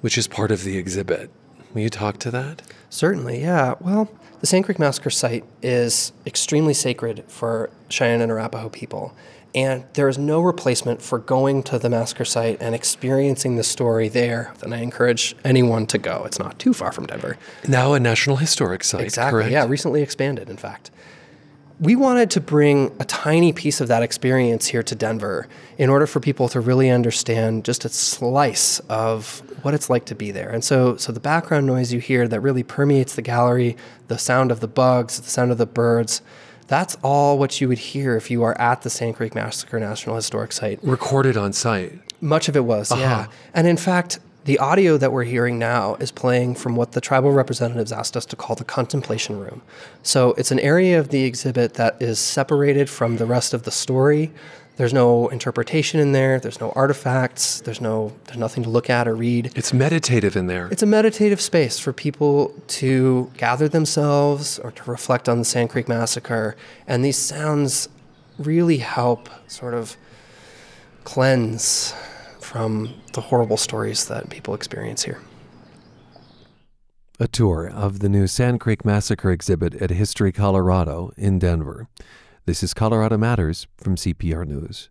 which 0.00 0.18
is 0.18 0.26
part 0.26 0.50
of 0.50 0.64
the 0.64 0.76
exhibit. 0.76 1.30
Will 1.72 1.82
you 1.82 1.88
talk 1.88 2.18
to 2.18 2.30
that? 2.32 2.62
Certainly, 2.90 3.40
yeah. 3.40 3.74
Well, 3.80 4.10
the 4.40 4.46
Sand 4.46 4.64
Creek 4.64 4.78
Massacre 4.78 5.10
site 5.10 5.44
is 5.62 6.12
extremely 6.26 6.74
sacred 6.74 7.24
for 7.28 7.70
Cheyenne 7.88 8.20
and 8.20 8.32
Arapaho 8.32 8.68
people. 8.68 9.14
And 9.54 9.84
there 9.94 10.08
is 10.08 10.18
no 10.18 10.40
replacement 10.40 11.00
for 11.00 11.18
going 11.18 11.62
to 11.64 11.78
the 11.78 11.88
massacre 11.88 12.24
site 12.24 12.60
and 12.60 12.74
experiencing 12.74 13.56
the 13.56 13.64
story 13.64 14.08
there. 14.08 14.52
And 14.62 14.74
I 14.74 14.78
encourage 14.78 15.34
anyone 15.44 15.86
to 15.86 15.98
go. 15.98 16.24
It's 16.26 16.38
not 16.38 16.58
too 16.58 16.74
far 16.74 16.92
from 16.92 17.06
Denver. 17.06 17.38
Now 17.66 17.94
a 17.94 18.00
National 18.00 18.36
Historic 18.36 18.84
Site. 18.84 19.02
Exactly. 19.04 19.40
Correct? 19.40 19.52
Yeah, 19.52 19.66
recently 19.66 20.02
expanded, 20.02 20.50
in 20.50 20.56
fact 20.56 20.90
we 21.80 21.94
wanted 21.94 22.30
to 22.30 22.40
bring 22.40 22.94
a 22.98 23.04
tiny 23.04 23.52
piece 23.52 23.80
of 23.80 23.88
that 23.88 24.02
experience 24.02 24.66
here 24.66 24.82
to 24.82 24.94
Denver 24.94 25.46
in 25.76 25.88
order 25.88 26.06
for 26.06 26.18
people 26.18 26.48
to 26.48 26.60
really 26.60 26.90
understand 26.90 27.64
just 27.64 27.84
a 27.84 27.88
slice 27.88 28.80
of 28.88 29.42
what 29.62 29.74
it's 29.74 29.88
like 29.88 30.04
to 30.06 30.14
be 30.14 30.30
there. 30.30 30.50
And 30.50 30.64
so, 30.64 30.96
so 30.96 31.12
the 31.12 31.20
background 31.20 31.66
noise 31.66 31.92
you 31.92 32.00
hear 32.00 32.26
that 32.26 32.40
really 32.40 32.64
permeates 32.64 33.14
the 33.14 33.22
gallery, 33.22 33.76
the 34.08 34.18
sound 34.18 34.50
of 34.50 34.60
the 34.60 34.68
bugs, 34.68 35.20
the 35.20 35.30
sound 35.30 35.52
of 35.52 35.58
the 35.58 35.66
birds, 35.66 36.20
that's 36.68 36.96
all 37.02 37.38
what 37.38 37.60
you 37.60 37.68
would 37.68 37.78
hear 37.78 38.14
if 38.14 38.30
you 38.30 38.42
are 38.42 38.58
at 38.60 38.82
the 38.82 38.90
Sand 38.90 39.16
Creek 39.16 39.34
Massacre 39.34 39.80
National 39.80 40.16
Historic 40.16 40.52
Site. 40.52 40.78
Recorded 40.82 41.36
on 41.36 41.54
site. 41.54 41.98
Much 42.20 42.48
of 42.48 42.56
it 42.56 42.64
was, 42.64 42.92
uh-huh. 42.92 43.00
yeah. 43.00 43.26
And 43.54 43.66
in 43.66 43.78
fact, 43.78 44.18
the 44.48 44.58
audio 44.60 44.96
that 44.96 45.12
we're 45.12 45.24
hearing 45.24 45.58
now 45.58 45.94
is 45.96 46.10
playing 46.10 46.54
from 46.54 46.74
what 46.74 46.92
the 46.92 47.02
tribal 47.02 47.30
representatives 47.30 47.92
asked 47.92 48.16
us 48.16 48.24
to 48.24 48.34
call 48.34 48.56
the 48.56 48.64
contemplation 48.64 49.38
room. 49.38 49.60
So 50.02 50.30
it's 50.38 50.50
an 50.50 50.58
area 50.60 50.98
of 50.98 51.10
the 51.10 51.24
exhibit 51.24 51.74
that 51.74 52.00
is 52.00 52.18
separated 52.18 52.88
from 52.88 53.18
the 53.18 53.26
rest 53.26 53.52
of 53.52 53.64
the 53.64 53.70
story. 53.70 54.32
There's 54.76 54.94
no 54.94 55.28
interpretation 55.28 56.00
in 56.00 56.12
there. 56.12 56.40
There's 56.40 56.60
no 56.60 56.70
artifacts. 56.70 57.60
There's 57.60 57.82
no 57.82 58.14
there's 58.24 58.38
nothing 58.38 58.62
to 58.62 58.70
look 58.70 58.88
at 58.88 59.06
or 59.06 59.14
read. 59.14 59.52
It's 59.54 59.74
meditative 59.74 60.34
in 60.34 60.46
there. 60.46 60.68
It's 60.72 60.82
a 60.82 60.86
meditative 60.86 61.42
space 61.42 61.78
for 61.78 61.92
people 61.92 62.54
to 62.68 63.30
gather 63.36 63.68
themselves 63.68 64.58
or 64.60 64.70
to 64.70 64.90
reflect 64.90 65.28
on 65.28 65.40
the 65.40 65.44
Sand 65.44 65.68
Creek 65.68 65.88
massacre. 65.88 66.56
And 66.86 67.04
these 67.04 67.18
sounds 67.18 67.90
really 68.38 68.78
help 68.78 69.28
sort 69.46 69.74
of 69.74 69.98
cleanse 71.04 71.92
from 72.48 72.94
the 73.12 73.20
horrible 73.20 73.58
stories 73.58 74.06
that 74.06 74.30
people 74.30 74.54
experience 74.54 75.02
here. 75.02 75.20
A 77.20 77.28
tour 77.28 77.68
of 77.68 77.98
the 77.98 78.08
new 78.08 78.26
Sand 78.26 78.58
Creek 78.60 78.86
Massacre 78.86 79.30
exhibit 79.30 79.74
at 79.74 79.90
History 79.90 80.32
Colorado 80.32 81.12
in 81.18 81.38
Denver. 81.38 81.88
This 82.46 82.62
is 82.62 82.72
Colorado 82.72 83.18
Matters 83.18 83.66
from 83.76 83.96
CPR 83.96 84.46
News. 84.46 84.88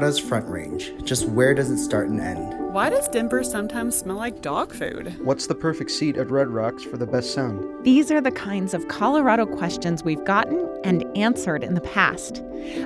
Colorado's 0.00 0.18
Front 0.18 0.48
Range. 0.48 0.94
Just 1.04 1.26
where 1.28 1.52
does 1.52 1.70
it 1.70 1.76
start 1.76 2.08
and 2.08 2.20
end? 2.22 2.72
Why 2.72 2.88
does 2.88 3.06
Denver 3.08 3.44
sometimes 3.44 3.94
smell 3.94 4.16
like 4.16 4.40
dog 4.40 4.72
food? 4.72 5.14
What's 5.22 5.46
the 5.46 5.54
perfect 5.54 5.90
seat 5.90 6.16
at 6.16 6.30
Red 6.30 6.48
Rocks 6.48 6.82
for 6.82 6.96
the 6.96 7.06
best 7.06 7.34
sound? 7.34 7.84
These 7.84 8.10
are 8.10 8.22
the 8.22 8.30
kinds 8.30 8.72
of 8.72 8.88
Colorado 8.88 9.44
questions 9.44 10.02
we've 10.02 10.24
gotten 10.24 10.66
and 10.84 11.04
answered 11.18 11.62
in 11.62 11.74
the 11.74 11.82
past. 11.82 12.42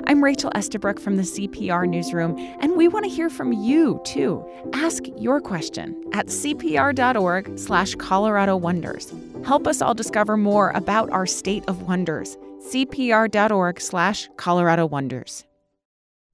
I'm 0.07 0.21
Rachel 0.21 0.51
Estabrook 0.55 0.99
from 0.99 1.15
the 1.15 1.23
CPR 1.23 1.87
Newsroom, 1.87 2.35
and 2.59 2.75
we 2.75 2.89
want 2.89 3.05
to 3.05 3.09
hear 3.09 3.29
from 3.29 3.53
you, 3.53 4.01
too. 4.03 4.45
Ask 4.73 5.03
your 5.15 5.39
question 5.39 5.95
at 6.11 6.25
cpr.org 6.27 7.57
slash 7.57 7.95
Colorado 7.95 8.57
Wonders. 8.57 9.13
Help 9.45 9.67
us 9.67 9.81
all 9.81 9.93
discover 9.93 10.35
more 10.35 10.71
about 10.71 11.09
our 11.11 11.25
state 11.25 11.63
of 11.69 11.83
wonders. 11.83 12.35
cpr.org 12.67 13.79
slash 13.79 14.27
Colorado 14.35 14.85
Wonders. 14.85 15.45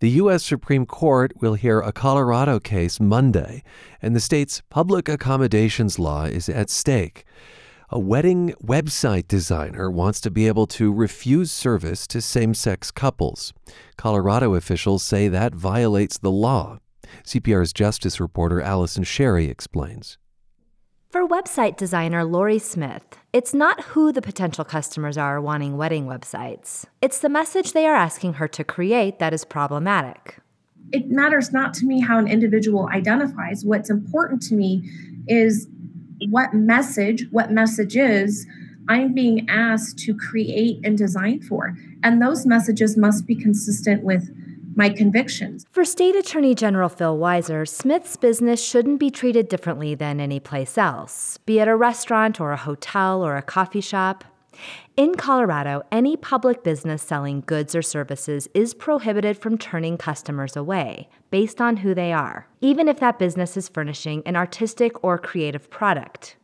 The 0.01 0.09
U.S. 0.21 0.43
Supreme 0.43 0.87
Court 0.87 1.31
will 1.41 1.53
hear 1.53 1.79
a 1.79 1.93
Colorado 1.93 2.59
case 2.59 2.99
Monday, 2.99 3.61
and 4.01 4.15
the 4.15 4.19
state's 4.19 4.63
public 4.71 5.07
accommodations 5.07 5.99
law 5.99 6.23
is 6.23 6.49
at 6.49 6.71
stake. 6.71 7.23
A 7.91 7.99
wedding 7.99 8.55
website 8.63 9.27
designer 9.27 9.91
wants 9.91 10.19
to 10.21 10.31
be 10.31 10.47
able 10.47 10.65
to 10.65 10.91
refuse 10.91 11.51
service 11.51 12.07
to 12.07 12.19
same 12.19 12.55
sex 12.55 12.89
couples. 12.89 13.53
Colorado 13.95 14.55
officials 14.55 15.03
say 15.03 15.27
that 15.27 15.53
violates 15.53 16.17
the 16.17 16.31
law. 16.31 16.79
CPR's 17.23 17.71
justice 17.71 18.19
reporter 18.19 18.59
Allison 18.59 19.03
Sherry 19.03 19.49
explains. 19.49 20.17
For 21.11 21.27
website 21.27 21.75
designer 21.75 22.23
Lorie 22.23 22.57
Smith, 22.57 23.03
it's 23.33 23.53
not 23.53 23.83
who 23.83 24.13
the 24.13 24.21
potential 24.21 24.63
customers 24.63 25.17
are 25.17 25.41
wanting 25.41 25.75
wedding 25.75 26.05
websites. 26.05 26.85
It's 27.01 27.19
the 27.19 27.27
message 27.27 27.73
they 27.73 27.85
are 27.85 27.97
asking 27.97 28.35
her 28.35 28.47
to 28.47 28.63
create 28.63 29.19
that 29.19 29.33
is 29.33 29.43
problematic. 29.43 30.37
It 30.93 31.09
matters 31.09 31.51
not 31.51 31.73
to 31.75 31.85
me 31.85 31.99
how 31.99 32.17
an 32.17 32.29
individual 32.29 32.87
identifies. 32.93 33.65
What's 33.65 33.89
important 33.89 34.41
to 34.43 34.55
me 34.55 34.89
is 35.27 35.67
what 36.29 36.53
message, 36.53 37.25
what 37.31 37.51
messages 37.51 38.47
I'm 38.87 39.13
being 39.13 39.49
asked 39.49 39.97
to 40.05 40.15
create 40.15 40.79
and 40.85 40.97
design 40.97 41.41
for. 41.41 41.75
And 42.03 42.21
those 42.21 42.45
messages 42.45 42.95
must 42.95 43.27
be 43.27 43.35
consistent 43.35 44.03
with 44.03 44.33
my 44.75 44.89
convictions. 44.89 45.65
For 45.71 45.85
State 45.85 46.15
Attorney 46.15 46.55
General 46.55 46.89
Phil 46.89 47.17
Weiser, 47.17 47.67
Smith's 47.67 48.15
business 48.15 48.63
shouldn't 48.63 48.99
be 48.99 49.09
treated 49.09 49.47
differently 49.47 49.95
than 49.95 50.19
any 50.19 50.39
place 50.39 50.77
else, 50.77 51.37
be 51.45 51.59
it 51.59 51.67
a 51.67 51.75
restaurant 51.75 52.39
or 52.39 52.51
a 52.51 52.57
hotel 52.57 53.23
or 53.23 53.37
a 53.37 53.41
coffee 53.41 53.81
shop. 53.81 54.23
In 54.97 55.15
Colorado, 55.15 55.81
any 55.91 56.17
public 56.17 56.63
business 56.63 57.01
selling 57.01 57.41
goods 57.45 57.73
or 57.73 57.81
services 57.81 58.47
is 58.53 58.73
prohibited 58.73 59.37
from 59.37 59.57
turning 59.57 59.97
customers 59.97 60.55
away 60.55 61.09
based 61.31 61.61
on 61.61 61.77
who 61.77 61.95
they 61.95 62.11
are, 62.11 62.47
even 62.59 62.87
if 62.87 62.99
that 62.99 63.17
business 63.17 63.55
is 63.55 63.69
furnishing 63.69 64.21
an 64.25 64.35
artistic 64.35 65.03
or 65.03 65.17
creative 65.17 65.69
product. 65.69 66.35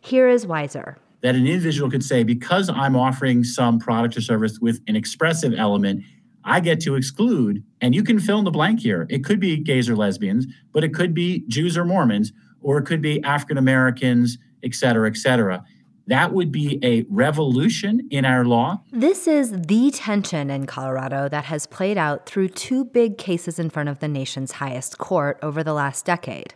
Here 0.00 0.28
is 0.28 0.46
Weiser. 0.46 0.96
That 1.22 1.34
an 1.34 1.46
individual 1.46 1.90
could 1.90 2.04
say, 2.04 2.22
because 2.22 2.68
I'm 2.68 2.94
offering 2.94 3.42
some 3.42 3.80
product 3.80 4.16
or 4.16 4.20
service 4.20 4.60
with 4.60 4.80
an 4.86 4.94
expressive 4.94 5.54
element, 5.54 6.04
I 6.48 6.60
get 6.60 6.80
to 6.80 6.94
exclude, 6.94 7.62
and 7.80 7.94
you 7.94 8.02
can 8.02 8.18
fill 8.18 8.38
in 8.38 8.44
the 8.46 8.50
blank 8.50 8.80
here. 8.80 9.06
It 9.10 9.22
could 9.22 9.38
be 9.38 9.58
gays 9.58 9.88
or 9.88 9.94
lesbians, 9.94 10.46
but 10.72 10.82
it 10.82 10.94
could 10.94 11.12
be 11.12 11.44
Jews 11.46 11.76
or 11.76 11.84
Mormons, 11.84 12.32
or 12.62 12.78
it 12.78 12.86
could 12.86 13.02
be 13.02 13.22
African 13.22 13.58
Americans, 13.58 14.38
et 14.64 14.74
cetera, 14.74 15.08
et 15.08 15.16
cetera. 15.16 15.62
That 16.06 16.32
would 16.32 16.50
be 16.50 16.80
a 16.82 17.04
revolution 17.10 18.08
in 18.10 18.24
our 18.24 18.46
law. 18.46 18.80
This 18.90 19.28
is 19.28 19.52
the 19.52 19.90
tension 19.90 20.48
in 20.48 20.64
Colorado 20.64 21.28
that 21.28 21.44
has 21.44 21.66
played 21.66 21.98
out 21.98 22.24
through 22.24 22.48
two 22.48 22.86
big 22.86 23.18
cases 23.18 23.58
in 23.58 23.68
front 23.68 23.90
of 23.90 23.98
the 23.98 24.08
nation's 24.08 24.52
highest 24.52 24.96
court 24.96 25.38
over 25.42 25.62
the 25.62 25.74
last 25.74 26.06
decade. 26.06 26.54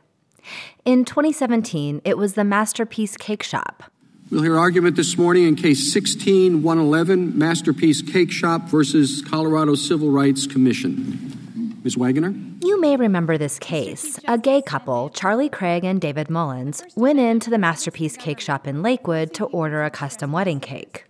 In 0.86 1.04
2017, 1.04 2.00
it 2.02 2.16
was 2.16 2.32
the 2.32 2.44
Masterpiece 2.44 3.18
Cake 3.18 3.42
Shop. 3.42 3.91
We'll 4.32 4.40
hear 4.40 4.56
argument 4.56 4.96
this 4.96 5.18
morning 5.18 5.46
in 5.46 5.56
case 5.56 5.92
16111, 5.92 7.36
Masterpiece 7.36 8.00
Cake 8.00 8.30
Shop 8.30 8.62
versus 8.62 9.20
Colorado 9.20 9.74
Civil 9.74 10.10
Rights 10.10 10.46
Commission. 10.46 11.78
Ms. 11.84 11.98
Waggoner? 11.98 12.34
You 12.62 12.80
may 12.80 12.96
remember 12.96 13.36
this 13.36 13.58
case. 13.58 14.18
A 14.26 14.38
gay 14.38 14.62
couple, 14.62 15.10
Charlie 15.10 15.50
Craig 15.50 15.84
and 15.84 16.00
David 16.00 16.30
Mullins, 16.30 16.82
went 16.96 17.18
into 17.18 17.50
the 17.50 17.58
Masterpiece 17.58 18.16
Cake 18.16 18.40
Shop 18.40 18.66
in 18.66 18.80
Lakewood 18.80 19.34
to 19.34 19.44
order 19.44 19.84
a 19.84 19.90
custom 19.90 20.32
wedding 20.32 20.60
cake. 20.60 21.04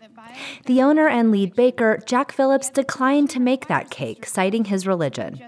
The 0.66 0.82
owner 0.82 1.06
and 1.06 1.30
lead 1.30 1.54
baker, 1.54 2.02
Jack 2.04 2.32
Phillips, 2.32 2.70
declined 2.70 3.30
to 3.30 3.38
make 3.38 3.68
that 3.68 3.88
cake, 3.88 4.26
citing 4.26 4.64
his 4.64 4.84
religion. 4.84 5.40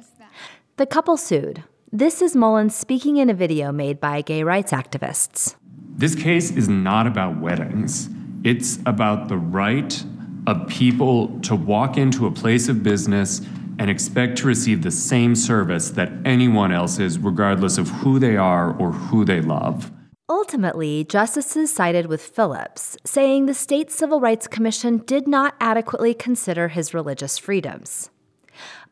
The 0.76 0.86
couple 0.86 1.16
sued. 1.16 1.64
This 1.90 2.22
is 2.22 2.36
Mullins 2.36 2.76
speaking 2.76 3.16
in 3.16 3.30
a 3.30 3.34
video 3.34 3.72
made 3.72 3.98
by 3.98 4.22
gay 4.22 4.44
rights 4.44 4.70
activists. 4.70 5.56
This 5.96 6.16
case 6.16 6.50
is 6.50 6.68
not 6.68 7.06
about 7.06 7.40
weddings. 7.40 8.08
It's 8.42 8.80
about 8.84 9.28
the 9.28 9.36
right 9.36 10.04
of 10.46 10.66
people 10.66 11.38
to 11.40 11.54
walk 11.54 11.96
into 11.96 12.26
a 12.26 12.32
place 12.32 12.68
of 12.68 12.82
business 12.82 13.40
and 13.78 13.88
expect 13.88 14.38
to 14.38 14.46
receive 14.46 14.82
the 14.82 14.90
same 14.90 15.36
service 15.36 15.90
that 15.90 16.10
anyone 16.24 16.72
else 16.72 16.98
is, 16.98 17.18
regardless 17.18 17.78
of 17.78 17.88
who 17.88 18.18
they 18.18 18.36
are 18.36 18.76
or 18.76 18.90
who 18.90 19.24
they 19.24 19.40
love. 19.40 19.92
Ultimately, 20.28 21.04
justices 21.04 21.72
sided 21.72 22.06
with 22.06 22.22
Phillips, 22.22 22.96
saying 23.04 23.46
the 23.46 23.54
state 23.54 23.90
Civil 23.90 24.20
Rights 24.20 24.48
Commission 24.48 24.98
did 24.98 25.28
not 25.28 25.54
adequately 25.60 26.12
consider 26.12 26.68
his 26.68 26.92
religious 26.92 27.38
freedoms. 27.38 28.10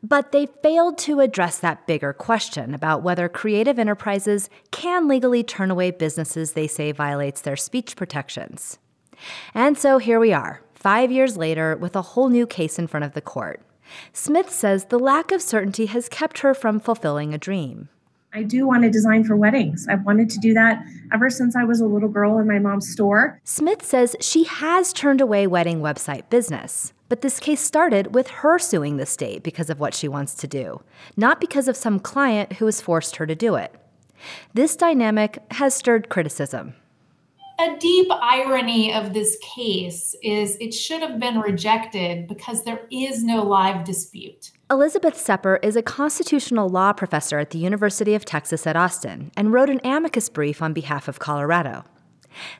But 0.05 0.33
they 0.33 0.47
failed 0.47 0.97
to 0.99 1.21
address 1.21 1.57
that 1.59 1.87
bigger 1.87 2.11
question 2.11 2.73
about 2.73 3.03
whether 3.03 3.29
creative 3.29 3.79
enterprises 3.79 4.49
can 4.69 5.07
legally 5.07 5.43
turn 5.43 5.71
away 5.71 5.91
businesses 5.91 6.51
they 6.51 6.67
say 6.67 6.91
violates 6.91 7.39
their 7.39 7.55
speech 7.55 7.95
protections. 7.95 8.79
And 9.53 9.77
so 9.77 9.99
here 9.99 10.19
we 10.19 10.33
are, 10.33 10.61
five 10.73 11.09
years 11.09 11.37
later, 11.37 11.77
with 11.77 11.95
a 11.95 12.01
whole 12.01 12.27
new 12.27 12.45
case 12.45 12.77
in 12.77 12.87
front 12.87 13.05
of 13.05 13.13
the 13.13 13.21
court. 13.21 13.61
Smith 14.11 14.51
says 14.51 14.85
the 14.85 14.99
lack 14.99 15.31
of 15.31 15.41
certainty 15.41 15.85
has 15.85 16.09
kept 16.09 16.39
her 16.39 16.53
from 16.53 16.81
fulfilling 16.81 17.33
a 17.33 17.37
dream. 17.37 17.87
I 18.35 18.41
do 18.41 18.65
want 18.65 18.81
to 18.81 18.89
design 18.89 19.23
for 19.23 19.35
weddings. 19.35 19.87
I've 19.87 20.05
wanted 20.05 20.27
to 20.31 20.39
do 20.39 20.55
that 20.55 20.83
ever 21.13 21.29
since 21.29 21.55
I 21.55 21.63
was 21.63 21.81
a 21.81 21.85
little 21.85 22.09
girl 22.09 22.39
in 22.39 22.47
my 22.47 22.57
mom's 22.57 22.89
store. 22.89 23.39
Smith 23.43 23.83
says 23.83 24.15
she 24.19 24.43
has 24.45 24.91
turned 24.91 25.21
away 25.21 25.45
wedding 25.45 25.81
website 25.81 26.27
business, 26.31 26.93
but 27.09 27.21
this 27.21 27.39
case 27.39 27.61
started 27.61 28.15
with 28.15 28.27
her 28.29 28.57
suing 28.57 28.97
the 28.97 29.05
state 29.05 29.43
because 29.43 29.69
of 29.69 29.79
what 29.79 29.93
she 29.93 30.07
wants 30.07 30.33
to 30.35 30.47
do, 30.47 30.81
not 31.15 31.39
because 31.39 31.67
of 31.67 31.77
some 31.77 31.99
client 31.99 32.53
who 32.53 32.65
has 32.65 32.81
forced 32.81 33.17
her 33.17 33.27
to 33.27 33.35
do 33.35 33.53
it. 33.53 33.71
This 34.55 34.75
dynamic 34.75 35.37
has 35.51 35.75
stirred 35.75 36.09
criticism 36.09 36.73
a 37.59 37.77
deep 37.77 38.07
irony 38.11 38.93
of 38.93 39.13
this 39.13 39.37
case 39.41 40.15
is 40.23 40.57
it 40.59 40.73
should 40.73 41.01
have 41.01 41.19
been 41.19 41.39
rejected 41.39 42.27
because 42.27 42.63
there 42.63 42.87
is 42.91 43.23
no 43.23 43.43
live 43.43 43.85
dispute. 43.85 44.51
Elizabeth 44.71 45.17
Sepper 45.17 45.59
is 45.61 45.75
a 45.75 45.81
constitutional 45.81 46.69
law 46.69 46.93
professor 46.93 47.37
at 47.37 47.49
the 47.49 47.57
University 47.57 48.15
of 48.15 48.23
Texas 48.23 48.65
at 48.65 48.77
Austin 48.77 49.29
and 49.35 49.51
wrote 49.51 49.69
an 49.69 49.81
amicus 49.83 50.29
brief 50.29 50.61
on 50.61 50.71
behalf 50.71 51.07
of 51.07 51.19
Colorado. 51.19 51.83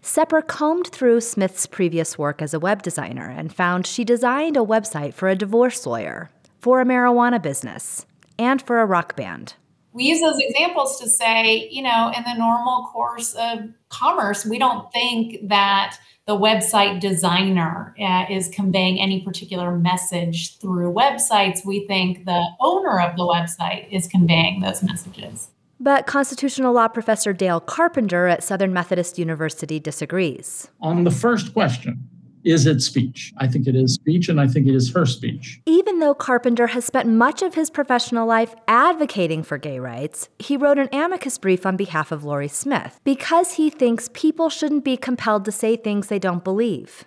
Sepper 0.01 0.41
combed 0.41 0.87
through 0.87 1.21
Smith's 1.21 1.65
previous 1.65 2.17
work 2.17 2.41
as 2.41 2.53
a 2.53 2.59
web 2.59 2.83
designer 2.83 3.29
and 3.29 3.55
found 3.55 3.87
she 3.87 4.03
designed 4.03 4.57
a 4.57 4.59
website 4.59 5.13
for 5.13 5.29
a 5.29 5.35
divorce 5.35 5.85
lawyer, 5.85 6.29
for 6.59 6.81
a 6.81 6.85
marijuana 6.85 7.41
business, 7.41 8.05
and 8.37 8.61
for 8.61 8.81
a 8.81 8.85
rock 8.85 9.15
band 9.15 9.55
we 9.93 10.05
use 10.05 10.19
those 10.21 10.39
examples 10.39 10.99
to 10.99 11.07
say, 11.07 11.69
you 11.71 11.83
know, 11.83 12.11
in 12.15 12.23
the 12.23 12.33
normal 12.33 12.89
course 12.91 13.33
of 13.35 13.69
commerce, 13.89 14.45
we 14.45 14.57
don't 14.57 14.91
think 14.91 15.49
that 15.49 15.97
the 16.25 16.37
website 16.37 16.99
designer 17.01 17.93
uh, 17.99 18.25
is 18.29 18.47
conveying 18.49 18.99
any 18.99 19.21
particular 19.21 19.77
message 19.77 20.57
through 20.59 20.93
websites. 20.93 21.65
We 21.65 21.85
think 21.85 22.25
the 22.25 22.45
owner 22.61 22.99
of 23.01 23.17
the 23.17 23.23
website 23.23 23.91
is 23.91 24.07
conveying 24.07 24.61
those 24.61 24.81
messages. 24.81 25.49
But 25.79 26.07
constitutional 26.07 26.73
law 26.73 26.87
professor 26.87 27.33
Dale 27.33 27.59
Carpenter 27.59 28.27
at 28.27 28.41
Southern 28.41 28.71
Methodist 28.71 29.19
University 29.19 29.81
disagrees. 29.81 30.69
On 30.79 31.03
the 31.03 31.11
first 31.11 31.53
question, 31.53 32.07
is 32.43 32.65
it 32.65 32.81
speech? 32.81 33.33
I 33.37 33.47
think 33.47 33.67
it 33.67 33.75
is 33.75 33.93
speech, 33.93 34.29
and 34.29 34.39
I 34.39 34.47
think 34.47 34.67
it 34.67 34.75
is 34.75 34.93
her 34.93 35.05
speech. 35.05 35.61
Even 35.65 35.99
though 35.99 36.13
Carpenter 36.13 36.67
has 36.67 36.85
spent 36.85 37.09
much 37.09 37.41
of 37.41 37.55
his 37.55 37.69
professional 37.69 38.27
life 38.27 38.55
advocating 38.67 39.43
for 39.43 39.57
gay 39.57 39.79
rights, 39.79 40.29
he 40.39 40.57
wrote 40.57 40.77
an 40.77 40.89
amicus 40.91 41.37
brief 41.37 41.65
on 41.65 41.77
behalf 41.77 42.11
of 42.11 42.23
Lorie 42.23 42.47
Smith 42.47 42.99
because 43.03 43.53
he 43.53 43.69
thinks 43.69 44.09
people 44.13 44.49
shouldn't 44.49 44.83
be 44.83 44.97
compelled 44.97 45.45
to 45.45 45.51
say 45.51 45.75
things 45.75 46.07
they 46.07 46.19
don't 46.19 46.43
believe. 46.43 47.05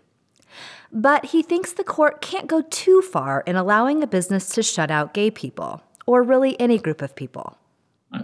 But 0.93 1.26
he 1.26 1.43
thinks 1.43 1.72
the 1.72 1.84
court 1.84 2.22
can't 2.22 2.47
go 2.47 2.62
too 2.62 3.03
far 3.03 3.43
in 3.47 3.57
allowing 3.57 4.03
a 4.03 4.07
business 4.07 4.49
to 4.51 4.62
shut 4.62 4.91
out 4.91 5.14
gay 5.14 5.30
people, 5.30 5.82
or 6.07 6.22
really 6.22 6.59
any 6.61 6.78
group 6.78 7.03
of 7.03 7.14
people 7.14 7.59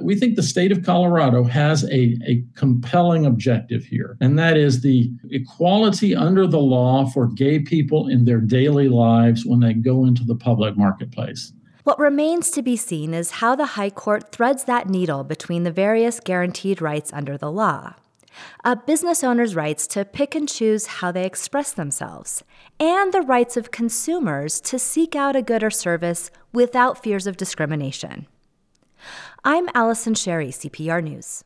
we 0.01 0.15
think 0.17 0.37
the 0.37 0.43
state 0.43 0.73
of 0.73 0.85
Colorado 0.85 1.45
has 1.45 1.85
a, 1.85 2.17
a 2.27 2.45
compelling 2.55 3.27
objective 3.27 3.85
here, 3.85 4.17
and 4.21 4.39
that 4.39 4.57
is 4.57 4.81
the 4.81 5.11
equality 5.31 6.15
under 6.15 6.47
the 6.47 6.61
law 6.61 7.07
for 7.07 7.27
gay 7.29 7.59
people 7.59 8.09
in 8.09 8.25
their 8.25 8.41
daily 8.41 8.89
lives 8.89 9.45
when 9.45 9.61
they 9.61 9.75
go 9.75 10.05
into 10.05 10.25
the 10.25 10.35
public 10.35 10.77
marketplace. 10.77 11.53
What 11.85 11.99
remains 11.99 12.51
to 12.53 12.63
be 12.63 12.77
seen 12.77 13.13
is 13.13 13.33
how 13.33 13.57
the 13.57 13.67
High 13.67 13.91
Court 13.91 14.31
threads 14.31 14.65
that 14.65 14.89
needle 14.89 15.25
between 15.25 15.65
the 15.65 15.73
various 15.73 16.21
guaranteed 16.21 16.81
rights 16.81 17.13
under 17.13 17.37
the 17.37 17.51
law. 17.51 17.95
A 18.65 18.77
business 18.77 19.23
owner's 19.23 19.55
rights 19.55 19.87
to 19.89 20.05
pick 20.05 20.35
and 20.35 20.49
choose 20.49 20.87
how 20.87 21.13
they 21.13 21.27
express 21.27 21.73
themselves, 21.73 22.45
and 22.81 23.13
the 23.13 23.21
rights 23.21 23.57
of 23.57 23.71
consumers 23.71 24.61
to 24.63 24.79
seek 24.79 25.15
out 25.15 25.37
a 25.37 25.43
good 25.43 25.63
or 25.63 25.71
service 25.71 26.31
without 26.53 27.03
fears 27.03 27.27
of 27.27 27.37
discrimination. 27.37 28.27
I'm 29.45 29.69
Allison 29.75 30.15
Sherry, 30.15 30.51
CPR 30.51 31.03
News. 31.03 31.43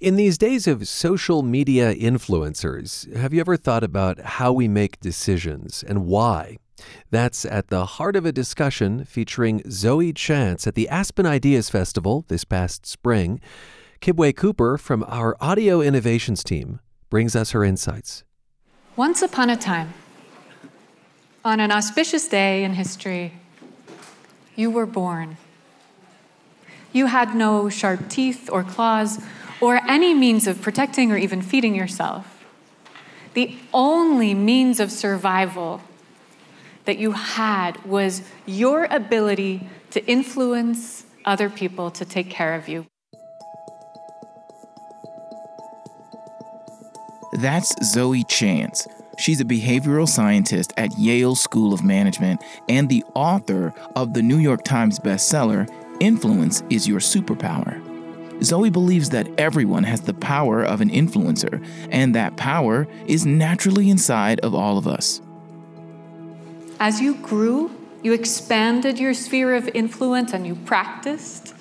In 0.00 0.16
these 0.16 0.36
days 0.36 0.66
of 0.66 0.88
social 0.88 1.44
media 1.44 1.94
influencers, 1.94 3.14
have 3.14 3.32
you 3.32 3.38
ever 3.38 3.56
thought 3.56 3.84
about 3.84 4.18
how 4.18 4.52
we 4.52 4.66
make 4.66 4.98
decisions 4.98 5.84
and 5.86 6.06
why? 6.06 6.56
That's 7.12 7.44
at 7.44 7.68
the 7.68 7.86
heart 7.86 8.16
of 8.16 8.26
a 8.26 8.32
discussion 8.32 9.04
featuring 9.04 9.62
Zoe 9.70 10.12
Chance 10.12 10.66
at 10.66 10.74
the 10.74 10.88
Aspen 10.88 11.26
Ideas 11.26 11.70
Festival 11.70 12.24
this 12.26 12.42
past 12.42 12.84
spring. 12.86 13.40
Kibwe 14.00 14.34
Cooper 14.34 14.76
from 14.76 15.04
our 15.06 15.36
audio 15.40 15.80
innovations 15.80 16.42
team 16.42 16.80
brings 17.08 17.36
us 17.36 17.52
her 17.52 17.62
insights. 17.62 18.24
Once 18.96 19.22
upon 19.22 19.48
a 19.48 19.56
time, 19.56 19.94
on 21.44 21.60
an 21.60 21.70
auspicious 21.70 22.26
day 22.26 22.64
in 22.64 22.74
history, 22.74 23.32
you 24.56 24.72
were 24.72 24.86
born. 24.86 25.36
You 26.96 27.04
had 27.04 27.34
no 27.34 27.68
sharp 27.68 28.08
teeth 28.08 28.48
or 28.50 28.64
claws 28.64 29.20
or 29.60 29.82
any 29.86 30.14
means 30.14 30.46
of 30.46 30.62
protecting 30.62 31.12
or 31.12 31.18
even 31.18 31.42
feeding 31.42 31.74
yourself. 31.74 32.42
The 33.34 33.54
only 33.74 34.32
means 34.32 34.80
of 34.80 34.90
survival 34.90 35.82
that 36.86 36.96
you 36.96 37.12
had 37.12 37.84
was 37.84 38.22
your 38.46 38.84
ability 38.84 39.68
to 39.90 40.02
influence 40.06 41.04
other 41.26 41.50
people 41.50 41.90
to 41.90 42.06
take 42.06 42.30
care 42.30 42.54
of 42.54 42.66
you. 42.66 42.86
That's 47.34 47.74
Zoe 47.84 48.24
Chance. 48.24 48.88
She's 49.18 49.42
a 49.42 49.44
behavioral 49.44 50.08
scientist 50.08 50.72
at 50.78 50.98
Yale 50.98 51.34
School 51.34 51.74
of 51.74 51.84
Management 51.84 52.42
and 52.70 52.88
the 52.88 53.04
author 53.14 53.74
of 53.94 54.14
the 54.14 54.22
New 54.22 54.38
York 54.38 54.64
Times 54.64 54.98
bestseller, 54.98 55.68
Influence 56.00 56.62
is 56.68 56.86
your 56.86 57.00
superpower. 57.00 57.82
Zoe 58.42 58.68
believes 58.68 59.10
that 59.10 59.28
everyone 59.38 59.84
has 59.84 60.02
the 60.02 60.12
power 60.12 60.62
of 60.62 60.82
an 60.82 60.90
influencer, 60.90 61.66
and 61.90 62.14
that 62.14 62.36
power 62.36 62.86
is 63.06 63.24
naturally 63.24 63.88
inside 63.88 64.40
of 64.40 64.54
all 64.54 64.76
of 64.76 64.86
us. 64.86 65.22
As 66.78 67.00
you 67.00 67.14
grew, 67.14 67.70
you 68.02 68.12
expanded 68.12 68.98
your 68.98 69.14
sphere 69.14 69.54
of 69.54 69.68
influence 69.68 70.34
and 70.34 70.46
you 70.46 70.54
practiced. 70.54 71.54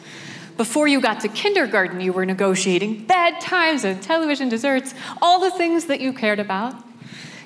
Before 0.57 0.87
you 0.87 0.99
got 0.99 1.21
to 1.21 1.29
kindergarten, 1.29 2.01
you 2.01 2.11
were 2.11 2.25
negotiating 2.25 3.05
bedtimes 3.05 3.85
and 3.85 4.01
television 4.01 4.49
desserts, 4.49 4.93
all 5.21 5.39
the 5.39 5.51
things 5.51 5.85
that 5.85 6.01
you 6.01 6.11
cared 6.11 6.39
about. 6.39 6.75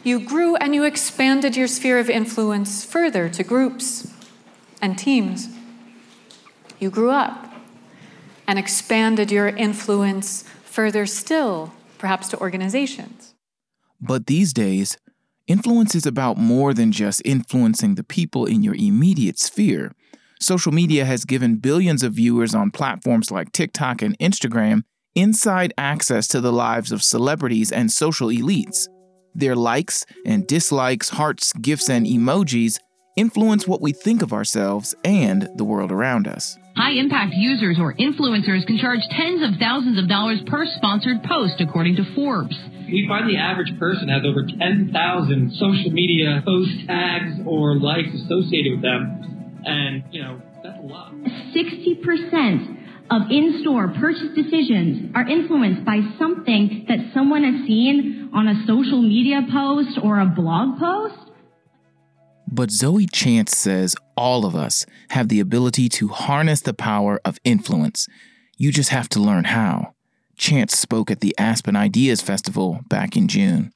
You 0.04 0.20
grew 0.20 0.56
and 0.56 0.74
you 0.74 0.86
expanded 0.86 1.56
your 1.56 1.68
sphere 1.68 2.00
of 2.00 2.10
influence 2.10 2.84
further 2.84 3.30
to 3.30 3.44
groups 3.44 4.12
and 4.82 4.98
teams. 4.98 5.50
You 6.80 6.90
grew 6.90 7.12
up 7.12 7.54
and 8.48 8.58
expanded 8.58 9.32
your 9.32 9.50
influence 9.50 10.44
further 10.64 11.06
still, 11.06 11.74
perhaps 11.98 12.30
to 12.30 12.40
organizations. 12.40 13.36
But 14.02 14.28
these 14.28 14.54
days, 14.54 14.98
influence 15.46 15.94
is 15.94 16.06
about 16.06 16.38
more 16.38 16.74
than 16.74 16.92
just 16.92 17.22
influencing 17.26 17.96
the 17.96 18.04
people 18.04 18.46
in 18.46 18.64
your 18.64 18.76
immediate 18.76 19.38
sphere. 19.40 19.94
Social 20.40 20.72
media 20.72 21.04
has 21.04 21.26
given 21.26 21.58
billions 21.58 22.02
of 22.02 22.14
viewers 22.14 22.56
on 22.56 22.72
platforms 22.72 23.30
like 23.30 23.52
TikTok 23.52 24.02
and 24.02 24.18
Instagram 24.20 24.84
inside 25.16 25.74
access 25.78 26.28
to 26.30 26.40
the 26.40 26.54
lives 26.54 26.94
of 26.94 27.04
celebrities 27.04 27.74
and 27.74 27.92
social 27.92 28.30
elites. 28.30 28.88
Their 29.36 29.56
likes 29.56 30.06
and 30.26 30.48
dislikes, 30.48 31.10
hearts, 31.10 31.52
gifts, 31.54 31.90
and 31.90 32.06
emojis 32.06 32.80
influence 33.18 33.68
what 33.68 33.82
we 33.82 33.92
think 33.92 34.22
of 34.22 34.32
ourselves 34.32 34.96
and 35.04 35.50
the 35.56 35.66
world 35.66 35.92
around 35.92 36.26
us. 36.26 36.58
High 36.80 36.94
impact 36.94 37.34
users 37.36 37.78
or 37.78 37.94
influencers 37.94 38.66
can 38.66 38.78
charge 38.78 39.02
tens 39.12 39.44
of 39.44 39.60
thousands 39.60 40.00
of 40.00 40.08
dollars 40.08 40.40
per 40.48 40.66
sponsored 40.78 41.22
post, 41.24 41.60
according 41.60 41.98
to 41.98 42.16
Forbes. 42.16 42.56
We 42.88 43.06
find 43.06 43.30
the 43.30 43.36
average 43.36 43.78
person 43.78 44.08
has 44.08 44.24
over 44.24 44.48
10,000 44.48 45.52
social 45.60 45.92
media 45.92 46.42
post 46.46 46.72
tags 46.88 47.34
or 47.46 47.76
likes 47.76 48.08
associated 48.24 48.80
with 48.80 48.82
them. 48.82 49.62
And, 49.66 50.04
you 50.12 50.24
know, 50.24 50.42
that's 50.64 50.80
a 50.80 50.88
lot. 50.88 51.12
60% 51.14 52.78
of 53.12 53.30
in-store 53.30 53.96
purchase 54.00 54.34
decisions 54.34 55.12
are 55.16 55.28
influenced 55.28 55.84
by 55.84 56.00
something 56.18 56.86
that 56.88 57.00
someone 57.14 57.44
has 57.44 57.68
seen 57.68 58.30
on 58.34 58.48
a 58.48 58.66
social 58.66 59.02
media 59.02 59.42
post 59.52 60.00
or 60.02 60.22
a 60.22 60.28
blog 60.28 60.80
post. 60.80 61.29
But 62.52 62.72
Zoe 62.72 63.06
Chance 63.06 63.56
says 63.56 63.96
all 64.18 64.44
of 64.44 64.56
us 64.56 64.86
have 65.12 65.30
the 65.30 65.40
ability 65.40 65.88
to 65.90 66.08
harness 66.08 66.62
the 66.62 66.74
power 66.74 67.22
of 67.24 67.38
influence. 67.44 68.08
You 68.58 68.72
just 68.72 68.90
have 68.90 69.08
to 69.10 69.20
learn 69.20 69.46
how. 69.46 69.94
Chance 70.36 70.78
spoke 70.78 71.12
at 71.12 71.20
the 71.20 71.36
Aspen 71.38 71.76
Ideas 71.76 72.22
Festival 72.22 72.82
back 72.90 73.16
in 73.16 73.28
June. 73.28 73.72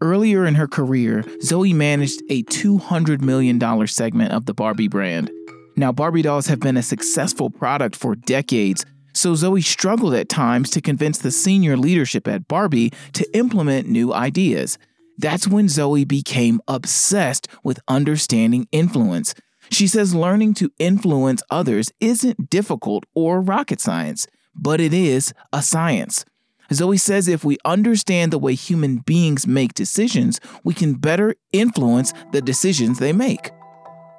Earlier 0.00 0.46
in 0.46 0.54
her 0.54 0.66
career, 0.66 1.24
Zoe 1.42 1.72
managed 1.72 2.22
a 2.28 2.42
$200 2.44 3.20
million 3.20 3.86
segment 3.86 4.32
of 4.32 4.46
the 4.46 4.54
Barbie 4.54 4.88
brand. 4.88 5.30
Now, 5.76 5.92
Barbie 5.92 6.22
dolls 6.22 6.46
have 6.46 6.58
been 6.58 6.76
a 6.76 6.82
successful 6.82 7.50
product 7.50 7.96
for 7.96 8.16
decades, 8.16 8.84
so 9.12 9.34
Zoe 9.34 9.60
struggled 9.60 10.14
at 10.14 10.28
times 10.28 10.70
to 10.70 10.80
convince 10.80 11.18
the 11.18 11.30
senior 11.30 11.76
leadership 11.76 12.26
at 12.26 12.48
Barbie 12.48 12.92
to 13.12 13.36
implement 13.36 13.88
new 13.88 14.12
ideas. 14.12 14.78
That's 15.18 15.46
when 15.46 15.68
Zoe 15.68 16.04
became 16.04 16.60
obsessed 16.66 17.48
with 17.62 17.80
understanding 17.88 18.66
influence. 18.72 19.34
She 19.70 19.86
says 19.86 20.14
learning 20.14 20.54
to 20.54 20.72
influence 20.78 21.42
others 21.50 21.92
isn't 22.00 22.50
difficult 22.50 23.04
or 23.14 23.40
rocket 23.40 23.80
science, 23.80 24.26
but 24.54 24.80
it 24.80 24.92
is 24.92 25.32
a 25.52 25.62
science. 25.62 26.24
Zoe 26.72 26.96
says 26.96 27.28
if 27.28 27.44
we 27.44 27.58
understand 27.64 28.32
the 28.32 28.38
way 28.38 28.54
human 28.54 28.98
beings 28.98 29.46
make 29.46 29.74
decisions, 29.74 30.40
we 30.64 30.74
can 30.74 30.94
better 30.94 31.34
influence 31.52 32.12
the 32.32 32.40
decisions 32.40 32.98
they 32.98 33.12
make. 33.12 33.50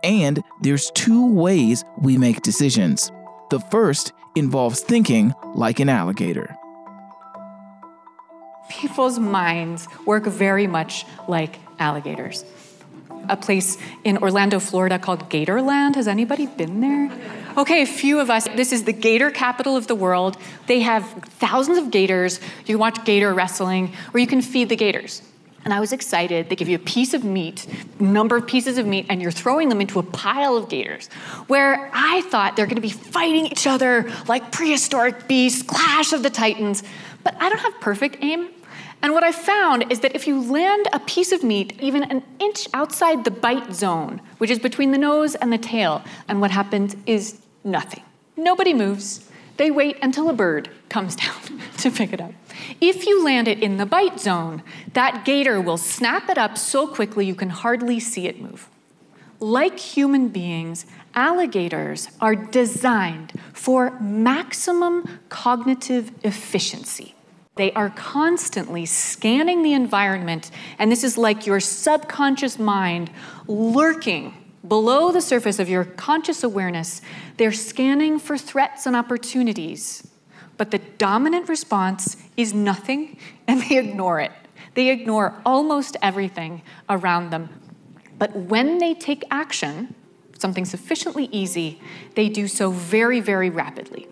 And 0.03 0.43
there's 0.61 0.91
two 0.91 1.33
ways 1.33 1.83
we 2.01 2.17
make 2.17 2.41
decisions. 2.41 3.11
The 3.49 3.59
first 3.59 4.11
involves 4.35 4.81
thinking 4.81 5.33
like 5.55 5.79
an 5.79 5.89
alligator. 5.89 6.55
People's 8.79 9.19
minds 9.19 9.87
work 10.05 10.25
very 10.25 10.67
much 10.67 11.05
like 11.27 11.57
alligators. 11.79 12.43
A 13.29 13.37
place 13.37 13.77
in 14.03 14.17
Orlando, 14.17 14.59
Florida 14.59 14.99
called 14.99 15.29
Gatorland. 15.29 15.95
Has 15.95 16.07
anybody 16.07 16.47
been 16.47 16.81
there? 16.81 17.11
Okay, 17.55 17.83
a 17.83 17.85
few 17.85 18.19
of 18.19 18.29
us. 18.29 18.47
This 18.55 18.73
is 18.73 18.83
the 18.83 18.91
gator 18.91 19.29
capital 19.29 19.77
of 19.77 19.87
the 19.87 19.95
world. 19.95 20.37
They 20.67 20.79
have 20.81 21.05
thousands 21.39 21.77
of 21.77 21.91
gators. 21.91 22.39
You 22.65 22.75
can 22.75 22.79
watch 22.79 23.05
gator 23.05 23.33
wrestling, 23.33 23.93
or 24.13 24.19
you 24.19 24.27
can 24.27 24.41
feed 24.41 24.69
the 24.69 24.75
gators. 24.75 25.21
And 25.63 25.73
I 25.73 25.79
was 25.79 25.93
excited. 25.93 26.49
They 26.49 26.55
give 26.57 26.67
you 26.67 26.75
a 26.75 26.79
piece 26.79 27.13
of 27.13 27.23
meat, 27.23 27.65
number 27.99 28.35
of 28.35 28.47
pieces 28.47 28.77
of 28.77 28.85
meat, 28.85 29.05
and 29.07 29.21
you're 29.21 29.31
throwing 29.31 29.69
them 29.69 29.79
into 29.79 29.99
a 29.99 30.03
pile 30.03 30.57
of 30.57 30.67
gators. 30.67 31.07
Where 31.47 31.89
I 31.93 32.21
thought 32.23 32.57
they're 32.57 32.65
going 32.65 32.75
to 32.75 32.81
be 32.81 32.89
fighting 32.89 33.45
each 33.45 33.67
other 33.67 34.11
like 34.27 34.51
prehistoric 34.51 35.27
beasts, 35.27 35.61
clash 35.61 36.11
of 36.11 36.23
the 36.23 36.29
titans. 36.29 36.83
But 37.23 37.35
I 37.39 37.47
don't 37.47 37.59
have 37.59 37.79
perfect 37.79 38.17
aim. 38.21 38.49
And 39.03 39.11
what 39.13 39.23
I 39.25 39.33
found 39.33 39.91
is 39.91 39.99
that 39.99 40.15
if 40.15 40.27
you 40.27 40.41
land 40.41 40.87
a 40.93 40.99
piece 40.99 41.33
of 41.33 41.43
meat 41.43 41.77
even 41.81 42.03
an 42.03 42.23
inch 42.39 42.69
outside 42.73 43.25
the 43.25 43.31
bite 43.31 43.73
zone, 43.73 44.21
which 44.37 44.49
is 44.49 44.59
between 44.59 44.91
the 44.91 44.97
nose 44.97 45.35
and 45.35 45.51
the 45.51 45.57
tail, 45.57 46.01
and 46.29 46.39
what 46.39 46.51
happens 46.51 46.95
is 47.05 47.41
nothing. 47.65 48.01
Nobody 48.37 48.73
moves. 48.73 49.29
They 49.57 49.69
wait 49.69 49.97
until 50.01 50.29
a 50.29 50.33
bird 50.33 50.69
comes 50.87 51.15
down 51.23 51.59
to 51.79 51.91
pick 51.91 52.13
it 52.13 52.21
up. 52.21 52.31
If 52.79 53.05
you 53.05 53.23
land 53.25 53.49
it 53.49 53.61
in 53.61 53.75
the 53.75 53.85
bite 53.85 54.21
zone, 54.21 54.63
that 54.93 55.25
gator 55.25 55.59
will 55.59 55.77
snap 55.77 56.29
it 56.29 56.37
up 56.37 56.57
so 56.57 56.87
quickly 56.87 57.25
you 57.25 57.35
can 57.35 57.49
hardly 57.49 57.99
see 57.99 58.27
it 58.27 58.41
move. 58.41 58.69
Like 59.41 59.79
human 59.79 60.29
beings, 60.29 60.85
alligators 61.13 62.07
are 62.21 62.35
designed 62.35 63.33
for 63.51 63.99
maximum 63.99 65.19
cognitive 65.27 66.13
efficiency. 66.23 67.12
They 67.55 67.71
are 67.73 67.91
constantly 67.91 68.85
scanning 68.85 69.61
the 69.61 69.73
environment, 69.73 70.49
and 70.79 70.91
this 70.91 71.03
is 71.03 71.17
like 71.17 71.45
your 71.45 71.59
subconscious 71.59 72.57
mind 72.57 73.11
lurking 73.47 74.33
below 74.67 75.11
the 75.11 75.21
surface 75.21 75.59
of 75.59 75.69
your 75.69 75.83
conscious 75.83 76.43
awareness. 76.43 77.01
They're 77.37 77.51
scanning 77.51 78.17
for 78.17 78.37
threats 78.37 78.85
and 78.85 78.95
opportunities. 78.95 80.07
But 80.57 80.71
the 80.71 80.79
dominant 80.79 81.49
response 81.49 82.17
is 82.37 82.53
nothing, 82.53 83.17
and 83.47 83.61
they 83.61 83.77
ignore 83.77 84.19
it. 84.19 84.31
They 84.73 84.89
ignore 84.89 85.39
almost 85.45 85.95
everything 86.01 86.63
around 86.89 87.29
them. 87.29 87.49
But 88.17 88.35
when 88.35 88.79
they 88.79 88.95
take 88.95 89.23
action, 89.29 89.93
something 90.39 90.65
sufficiently 90.65 91.25
easy, 91.31 91.79
they 92.15 92.29
do 92.29 92.47
so 92.47 92.71
very, 92.71 93.19
very 93.19 93.49
rapidly. 93.49 94.07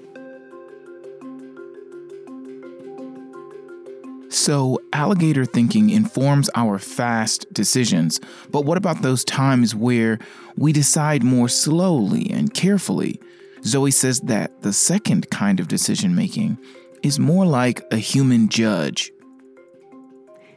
So, 4.31 4.79
alligator 4.93 5.43
thinking 5.43 5.89
informs 5.89 6.49
our 6.55 6.79
fast 6.79 7.53
decisions. 7.53 8.21
But 8.49 8.63
what 8.63 8.77
about 8.77 9.01
those 9.01 9.25
times 9.25 9.75
where 9.75 10.19
we 10.55 10.71
decide 10.71 11.21
more 11.21 11.49
slowly 11.49 12.31
and 12.31 12.53
carefully? 12.53 13.19
Zoe 13.65 13.91
says 13.91 14.21
that 14.21 14.61
the 14.61 14.71
second 14.71 15.29
kind 15.31 15.59
of 15.59 15.67
decision 15.67 16.15
making 16.15 16.57
is 17.03 17.19
more 17.19 17.45
like 17.45 17.83
a 17.91 17.97
human 17.97 18.47
judge. 18.47 19.11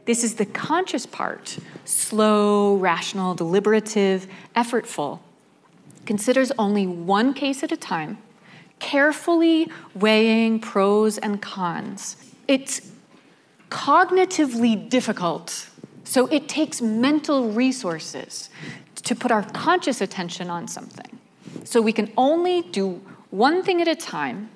This 0.05 0.23
is 0.23 0.35
the 0.35 0.45
conscious 0.45 1.05
part 1.05 1.57
slow, 1.83 2.75
rational, 2.75 3.35
deliberative, 3.35 4.25
effortful. 4.55 5.19
Considers 6.05 6.53
only 6.57 6.87
one 6.87 7.33
case 7.33 7.61
at 7.61 7.73
a 7.73 7.77
time, 7.77 8.19
carefully 8.79 9.69
weighing 9.93 10.61
pros 10.61 11.17
and 11.17 11.41
cons. 11.41 12.15
It's 12.47 12.94
cognitively 13.69 14.89
difficult, 14.89 15.69
so 16.03 16.27
it 16.27 16.47
takes 16.47 16.81
mental 16.81 17.49
resources 17.49 18.49
to 19.03 19.15
put 19.15 19.31
our 19.31 19.43
conscious 19.43 20.01
attention 20.01 20.49
on 20.49 20.67
something. 20.67 21.19
So 21.63 21.81
we 21.81 21.93
can 21.93 22.11
only 22.17 22.61
do 22.61 23.01
one 23.29 23.63
thing 23.63 23.81
at 23.81 23.87
a 23.87 23.95
time. 23.95 24.49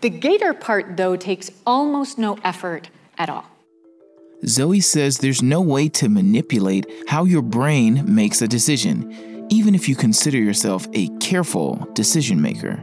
The 0.00 0.10
gator 0.10 0.52
part, 0.52 0.96
though, 0.96 1.16
takes 1.16 1.50
almost 1.66 2.18
no 2.18 2.38
effort 2.44 2.90
at 3.18 3.28
all. 3.28 3.44
Zoe 4.44 4.80
says 4.80 5.18
there's 5.18 5.42
no 5.42 5.60
way 5.60 5.88
to 5.90 6.08
manipulate 6.08 6.86
how 7.08 7.24
your 7.24 7.42
brain 7.42 8.02
makes 8.14 8.42
a 8.42 8.48
decision, 8.48 9.46
even 9.48 9.74
if 9.74 9.88
you 9.88 9.96
consider 9.96 10.38
yourself 10.38 10.86
a 10.92 11.08
careful 11.18 11.88
decision 11.94 12.40
maker. 12.42 12.82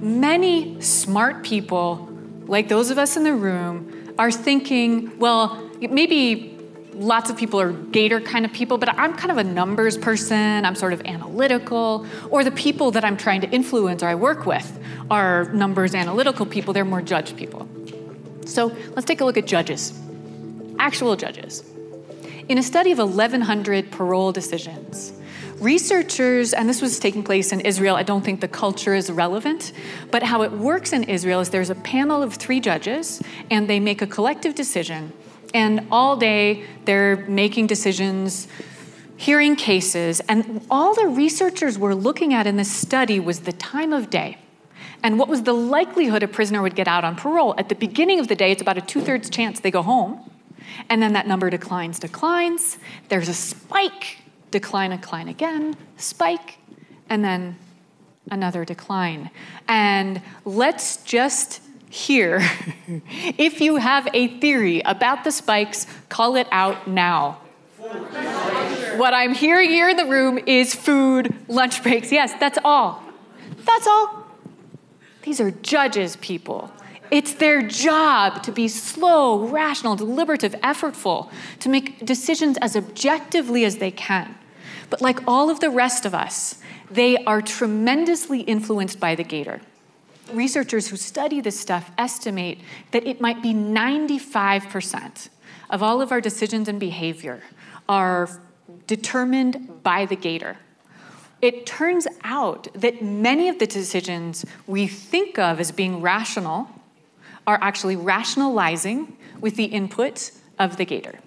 Many 0.00 0.80
smart 0.82 1.44
people, 1.44 2.08
like 2.46 2.68
those 2.68 2.90
of 2.90 2.98
us 2.98 3.16
in 3.16 3.24
the 3.24 3.34
room, 3.34 4.03
are 4.18 4.30
thinking, 4.30 5.18
well, 5.18 5.70
maybe 5.80 6.54
lots 6.94 7.30
of 7.30 7.36
people 7.36 7.60
are 7.60 7.72
gator 7.72 8.20
kind 8.20 8.44
of 8.44 8.52
people, 8.52 8.78
but 8.78 8.88
I'm 8.98 9.14
kind 9.16 9.30
of 9.30 9.38
a 9.38 9.44
numbers 9.44 9.98
person. 9.98 10.64
I'm 10.64 10.74
sort 10.74 10.92
of 10.92 11.02
analytical. 11.02 12.06
Or 12.30 12.44
the 12.44 12.52
people 12.52 12.92
that 12.92 13.04
I'm 13.04 13.16
trying 13.16 13.40
to 13.42 13.50
influence 13.50 14.02
or 14.02 14.06
I 14.06 14.14
work 14.14 14.46
with 14.46 14.78
are 15.10 15.52
numbers 15.52 15.94
analytical 15.94 16.46
people, 16.46 16.72
they're 16.72 16.84
more 16.84 17.02
judge 17.02 17.36
people. 17.36 17.68
So 18.46 18.74
let's 18.90 19.04
take 19.04 19.20
a 19.20 19.24
look 19.24 19.36
at 19.36 19.46
judges, 19.46 19.98
actual 20.78 21.16
judges. 21.16 21.64
In 22.48 22.58
a 22.58 22.62
study 22.62 22.92
of 22.92 22.98
1,100 22.98 23.90
parole 23.90 24.32
decisions, 24.32 25.12
researchers, 25.60 26.52
and 26.52 26.68
this 26.68 26.82
was 26.82 26.98
taking 26.98 27.22
place 27.22 27.52
in 27.52 27.60
Israel, 27.60 27.96
I 27.96 28.02
don't 28.02 28.24
think 28.24 28.40
the 28.40 28.48
culture 28.48 28.94
is 28.94 29.10
relevant, 29.10 29.72
but 30.10 30.22
how 30.22 30.42
it 30.42 30.52
works 30.52 30.92
in 30.92 31.04
Israel 31.04 31.40
is 31.40 31.50
there's 31.50 31.70
a 31.70 31.74
panel 31.74 32.22
of 32.22 32.34
three 32.34 32.60
judges, 32.60 33.22
and 33.50 33.68
they 33.68 33.80
make 33.80 34.02
a 34.02 34.06
collective 34.06 34.54
decision 34.54 35.12
and 35.54 35.86
all 35.90 36.16
day 36.16 36.64
they're 36.84 37.16
making 37.28 37.68
decisions 37.68 38.48
hearing 39.16 39.54
cases, 39.54 40.20
and 40.28 40.66
all 40.68 40.92
the 40.92 41.06
researchers 41.06 41.78
were 41.78 41.94
looking 41.94 42.34
at 42.34 42.46
in 42.48 42.56
this 42.56 42.70
study 42.70 43.20
was 43.20 43.40
the 43.40 43.52
time 43.52 43.92
of 43.92 44.10
day. 44.10 44.36
And 45.04 45.18
what 45.18 45.28
was 45.28 45.44
the 45.44 45.52
likelihood 45.52 46.24
a 46.24 46.28
prisoner 46.28 46.60
would 46.60 46.74
get 46.74 46.88
out 46.88 47.04
on 47.04 47.14
parole? 47.14 47.54
At 47.56 47.68
the 47.68 47.76
beginning 47.76 48.18
of 48.18 48.26
the 48.26 48.34
day, 48.34 48.50
it's 48.50 48.60
about 48.60 48.76
a 48.76 48.80
two 48.80 49.00
thirds 49.00 49.30
chance 49.30 49.60
they 49.60 49.70
go 49.70 49.82
home. 49.82 50.28
And 50.90 51.00
then 51.00 51.12
that 51.12 51.28
number 51.28 51.48
declines, 51.48 52.00
declines. 52.00 52.78
There's 53.08 53.28
a 53.28 53.34
spike, 53.34 54.18
decline, 54.54 54.90
decline 54.90 55.26
again, 55.26 55.76
spike, 55.96 56.58
and 57.08 57.24
then 57.24 57.56
another 58.30 58.64
decline. 58.64 59.30
And 59.66 60.22
let's 60.44 61.02
just 61.02 61.60
hear 61.90 62.40
if 63.36 63.60
you 63.60 63.76
have 63.76 64.08
a 64.14 64.28
theory 64.38 64.80
about 64.82 65.24
the 65.24 65.32
spikes, 65.32 65.88
call 66.08 66.36
it 66.36 66.46
out 66.52 66.86
now. 66.86 67.40
What 68.96 69.12
I'm 69.12 69.34
hearing 69.34 69.70
here 69.70 69.88
in 69.88 69.96
the 69.96 70.06
room 70.06 70.38
is 70.46 70.72
food, 70.72 71.34
lunch 71.48 71.82
breaks. 71.82 72.12
Yes, 72.12 72.32
that's 72.38 72.58
all. 72.64 73.02
That's 73.66 73.88
all. 73.88 74.24
These 75.22 75.40
are 75.40 75.50
judges, 75.50 76.14
people. 76.16 76.70
It's 77.10 77.34
their 77.34 77.60
job 77.66 78.42
to 78.44 78.52
be 78.52 78.68
slow, 78.68 79.46
rational, 79.48 79.96
deliberative, 79.96 80.54
effortful, 80.62 81.28
to 81.60 81.68
make 81.68 82.04
decisions 82.04 82.56
as 82.58 82.76
objectively 82.76 83.64
as 83.64 83.78
they 83.78 83.90
can. 83.90 84.36
But 84.90 85.00
like 85.00 85.26
all 85.26 85.50
of 85.50 85.60
the 85.60 85.70
rest 85.70 86.04
of 86.04 86.14
us, 86.14 86.60
they 86.90 87.16
are 87.24 87.42
tremendously 87.42 88.40
influenced 88.40 89.00
by 89.00 89.14
the 89.14 89.24
gator. 89.24 89.60
Researchers 90.32 90.88
who 90.88 90.96
study 90.96 91.40
this 91.40 91.58
stuff 91.58 91.90
estimate 91.98 92.60
that 92.92 93.06
it 93.06 93.20
might 93.20 93.42
be 93.42 93.52
95% 93.52 95.28
of 95.70 95.82
all 95.82 96.00
of 96.00 96.12
our 96.12 96.20
decisions 96.20 96.68
and 96.68 96.80
behavior 96.80 97.42
are 97.88 98.28
determined 98.86 99.82
by 99.82 100.06
the 100.06 100.16
gator. 100.16 100.56
It 101.42 101.66
turns 101.66 102.06
out 102.22 102.68
that 102.74 103.02
many 103.02 103.48
of 103.48 103.58
the 103.58 103.66
decisions 103.66 104.46
we 104.66 104.86
think 104.86 105.38
of 105.38 105.60
as 105.60 105.72
being 105.72 106.00
rational 106.00 106.68
are 107.46 107.58
actually 107.60 107.96
rationalizing 107.96 109.16
with 109.40 109.56
the 109.56 109.64
input 109.64 110.30
of 110.58 110.78
the 110.78 110.84
gator. 110.86 111.18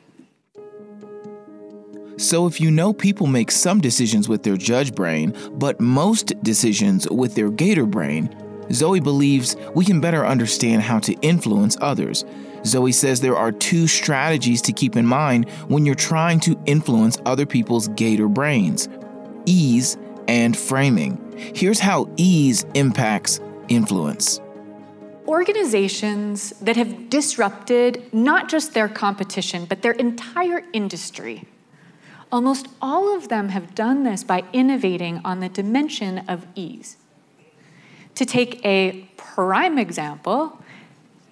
So, 2.18 2.48
if 2.48 2.60
you 2.60 2.72
know 2.72 2.94
people 2.94 3.28
make 3.28 3.52
some 3.52 3.80
decisions 3.80 4.28
with 4.28 4.42
their 4.42 4.58
judge 4.58 4.96
brain, 4.96 5.36
but 5.52 5.80
most 5.80 6.34
decisions 6.42 7.08
with 7.12 7.36
their 7.36 7.52
gator 7.52 7.86
brain, 7.86 8.36
Zoe 8.72 9.00
believes 9.00 9.56
we 9.76 9.86
can 9.86 10.02
better 10.02 10.26
understand 10.26 10.82
how 10.82 10.98
to 11.00 11.14
influence 11.22 11.78
others. 11.80 12.26
Zoe 12.66 12.92
says 12.92 13.22
there 13.22 13.38
are 13.38 13.52
two 13.52 13.86
strategies 13.86 14.64
to 14.64 14.74
keep 14.74 14.96
in 14.96 15.06
mind 15.06 15.48
when 15.68 15.86
you're 15.86 15.94
trying 15.94 16.40
to 16.42 16.60
influence 16.66 17.20
other 17.26 17.46
people's 17.46 17.88
gator 17.90 18.28
brains 18.28 18.90
ease 19.46 19.96
and 20.28 20.58
framing. 20.58 21.22
Here's 21.56 21.80
how 21.80 22.10
ease 22.18 22.66
impacts 22.74 23.40
influence. 23.70 24.42
Organizations 25.28 26.50
that 26.62 26.76
have 26.76 27.10
disrupted 27.10 28.04
not 28.12 28.50
just 28.50 28.74
their 28.74 28.90
competition, 28.90 29.66
but 29.66 29.84
their 29.84 29.94
entire 29.94 30.64
industry 30.74 31.46
Almost 32.32 32.68
all 32.82 33.16
of 33.16 33.30
them 33.30 33.50
have 33.50 33.74
done 33.74 34.04
this 34.04 34.24
by 34.24 34.44
innovating 34.52 35.22
on 35.24 35.40
the 35.40 35.50
dimension 35.50 36.20
of 36.28 36.46
ease. 36.56 36.98
To 38.16 38.26
take 38.26 38.64
a 38.66 39.10
prime 39.16 39.78
example, 39.78 40.62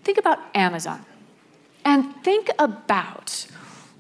think 0.04 0.18
about 0.18 0.40
Amazon. 0.54 1.06
And 1.84 2.16
think 2.24 2.50
about 2.58 3.48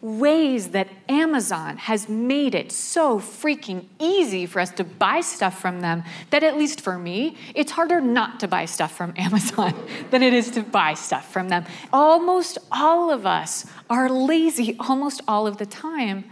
ways 0.02 0.70
that 0.70 0.88
Amazon 1.10 1.78
has 1.78 2.08
made 2.08 2.54
it 2.54 2.72
so 2.72 3.20
freaking 3.20 3.86
easy 4.00 4.46
for 4.46 4.60
us 4.60 4.70
to 4.70 4.84
buy 4.84 5.20
stuff 5.20 5.60
from 5.60 5.82
them 5.82 6.04
that, 6.30 6.44
at 6.44 6.58
least 6.58 6.80
for 6.80 6.98
me, 6.98 7.36
it's 7.56 7.72
harder 7.72 8.00
not 8.00 8.40
to 8.40 8.48
buy 8.48 8.66
stuff 8.66 8.96
from 8.96 9.14
Amazon 9.18 9.74
than 10.12 10.22
it 10.22 10.34
is 10.34 10.52
to 10.52 10.62
buy 10.62 10.94
stuff 10.94 11.32
from 11.32 11.50
them. 11.50 11.66
Almost 11.92 12.60
all 12.72 13.12
of 13.12 13.26
us 13.26 13.66
are 13.90 14.10
lazy 14.10 14.76
almost 14.80 15.22
all 15.28 15.48
of 15.48 15.58
the 15.58 15.66
time 15.66 16.26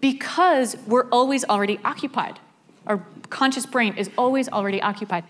because 0.00 0.76
we're 0.86 1.08
always 1.10 1.44
already 1.44 1.78
occupied. 1.84 2.38
Our 2.86 3.04
conscious 3.28 3.66
brain 3.66 3.94
is 3.96 4.10
always 4.16 4.48
already 4.48 4.80
occupied. 4.80 5.24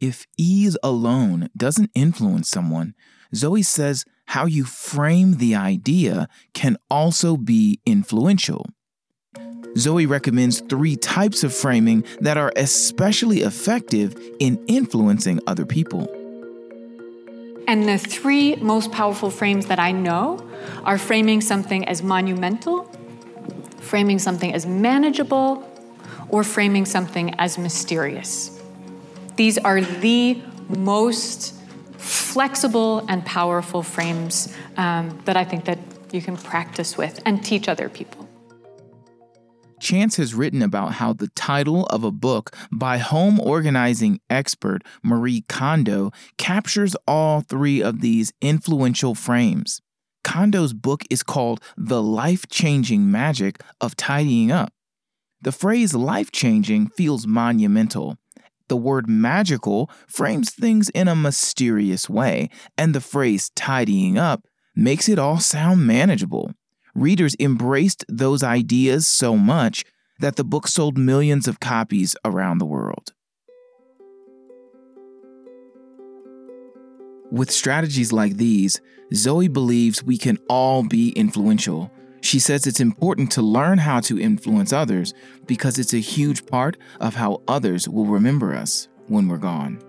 If 0.00 0.26
ease 0.36 0.76
alone 0.82 1.50
doesn't 1.56 1.90
influence 1.94 2.48
someone, 2.48 2.94
Zoe 3.34 3.62
says 3.62 4.04
how 4.26 4.46
you 4.46 4.64
frame 4.64 5.36
the 5.36 5.54
idea 5.54 6.28
can 6.52 6.76
also 6.90 7.36
be 7.36 7.80
influential. 7.84 8.66
Zoe 9.76 10.06
recommends 10.06 10.60
three 10.60 10.96
types 10.96 11.42
of 11.42 11.52
framing 11.52 12.04
that 12.20 12.36
are 12.36 12.52
especially 12.54 13.40
effective 13.40 14.16
in 14.38 14.64
influencing 14.66 15.40
other 15.46 15.66
people. 15.66 16.08
And 17.66 17.88
the 17.88 17.98
three 17.98 18.56
most 18.56 18.92
powerful 18.92 19.30
frames 19.30 19.66
that 19.66 19.78
I 19.78 19.90
know 19.90 20.46
are 20.84 20.98
framing 20.98 21.40
something 21.40 21.84
as 21.86 22.02
monumental, 22.02 22.88
framing 23.84 24.18
something 24.18 24.52
as 24.52 24.66
manageable, 24.66 25.68
or 26.28 26.42
framing 26.42 26.84
something 26.84 27.34
as 27.38 27.58
mysterious. 27.58 28.60
These 29.36 29.58
are 29.58 29.80
the 29.80 30.40
most 30.68 31.54
flexible 31.98 33.04
and 33.08 33.24
powerful 33.24 33.82
frames 33.82 34.54
um, 34.76 35.20
that 35.26 35.36
I 35.36 35.44
think 35.44 35.64
that 35.66 35.78
you 36.12 36.22
can 36.22 36.36
practice 36.36 36.96
with 36.96 37.20
and 37.26 37.44
teach 37.44 37.68
other 37.68 37.88
people. 37.88 38.28
Chance 39.80 40.16
has 40.16 40.34
written 40.34 40.62
about 40.62 40.92
how 40.92 41.12
the 41.12 41.28
title 41.34 41.84
of 41.86 42.04
a 42.04 42.10
book 42.10 42.56
by 42.72 42.98
home 42.98 43.38
organizing 43.38 44.20
expert 44.30 44.82
Marie 45.02 45.44
Kondo 45.48 46.10
captures 46.38 46.96
all 47.06 47.42
three 47.42 47.82
of 47.82 48.00
these 48.00 48.32
influential 48.40 49.14
frames. 49.14 49.82
Kondo's 50.24 50.72
book 50.72 51.04
is 51.10 51.22
called 51.22 51.60
The 51.76 52.02
Life 52.02 52.48
Changing 52.48 53.10
Magic 53.10 53.60
of 53.80 53.94
Tidying 53.94 54.50
Up. 54.50 54.72
The 55.40 55.52
phrase 55.52 55.94
life 55.94 56.32
changing 56.32 56.88
feels 56.88 57.26
monumental. 57.26 58.16
The 58.68 58.76
word 58.76 59.08
magical 59.08 59.90
frames 60.08 60.50
things 60.50 60.88
in 60.88 61.06
a 61.06 61.14
mysterious 61.14 62.08
way, 62.08 62.48
and 62.76 62.94
the 62.94 63.00
phrase 63.00 63.50
tidying 63.54 64.18
up 64.18 64.46
makes 64.74 65.08
it 65.08 65.18
all 65.18 65.38
sound 65.38 65.86
manageable. 65.86 66.52
Readers 66.94 67.36
embraced 67.38 68.04
those 68.08 68.42
ideas 68.42 69.06
so 69.06 69.36
much 69.36 69.84
that 70.18 70.36
the 70.36 70.44
book 70.44 70.66
sold 70.66 70.96
millions 70.96 71.46
of 71.46 71.60
copies 71.60 72.16
around 72.24 72.58
the 72.58 72.66
world. 72.66 73.13
With 77.34 77.50
strategies 77.50 78.12
like 78.12 78.36
these, 78.36 78.80
Zoe 79.12 79.48
believes 79.48 80.04
we 80.04 80.18
can 80.18 80.38
all 80.48 80.84
be 80.84 81.10
influential. 81.16 81.90
She 82.20 82.38
says 82.38 82.64
it's 82.64 82.78
important 82.78 83.32
to 83.32 83.42
learn 83.42 83.78
how 83.78 83.98
to 84.02 84.20
influence 84.20 84.72
others 84.72 85.14
because 85.44 85.80
it's 85.80 85.92
a 85.92 85.98
huge 85.98 86.46
part 86.46 86.76
of 87.00 87.16
how 87.16 87.42
others 87.48 87.88
will 87.88 88.06
remember 88.06 88.54
us 88.54 88.86
when 89.08 89.26
we're 89.26 89.38
gone. 89.38 89.82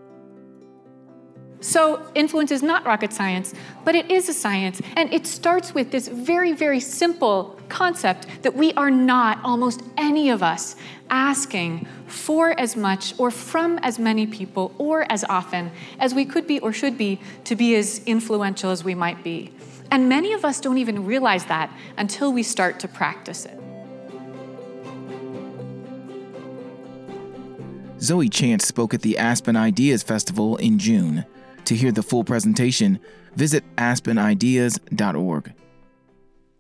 So, 1.59 2.01
influence 2.15 2.51
is 2.51 2.63
not 2.63 2.83
rocket 2.83 3.13
science, 3.13 3.53
but 3.83 3.93
it 3.93 4.09
is 4.09 4.27
a 4.27 4.33
science. 4.33 4.81
And 4.95 5.13
it 5.13 5.27
starts 5.27 5.75
with 5.75 5.91
this 5.91 6.07
very, 6.07 6.51
very 6.51 6.79
simple 6.79 7.59
concept 7.69 8.25
that 8.41 8.55
we 8.55 8.73
are 8.73 8.91
not, 8.91 9.39
almost 9.43 9.83
any 9.97 10.31
of 10.31 10.41
us, 10.41 10.75
asking 11.11 11.87
for 12.07 12.57
as 12.59 12.75
much 12.75 13.13
or 13.17 13.31
from 13.31 13.77
as 13.79 13.99
many 13.99 14.27
people 14.27 14.73
or 14.77 15.05
as 15.11 15.23
often 15.25 15.71
as 15.99 16.13
we 16.13 16.25
could 16.25 16.47
be 16.47 16.59
or 16.59 16.71
should 16.71 16.97
be 16.97 17.19
to 17.43 17.55
be 17.55 17.75
as 17.75 18.01
influential 18.05 18.71
as 18.71 18.83
we 18.83 18.95
might 18.95 19.23
be. 19.23 19.51
And 19.91 20.09
many 20.09 20.33
of 20.33 20.43
us 20.43 20.59
don't 20.59 20.77
even 20.77 21.05
realize 21.05 21.45
that 21.45 21.71
until 21.97 22.33
we 22.33 22.43
start 22.43 22.79
to 22.81 22.87
practice 22.87 23.45
it. 23.45 23.59
Zoe 27.99 28.29
Chance 28.29 28.67
spoke 28.67 28.93
at 28.93 29.01
the 29.01 29.17
Aspen 29.17 29.55
Ideas 29.55 30.03
Festival 30.03 30.57
in 30.57 30.77
June. 30.77 31.25
To 31.65 31.75
hear 31.75 31.91
the 31.91 32.03
full 32.03 32.23
presentation, 32.23 32.99
visit 33.35 33.63
aspenideas.org. 33.77 35.53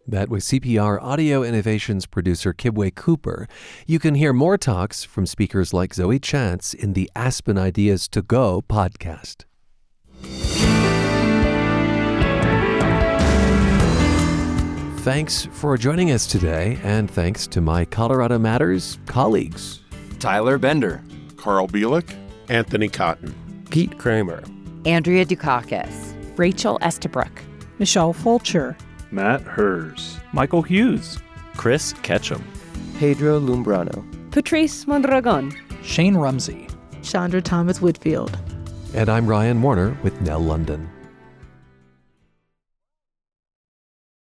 That 0.07 0.29
was 0.29 0.45
CPR 0.45 1.01
Audio 1.01 1.41
Innovations 1.41 2.05
producer 2.05 2.53
Kibwe 2.53 2.93
Cooper. 2.93 3.47
You 3.87 3.97
can 3.97 4.13
hear 4.13 4.33
more 4.33 4.55
talks 4.55 5.03
from 5.03 5.25
speakers 5.25 5.73
like 5.73 5.95
Zoe 5.95 6.19
Chance 6.19 6.75
in 6.75 6.93
the 6.93 7.09
Aspen 7.15 7.57
Ideas 7.57 8.07
to 8.09 8.21
Go 8.21 8.61
podcast. 8.69 9.45
Thanks 14.99 15.47
for 15.51 15.75
joining 15.75 16.11
us 16.11 16.27
today, 16.27 16.77
and 16.83 17.09
thanks 17.09 17.47
to 17.47 17.59
my 17.59 17.83
Colorado 17.85 18.37
Matters 18.37 18.99
colleagues. 19.07 19.81
Tyler 20.19 20.59
Bender, 20.59 21.03
Carl 21.35 21.67
Bielek, 21.67 22.13
Anthony 22.49 22.89
Cotton, 22.89 23.33
Pete 23.71 23.97
Kramer, 23.97 24.43
Andrea 24.85 25.25
Dukakis, 25.25 26.13
Rachel 26.37 26.77
Estabrook, 26.83 27.41
Michelle 27.79 28.13
Fulcher, 28.13 28.77
Matt 29.11 29.41
Hers, 29.41 30.19
Michael 30.33 30.61
Hughes, 30.61 31.19
Chris 31.55 31.93
Ketchum, 32.03 32.43
Pedro 32.97 33.39
Lumbrano, 33.39 34.03
Patrice 34.31 34.87
Mondragon, 34.87 35.53
Shane 35.83 36.15
Rumsey, 36.15 36.67
Chandra 37.01 37.41
Thomas 37.41 37.81
Whitfield. 37.81 38.37
And 38.93 39.09
I'm 39.09 39.27
Ryan 39.27 39.61
Warner 39.61 39.97
with 40.03 40.19
Nell 40.21 40.39
London. 40.39 40.89